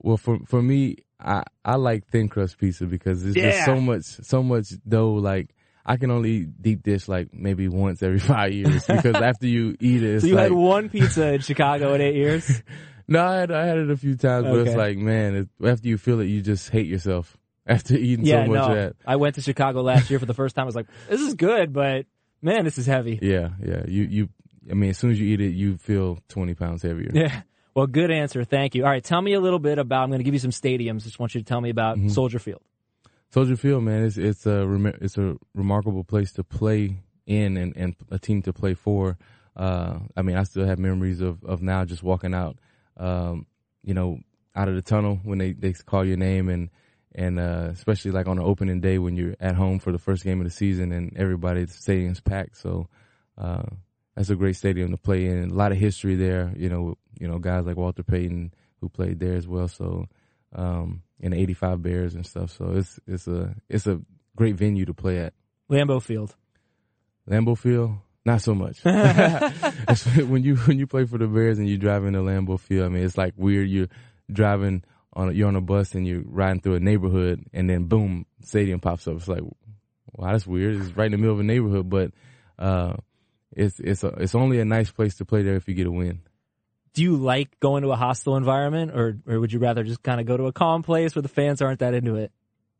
well, 0.00 0.16
for 0.16 0.40
for 0.46 0.60
me, 0.60 0.96
I 1.20 1.44
I 1.64 1.76
like 1.76 2.08
thin 2.08 2.28
crust 2.28 2.58
pizza 2.58 2.86
because 2.86 3.22
there's 3.22 3.36
yeah. 3.36 3.50
just 3.52 3.64
so 3.66 3.80
much 3.80 4.04
so 4.04 4.42
much 4.42 4.72
dough. 4.86 5.14
Like 5.14 5.54
I 5.86 5.96
can 5.96 6.10
only 6.10 6.30
eat 6.30 6.60
deep 6.60 6.82
dish 6.82 7.06
like 7.06 7.32
maybe 7.32 7.68
once 7.68 8.02
every 8.02 8.18
five 8.20 8.52
years 8.52 8.84
because 8.84 9.14
after 9.14 9.46
you 9.46 9.76
eat 9.78 10.02
it, 10.02 10.22
so 10.22 10.26
you 10.26 10.34
like, 10.34 10.44
had 10.44 10.52
one 10.52 10.88
pizza 10.88 11.34
in 11.34 11.40
Chicago 11.40 11.94
in 11.94 12.00
eight 12.00 12.16
years. 12.16 12.62
No, 13.08 13.24
I 13.24 13.34
had, 13.40 13.50
I 13.50 13.66
had 13.66 13.78
it 13.78 13.90
a 13.90 13.96
few 13.96 14.16
times, 14.16 14.46
but 14.46 14.60
it's 14.60 14.76
like, 14.76 14.96
man, 14.96 15.34
it, 15.34 15.48
after 15.68 15.88
you 15.88 15.98
feel 15.98 16.20
it, 16.20 16.26
you 16.26 16.40
just 16.40 16.70
hate 16.70 16.86
yourself 16.86 17.36
after 17.66 17.94
eating 17.94 18.24
yeah, 18.24 18.44
so 18.44 18.50
much 18.50 18.68
no. 18.68 18.92
I 19.06 19.16
went 19.16 19.36
to 19.36 19.42
Chicago 19.42 19.82
last 19.82 20.10
year 20.10 20.18
for 20.18 20.26
the 20.26 20.34
first 20.34 20.54
time. 20.56 20.64
I 20.64 20.66
was 20.66 20.76
like, 20.76 20.86
this 21.08 21.20
is 21.20 21.34
good, 21.34 21.72
but 21.72 22.06
man, 22.40 22.64
this 22.64 22.78
is 22.78 22.86
heavy. 22.86 23.18
Yeah, 23.22 23.50
yeah. 23.64 23.84
You, 23.86 24.02
you, 24.04 24.28
I 24.70 24.74
mean, 24.74 24.90
as 24.90 24.98
soon 24.98 25.10
as 25.10 25.20
you 25.20 25.32
eat 25.32 25.40
it, 25.40 25.52
you 25.54 25.76
feel 25.78 26.18
20 26.28 26.54
pounds 26.54 26.82
heavier. 26.82 27.10
Yeah. 27.12 27.42
Well, 27.74 27.86
good 27.86 28.10
answer. 28.10 28.44
Thank 28.44 28.74
you. 28.74 28.84
All 28.84 28.90
right. 28.90 29.02
Tell 29.02 29.22
me 29.22 29.32
a 29.32 29.40
little 29.40 29.58
bit 29.58 29.78
about, 29.78 30.02
I'm 30.02 30.10
going 30.10 30.18
to 30.18 30.24
give 30.24 30.34
you 30.34 30.40
some 30.40 30.50
stadiums. 30.50 31.04
Just 31.04 31.18
want 31.18 31.34
you 31.34 31.40
to 31.40 31.44
tell 31.44 31.60
me 31.60 31.70
about 31.70 31.96
mm-hmm. 31.96 32.08
Soldier 32.08 32.38
Field. 32.38 32.60
Soldier 33.30 33.56
Field, 33.56 33.82
man, 33.82 34.04
it's, 34.04 34.18
it's 34.18 34.44
a, 34.44 34.68
it's 35.00 35.16
a 35.16 35.36
remarkable 35.54 36.04
place 36.04 36.32
to 36.32 36.44
play 36.44 36.98
in 37.26 37.56
and, 37.56 37.74
and 37.76 37.96
a 38.10 38.18
team 38.18 38.42
to 38.42 38.52
play 38.52 38.74
for. 38.74 39.16
Uh, 39.56 40.00
I 40.14 40.20
mean, 40.20 40.36
I 40.36 40.42
still 40.42 40.66
have 40.66 40.78
memories 40.78 41.22
of, 41.22 41.42
of 41.44 41.62
now 41.62 41.86
just 41.86 42.02
walking 42.02 42.34
out, 42.34 42.58
um, 42.98 43.46
you 43.82 43.94
know, 43.94 44.18
out 44.54 44.68
of 44.68 44.74
the 44.74 44.82
tunnel 44.82 45.18
when 45.24 45.38
they, 45.38 45.52
they 45.52 45.72
call 45.72 46.04
your 46.04 46.18
name 46.18 46.50
and, 46.50 46.68
and, 47.14 47.38
uh, 47.38 47.68
especially 47.72 48.10
like 48.10 48.26
on 48.26 48.36
the 48.36 48.42
opening 48.42 48.80
day 48.80 48.98
when 48.98 49.16
you're 49.16 49.36
at 49.40 49.54
home 49.54 49.78
for 49.78 49.92
the 49.92 49.98
first 49.98 50.24
game 50.24 50.40
of 50.40 50.46
the 50.46 50.50
season 50.50 50.92
and 50.92 51.16
everybody, 51.16 51.64
the 51.64 51.72
stadium's 51.72 52.20
packed. 52.20 52.56
So, 52.56 52.88
uh, 53.38 53.64
that's 54.16 54.30
a 54.30 54.36
great 54.36 54.56
stadium 54.56 54.90
to 54.90 54.96
play 54.96 55.26
in. 55.26 55.50
A 55.50 55.54
lot 55.54 55.72
of 55.72 55.78
history 55.78 56.16
there, 56.16 56.52
you 56.56 56.68
know, 56.68 56.96
you 57.18 57.28
know, 57.28 57.38
guys 57.38 57.64
like 57.64 57.76
Walter 57.76 58.02
Payton 58.02 58.52
who 58.80 58.88
played 58.88 59.20
there 59.20 59.34
as 59.34 59.46
well. 59.46 59.68
So, 59.68 60.06
um, 60.54 61.02
in 61.20 61.30
the 61.30 61.38
85 61.38 61.82
Bears 61.82 62.14
and 62.14 62.26
stuff. 62.26 62.50
So 62.50 62.72
it's, 62.74 63.00
it's 63.06 63.26
a, 63.26 63.54
it's 63.68 63.86
a 63.86 64.00
great 64.36 64.56
venue 64.56 64.84
to 64.84 64.94
play 64.94 65.18
at. 65.18 65.32
Lambeau 65.70 66.02
Field. 66.02 66.34
Lambeau 67.28 67.56
Field. 67.56 67.96
Not 68.24 68.40
so 68.40 68.54
much. 68.54 68.78
when 68.84 70.44
you 70.44 70.56
when 70.56 70.78
you 70.78 70.86
play 70.86 71.04
for 71.06 71.18
the 71.18 71.26
Bears 71.26 71.58
and 71.58 71.68
you 71.68 71.76
drive 71.76 72.04
in 72.04 72.12
the 72.12 72.20
Lambeau 72.20 72.58
Field, 72.58 72.86
I 72.86 72.88
mean, 72.88 73.02
it's 73.02 73.18
like 73.18 73.34
weird. 73.36 73.68
You're 73.68 73.88
driving 74.30 74.84
on 75.12 75.34
you're 75.34 75.48
on 75.48 75.56
a 75.56 75.60
bus 75.60 75.94
and 75.94 76.06
you're 76.06 76.22
riding 76.24 76.60
through 76.60 76.76
a 76.76 76.80
neighborhood, 76.80 77.44
and 77.52 77.68
then 77.68 77.84
boom, 77.84 78.26
stadium 78.42 78.80
pops 78.80 79.06
up. 79.06 79.16
It's 79.16 79.28
like, 79.28 79.42
wow, 80.12 80.32
that's 80.32 80.46
weird. 80.46 80.80
It's 80.80 80.96
right 80.96 81.06
in 81.06 81.12
the 81.12 81.18
middle 81.18 81.34
of 81.34 81.40
a 81.40 81.44
neighborhood, 81.44 81.90
but 81.90 82.12
uh, 82.58 82.94
it's 83.54 83.78
it's 83.80 84.04
a, 84.04 84.08
it's 84.08 84.34
only 84.34 84.60
a 84.60 84.64
nice 84.64 84.90
place 84.90 85.16
to 85.16 85.24
play 85.24 85.42
there 85.42 85.56
if 85.56 85.68
you 85.68 85.74
get 85.74 85.86
a 85.86 85.90
win. 85.90 86.20
Do 86.94 87.02
you 87.02 87.16
like 87.16 87.58
going 87.60 87.82
to 87.82 87.92
a 87.92 87.96
hostile 87.96 88.36
environment, 88.36 88.92
or 88.94 89.18
or 89.26 89.40
would 89.40 89.52
you 89.52 89.58
rather 89.58 89.82
just 89.82 90.02
kind 90.02 90.20
of 90.20 90.26
go 90.26 90.36
to 90.36 90.46
a 90.46 90.52
calm 90.52 90.82
place 90.82 91.14
where 91.14 91.22
the 91.22 91.28
fans 91.28 91.62
aren't 91.62 91.80
that 91.80 91.94
into 91.94 92.16
it? 92.16 92.32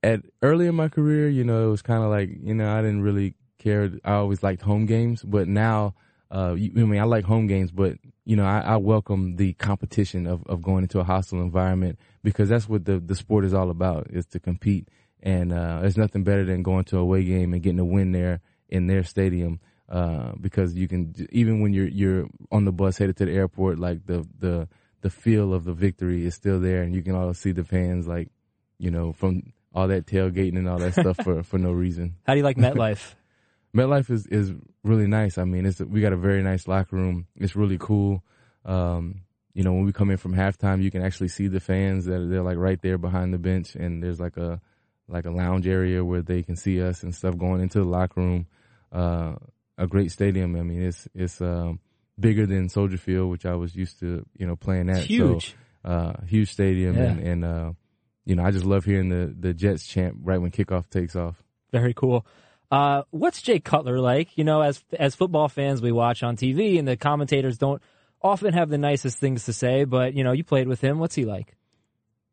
At 0.03 0.21
early 0.43 0.67
in 0.67 0.75
my 0.75 0.89
career, 0.89 1.29
you 1.29 1.45
know, 1.45 1.69
it 1.69 1.71
was 1.71 1.83
kind 1.83 2.03
of 2.03 2.11
like 2.11 2.31
you 2.43 2.55
know 2.55 2.71
I 2.71 2.83
didn't 2.83 3.03
really 3.03 3.35
care. 3.59 3.91
I 4.05 4.15
always 4.15 4.43
liked 4.43 4.63
home 4.63 4.87
games, 4.87 5.23
but 5.23 5.49
now, 5.49 5.95
uh, 6.33 6.55
you, 6.55 6.73
I 6.77 6.87
mean, 6.87 7.01
I 7.01 7.05
like 7.05 7.25
home 7.25 7.47
games, 7.47 7.71
but 7.71 7.99
you 8.25 8.37
know, 8.37 8.47
I, 8.47 8.61
I 8.61 8.77
welcome 8.79 9.37
the 9.37 9.53
competition 9.55 10.27
of, 10.27 10.43
of 10.47 10.63
going 10.63 10.83
into 10.83 10.99
a 10.99 11.05
hostile 11.05 11.43
environment 11.43 11.99
because 12.23 12.49
that's 12.49 12.69
what 12.69 12.87
the, 12.87 12.99
the 12.99 13.15
sport 13.15 13.45
is 13.45 13.53
all 13.53 13.69
about 13.69 14.07
is 14.11 14.25
to 14.27 14.41
compete. 14.41 14.89
And, 15.23 15.53
uh, 15.53 15.81
there's 15.81 15.99
nothing 15.99 16.25
better 16.25 16.45
than 16.45 16.63
going 16.63 16.85
to 16.85 16.97
a 16.97 17.01
away 17.01 17.25
game 17.25 17.53
and 17.53 17.63
getting 17.63 17.79
a 17.79 17.85
win 17.85 18.13
there 18.13 18.41
in 18.69 18.87
their 18.87 19.05
stadium. 19.05 19.61
Uh, 19.89 20.33
because 20.41 20.75
you 20.75 20.89
can, 20.89 21.15
even 21.33 21.61
when 21.61 21.75
you're, 21.75 21.89
you're 21.89 22.27
on 22.51 22.65
the 22.65 22.73
bus 22.73 22.97
headed 22.97 23.17
to 23.19 23.27
the 23.27 23.33
airport, 23.33 23.79
like 23.79 24.07
the, 24.07 24.27
the, 24.39 24.67
the 25.03 25.11
feel 25.11 25.53
of 25.53 25.65
the 25.65 25.75
victory 25.75 26.25
is 26.25 26.35
still 26.35 26.59
there 26.61 26.83
and 26.83 26.95
you 26.95 27.03
can 27.03 27.15
all 27.15 27.35
see 27.35 27.53
the 27.53 27.65
fans 27.65 28.07
like, 28.07 28.31
you 28.79 28.91
know, 28.91 29.13
from 29.13 29.53
all 29.75 29.89
that 29.89 30.07
tailgating 30.07 30.57
and 30.57 30.69
all 30.69 30.79
that 30.79 30.95
stuff 30.95 31.17
for, 31.25 31.43
for 31.43 31.59
no 31.59 31.73
reason. 31.73 32.15
How 32.27 32.33
do 32.33 32.39
you 32.39 32.45
like 32.45 32.57
MetLife? 32.57 33.15
MetLife 33.77 34.11
is 34.11 34.27
is 34.27 34.53
really 34.85 35.07
nice. 35.07 35.39
I 35.39 35.45
mean, 35.45 35.65
it's 35.67 35.81
we 35.81 36.01
got 36.01 36.13
a 36.13 36.17
very 36.17 36.43
nice 36.43 36.69
locker 36.69 36.97
room. 36.97 37.27
It's 37.37 37.57
really 37.57 37.79
cool. 37.79 38.23
Um, 38.65 39.23
you 39.55 39.63
know, 39.65 39.73
when 39.73 39.85
we 39.85 39.93
come 39.93 40.11
in 40.11 40.17
from 40.17 40.35
halftime, 40.35 40.83
you 40.83 40.91
can 40.91 41.03
actually 41.03 41.29
see 41.29 41.49
the 41.49 41.61
fans 41.61 42.05
that 42.07 42.27
they're 42.31 42.43
like 42.43 42.57
right 42.59 42.81
there 42.83 42.99
behind 42.99 43.33
the 43.35 43.39
bench, 43.39 43.75
and 43.75 44.03
there's 44.03 44.21
like 44.21 44.37
a 44.37 44.61
like 45.09 45.25
a 45.27 45.31
lounge 45.31 45.67
area 45.67 46.05
where 46.05 46.23
they 46.23 46.43
can 46.43 46.57
see 46.57 46.81
us 46.83 47.03
and 47.03 47.15
stuff 47.15 47.37
going 47.37 47.61
into 47.61 47.79
the 47.79 47.85
locker 47.89 48.21
room. 48.21 48.47
Uh, 48.91 49.35
a 49.79 49.87
great 49.87 50.11
stadium. 50.13 50.55
I 50.57 50.63
mean, 50.63 50.83
it's 50.83 51.09
it's 51.15 51.41
um, 51.41 51.81
bigger 52.19 52.47
than 52.47 52.69
Soldier 52.69 52.99
Field, 52.99 53.31
which 53.31 53.47
I 53.47 53.55
was 53.55 53.75
used 53.75 54.01
to 54.01 54.25
you 54.37 54.47
know 54.47 54.57
playing 54.57 54.91
at. 54.91 55.05
Huge. 55.05 55.55
So, 55.85 55.91
uh, 55.91 56.13
huge 56.27 56.53
stadium, 56.53 56.95
Yeah. 56.97 57.05
and, 57.05 57.21
and 57.21 57.45
uh, 57.45 57.73
you 58.25 58.37
know, 58.37 58.45
I 58.45 58.51
just 58.53 58.65
love 58.67 58.85
hearing 58.85 59.09
the 59.09 59.35
the 59.39 59.55
Jets 59.55 59.87
chant 59.87 60.17
right 60.23 60.41
when 60.41 60.51
kickoff 60.51 60.89
takes 60.91 61.17
off. 61.17 61.43
Very 61.73 61.95
cool. 61.95 62.27
Uh, 62.73 63.03
what's 63.11 63.43
Jay 63.43 63.61
Cutler 63.61 64.01
like? 64.01 64.39
You 64.39 64.45
know, 64.45 64.63
as 64.63 64.83
as 64.99 65.15
football 65.15 65.49
fans, 65.49 65.83
we 65.83 65.93
watch 65.93 66.23
on 66.23 66.37
TV, 66.39 66.79
and 66.79 66.89
the 66.89 66.97
commentators 66.97 67.59
don't 67.59 67.83
often 68.23 68.55
have 68.55 68.71
the 68.71 68.79
nicest 68.79 69.19
things 69.19 69.45
to 69.45 69.53
say. 69.53 69.85
But 69.85 70.15
you 70.15 70.25
know, 70.25 70.33
you 70.33 70.43
played 70.43 70.67
with 70.69 70.81
him. 70.81 70.99
What's 70.99 71.15
he 71.15 71.27
like? 71.27 71.55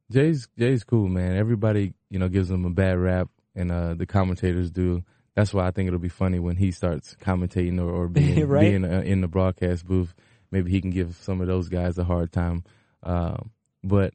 Jay's 0.10 0.48
Jay's 0.58 0.86
cool, 0.86 1.10
man. 1.10 1.36
Everybody, 1.36 1.94
you 2.10 2.20
know, 2.20 2.30
gives 2.30 2.50
him 2.50 2.64
a 2.64 2.70
bad 2.70 2.98
rap, 2.98 3.28
and 3.54 3.70
uh, 3.70 3.96
the 3.96 4.06
commentators 4.06 4.72
do. 4.72 5.04
That's 5.36 5.54
why 5.54 5.68
I 5.68 5.72
think 5.72 5.88
it'll 5.88 6.00
be 6.00 6.08
funny 6.08 6.40
when 6.40 6.56
he 6.56 6.72
starts 6.72 7.18
commentating 7.22 7.78
or, 7.80 7.90
or 7.90 8.08
being 8.08 8.48
Right. 8.48 8.62
being 8.62 8.86
uh, 8.86 9.02
in 9.02 9.20
the 9.20 9.28
broadcast 9.28 9.86
booth. 9.86 10.16
Maybe 10.52 10.72
he 10.72 10.80
can 10.80 10.90
give 10.92 11.16
some 11.18 11.42
of 11.42 11.48
those 11.48 11.68
guys 11.68 11.98
a 11.98 12.04
hard 12.06 12.32
time. 12.32 12.64
Um, 13.04 13.52
but 13.84 14.14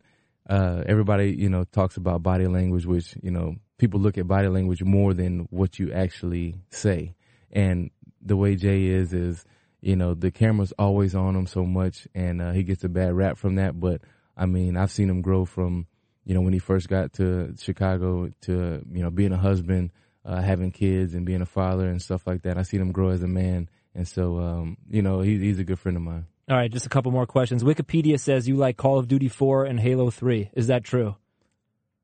uh, 0.48 0.82
everybody, 0.86 1.34
you 1.36 1.48
know, 1.50 1.64
talks 1.64 1.96
about 1.98 2.22
body 2.22 2.46
language, 2.46 2.86
which 2.86 3.14
you 3.22 3.30
know 3.30 3.56
people 3.78 4.00
look 4.00 4.18
at 4.18 4.28
body 4.28 4.48
language 4.48 4.82
more 4.82 5.14
than 5.14 5.46
what 5.50 5.78
you 5.78 5.92
actually 5.92 6.56
say. 6.70 7.14
And 7.50 7.90
the 8.20 8.36
way 8.36 8.56
Jay 8.56 8.86
is 8.86 9.12
is, 9.12 9.44
you 9.80 9.96
know, 9.96 10.14
the 10.14 10.30
camera's 10.30 10.72
always 10.78 11.14
on 11.14 11.36
him 11.36 11.46
so 11.46 11.64
much, 11.64 12.08
and 12.14 12.40
uh, 12.40 12.52
he 12.52 12.62
gets 12.62 12.84
a 12.84 12.88
bad 12.88 13.12
rap 13.12 13.36
from 13.36 13.56
that. 13.56 13.78
But 13.78 14.00
I 14.36 14.46
mean, 14.46 14.76
I've 14.76 14.90
seen 14.90 15.10
him 15.10 15.22
grow 15.22 15.44
from, 15.44 15.86
you 16.24 16.34
know, 16.34 16.40
when 16.40 16.52
he 16.52 16.58
first 16.58 16.88
got 16.88 17.12
to 17.14 17.54
Chicago 17.58 18.30
to, 18.42 18.84
you 18.90 19.02
know, 19.02 19.10
being 19.10 19.32
a 19.32 19.36
husband, 19.36 19.90
uh, 20.24 20.40
having 20.40 20.70
kids 20.70 21.14
and 21.14 21.26
being 21.26 21.42
a 21.42 21.46
father 21.46 21.88
and 21.88 22.00
stuff 22.00 22.26
like 22.26 22.42
that. 22.42 22.58
I 22.58 22.62
seen 22.62 22.80
him 22.80 22.92
grow 22.92 23.10
as 23.10 23.22
a 23.22 23.28
man. 23.28 23.68
And 23.94 24.08
so, 24.08 24.38
um, 24.38 24.76
you 24.88 25.02
know, 25.02 25.20
he, 25.20 25.38
he's 25.38 25.58
a 25.58 25.64
good 25.64 25.78
friend 25.78 25.96
of 25.96 26.02
mine. 26.02 26.26
All 26.48 26.56
right, 26.56 26.70
just 26.70 26.84
a 26.86 26.90
couple 26.90 27.10
more 27.10 27.26
questions. 27.26 27.62
Wikipedia 27.62 28.18
says 28.20 28.46
you 28.46 28.56
like 28.56 28.76
Call 28.76 28.98
of 28.98 29.08
Duty 29.08 29.28
4 29.28 29.64
and 29.64 29.80
Halo 29.80 30.10
3. 30.10 30.50
Is 30.54 30.66
that 30.66 30.84
true? 30.84 31.16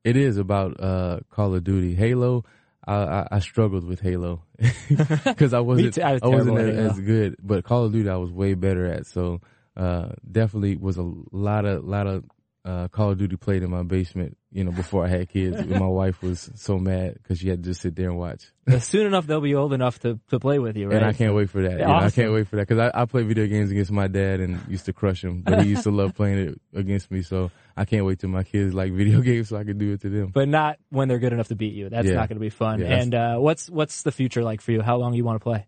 It 0.03 0.17
is 0.17 0.37
about, 0.37 0.79
uh, 0.79 1.19
Call 1.29 1.53
of 1.55 1.63
Duty. 1.63 1.95
Halo, 1.95 2.43
I, 2.85 2.95
I, 2.95 3.27
I 3.33 3.39
struggled 3.39 3.83
with 3.83 3.99
Halo 3.99 4.43
because 5.23 5.53
I 5.53 5.59
wasn't, 5.59 5.93
too. 5.95 6.01
I 6.01 6.13
was 6.13 6.23
I 6.23 6.27
wasn't 6.27 6.57
as, 6.57 6.91
as 6.91 6.99
good, 6.99 7.35
but 7.41 7.63
Call 7.63 7.85
of 7.85 7.91
Duty 7.91 8.09
I 8.09 8.15
was 8.15 8.31
way 8.31 8.53
better 8.55 8.85
at. 8.87 9.05
So, 9.07 9.41
uh, 9.77 10.09
definitely 10.29 10.75
was 10.75 10.97
a 10.97 11.11
lot 11.31 11.65
of, 11.65 11.83
lot 11.85 12.07
of, 12.07 12.25
uh, 12.63 12.87
Call 12.89 13.11
of 13.11 13.17
Duty 13.17 13.37
played 13.37 13.63
in 13.63 13.71
my 13.71 13.83
basement, 13.83 14.37
you 14.51 14.63
know, 14.63 14.71
before 14.71 15.05
I 15.05 15.07
had 15.07 15.29
kids. 15.29 15.65
my 15.65 15.87
wife 15.87 16.21
was 16.21 16.51
so 16.55 16.77
mad 16.77 17.15
because 17.15 17.39
she 17.39 17.49
had 17.49 17.63
to 17.63 17.69
just 17.69 17.81
sit 17.81 17.95
there 17.95 18.09
and 18.09 18.19
watch. 18.19 18.51
Soon 18.79 19.07
enough, 19.07 19.25
they'll 19.25 19.41
be 19.41 19.55
old 19.55 19.73
enough 19.73 19.99
to, 19.99 20.19
to 20.29 20.39
play 20.39 20.59
with 20.59 20.77
you, 20.77 20.87
right? 20.87 20.97
And 20.97 21.05
I 21.05 21.13
can't 21.13 21.33
wait 21.33 21.49
for 21.49 21.61
that. 21.63 21.79
Know, 21.79 21.91
I 21.91 22.11
can't 22.11 22.31
wait 22.31 22.47
for 22.47 22.57
that 22.57 22.67
because 22.67 22.91
I, 22.93 23.01
I 23.01 23.05
play 23.05 23.23
video 23.23 23.47
games 23.47 23.71
against 23.71 23.91
my 23.91 24.07
dad 24.07 24.39
and 24.39 24.59
used 24.67 24.85
to 24.85 24.93
crush 24.93 25.23
him, 25.23 25.41
but 25.41 25.63
he 25.63 25.69
used 25.69 25.83
to 25.83 25.91
love 25.91 26.13
playing 26.13 26.37
it 26.37 26.61
against 26.75 27.09
me. 27.09 27.23
So 27.23 27.51
I 27.77 27.85
can't 27.85 28.05
wait 28.05 28.19
till 28.19 28.29
my 28.29 28.43
kids 28.43 28.73
like 28.73 28.91
video 28.93 29.21
games 29.29 29.49
so 29.49 29.57
I 29.57 29.63
can 29.63 29.77
do 29.77 29.93
it 29.93 30.01
to 30.01 30.09
them. 30.09 30.27
but 30.33 30.47
not 30.47 30.77
when 30.89 31.07
they're 31.07 31.19
good 31.19 31.33
enough 31.33 31.47
to 31.49 31.55
beat 31.55 31.73
you. 31.73 31.89
That's 31.89 32.07
Yeah. 32.07 32.15
not 32.15 32.27
going 32.29 32.37
to 32.37 32.41
be 32.41 32.49
fun. 32.49 32.79
Yeah, 32.79 32.87
and 32.99 33.15
uh, 33.15 33.37
what's 33.37 33.69
what's 33.69 34.03
the 34.03 34.11
future 34.11 34.43
like 34.43 34.61
for 34.61 34.71
you? 34.71 34.81
How 34.81 34.97
long 34.97 35.13
you 35.13 35.23
want 35.23 35.39
to 35.39 35.43
play? 35.43 35.67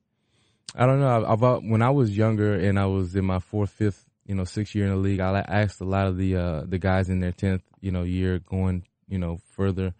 I 0.75 0.85
don't 0.85 0.99
know. 0.99 1.23
I- 1.23 1.33
About 1.33 1.63
when 1.63 1.81
I 1.81 1.91
was 1.91 2.15
younger 2.17 2.53
and 2.55 2.79
I 2.79 2.85
was 2.87 3.15
in 3.15 3.25
my 3.25 3.39
fourth, 3.39 3.69
fifth, 3.69 4.05
you 4.25 4.35
know, 4.35 4.43
sixth 4.43 4.73
year 4.75 4.85
in 4.85 4.91
the 4.91 4.97
league, 4.97 5.19
I 5.19 5.29
I 5.39 5.61
asked 5.61 5.81
a 5.81 5.85
lot 5.85 6.07
of 6.07 6.17
the 6.17 6.35
uh, 6.35 6.63
the 6.65 6.79
guys 6.79 7.09
in 7.09 7.19
their 7.19 7.31
tenth, 7.31 7.61
you 7.81 7.91
know, 7.91 8.03
year 8.03 8.39
going, 8.39 8.83
you 9.07 9.19
know, 9.19 9.37
further, 9.55 9.93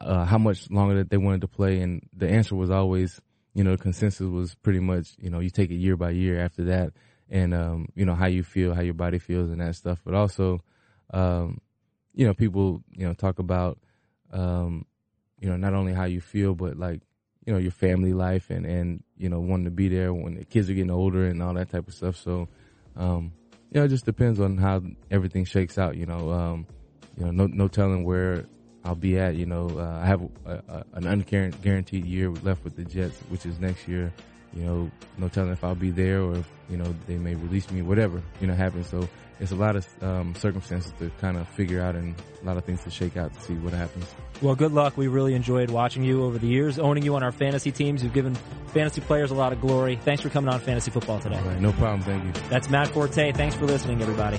uh, 0.00 0.24
how 0.24 0.38
much 0.38 0.70
longer 0.70 0.94
that 0.96 1.10
they 1.10 1.16
wanted 1.16 1.40
to 1.42 1.48
play, 1.48 1.80
and 1.80 2.02
the 2.16 2.28
answer 2.28 2.54
was 2.54 2.70
always, 2.70 3.20
you 3.54 3.64
know, 3.64 3.72
the 3.72 3.82
consensus 3.82 4.26
was 4.26 4.54
pretty 4.56 4.80
much, 4.80 5.16
you 5.18 5.30
know, 5.30 5.40
you 5.40 5.50
take 5.50 5.70
it 5.70 5.76
year 5.76 5.96
by 5.96 6.10
year 6.10 6.40
after 6.40 6.64
that, 6.64 6.92
and 7.28 7.52
um, 7.54 7.88
you 7.94 8.04
know 8.04 8.14
how 8.14 8.26
you 8.26 8.42
feel, 8.42 8.74
how 8.74 8.82
your 8.82 8.94
body 8.94 9.18
feels, 9.18 9.50
and 9.50 9.60
that 9.60 9.74
stuff. 9.74 10.00
But 10.04 10.14
also, 10.14 10.60
um, 11.12 11.60
you 12.14 12.26
know, 12.26 12.34
people, 12.34 12.82
you 12.90 13.06
know, 13.06 13.14
talk 13.14 13.38
about, 13.38 13.78
um, 14.32 14.84
you 15.38 15.48
know, 15.48 15.56
not 15.56 15.74
only 15.74 15.92
how 15.92 16.04
you 16.04 16.20
feel, 16.20 16.54
but 16.54 16.76
like 16.76 17.00
you 17.46 17.52
know 17.52 17.58
your 17.58 17.72
family 17.72 18.12
life 18.12 18.50
and 18.50 18.66
and 18.66 19.02
you 19.16 19.28
know 19.28 19.40
wanting 19.40 19.64
to 19.64 19.70
be 19.70 19.88
there 19.88 20.12
when 20.12 20.34
the 20.34 20.44
kids 20.44 20.68
are 20.68 20.74
getting 20.74 20.90
older 20.90 21.26
and 21.26 21.42
all 21.42 21.54
that 21.54 21.70
type 21.70 21.88
of 21.88 21.94
stuff. 21.94 22.16
So, 22.16 22.48
um, 22.96 23.32
you 23.70 23.80
know, 23.80 23.86
it 23.86 23.88
just 23.88 24.04
depends 24.04 24.40
on 24.40 24.58
how 24.58 24.82
everything 25.10 25.44
shakes 25.44 25.78
out. 25.78 25.96
You 25.96 26.06
know, 26.06 26.30
um, 26.30 26.66
you 27.16 27.24
know, 27.24 27.30
no 27.30 27.46
no 27.46 27.68
telling 27.68 28.04
where 28.04 28.44
I'll 28.84 28.94
be 28.94 29.18
at. 29.18 29.36
You 29.36 29.46
know, 29.46 29.70
uh, 29.76 30.00
I 30.02 30.06
have 30.06 30.22
a, 30.44 30.62
a, 30.68 30.84
an 30.94 31.04
unguaranteed 31.04 32.06
year 32.06 32.30
left 32.30 32.62
with 32.64 32.76
the 32.76 32.84
Jets, 32.84 33.18
which 33.28 33.46
is 33.46 33.58
next 33.58 33.88
year. 33.88 34.12
You 34.52 34.64
know, 34.64 34.90
no 35.16 35.28
telling 35.28 35.52
if 35.52 35.62
I'll 35.64 35.74
be 35.74 35.90
there 35.90 36.22
or 36.22 36.36
if 36.36 36.48
you 36.68 36.76
know 36.76 36.94
they 37.06 37.16
may 37.16 37.34
release 37.34 37.70
me, 37.70 37.82
whatever 37.82 38.22
you 38.40 38.46
know 38.46 38.54
happens. 38.54 38.88
So 38.88 39.08
it's 39.40 39.52
a 39.52 39.56
lot 39.56 39.74
of 39.74 39.86
um, 40.02 40.34
circumstances 40.34 40.92
to 40.98 41.10
kind 41.20 41.36
of 41.36 41.48
figure 41.48 41.80
out 41.80 41.96
and 41.96 42.14
a 42.42 42.46
lot 42.46 42.56
of 42.56 42.64
things 42.64 42.82
to 42.84 42.90
shake 42.90 43.16
out 43.16 43.34
to 43.34 43.40
see 43.40 43.54
what 43.54 43.72
happens. 43.72 44.04
Well, 44.42 44.54
good 44.54 44.72
luck. 44.72 44.96
We 44.96 45.08
really 45.08 45.34
enjoyed 45.34 45.70
watching 45.70 46.04
you 46.04 46.24
over 46.24 46.38
the 46.38 46.46
years, 46.46 46.78
owning 46.78 47.02
you 47.02 47.16
on 47.16 47.22
our 47.22 47.32
fantasy 47.32 47.72
teams. 47.72 48.02
You've 48.02 48.12
given 48.12 48.34
fantasy 48.68 49.00
players 49.00 49.30
a 49.30 49.34
lot 49.34 49.52
of 49.52 49.60
glory. 49.60 49.96
Thanks 49.96 50.22
for 50.22 50.28
coming 50.28 50.52
on 50.52 50.60
Fantasy 50.60 50.90
Football 50.90 51.20
today. 51.20 51.36
All 51.36 51.42
right, 51.44 51.60
no 51.60 51.72
problem. 51.72 52.02
Thank 52.02 52.24
you. 52.24 52.42
That's 52.48 52.68
Matt 52.68 52.88
Forte. 52.88 53.32
Thanks 53.32 53.56
for 53.56 53.66
listening, 53.66 54.00
everybody. 54.02 54.38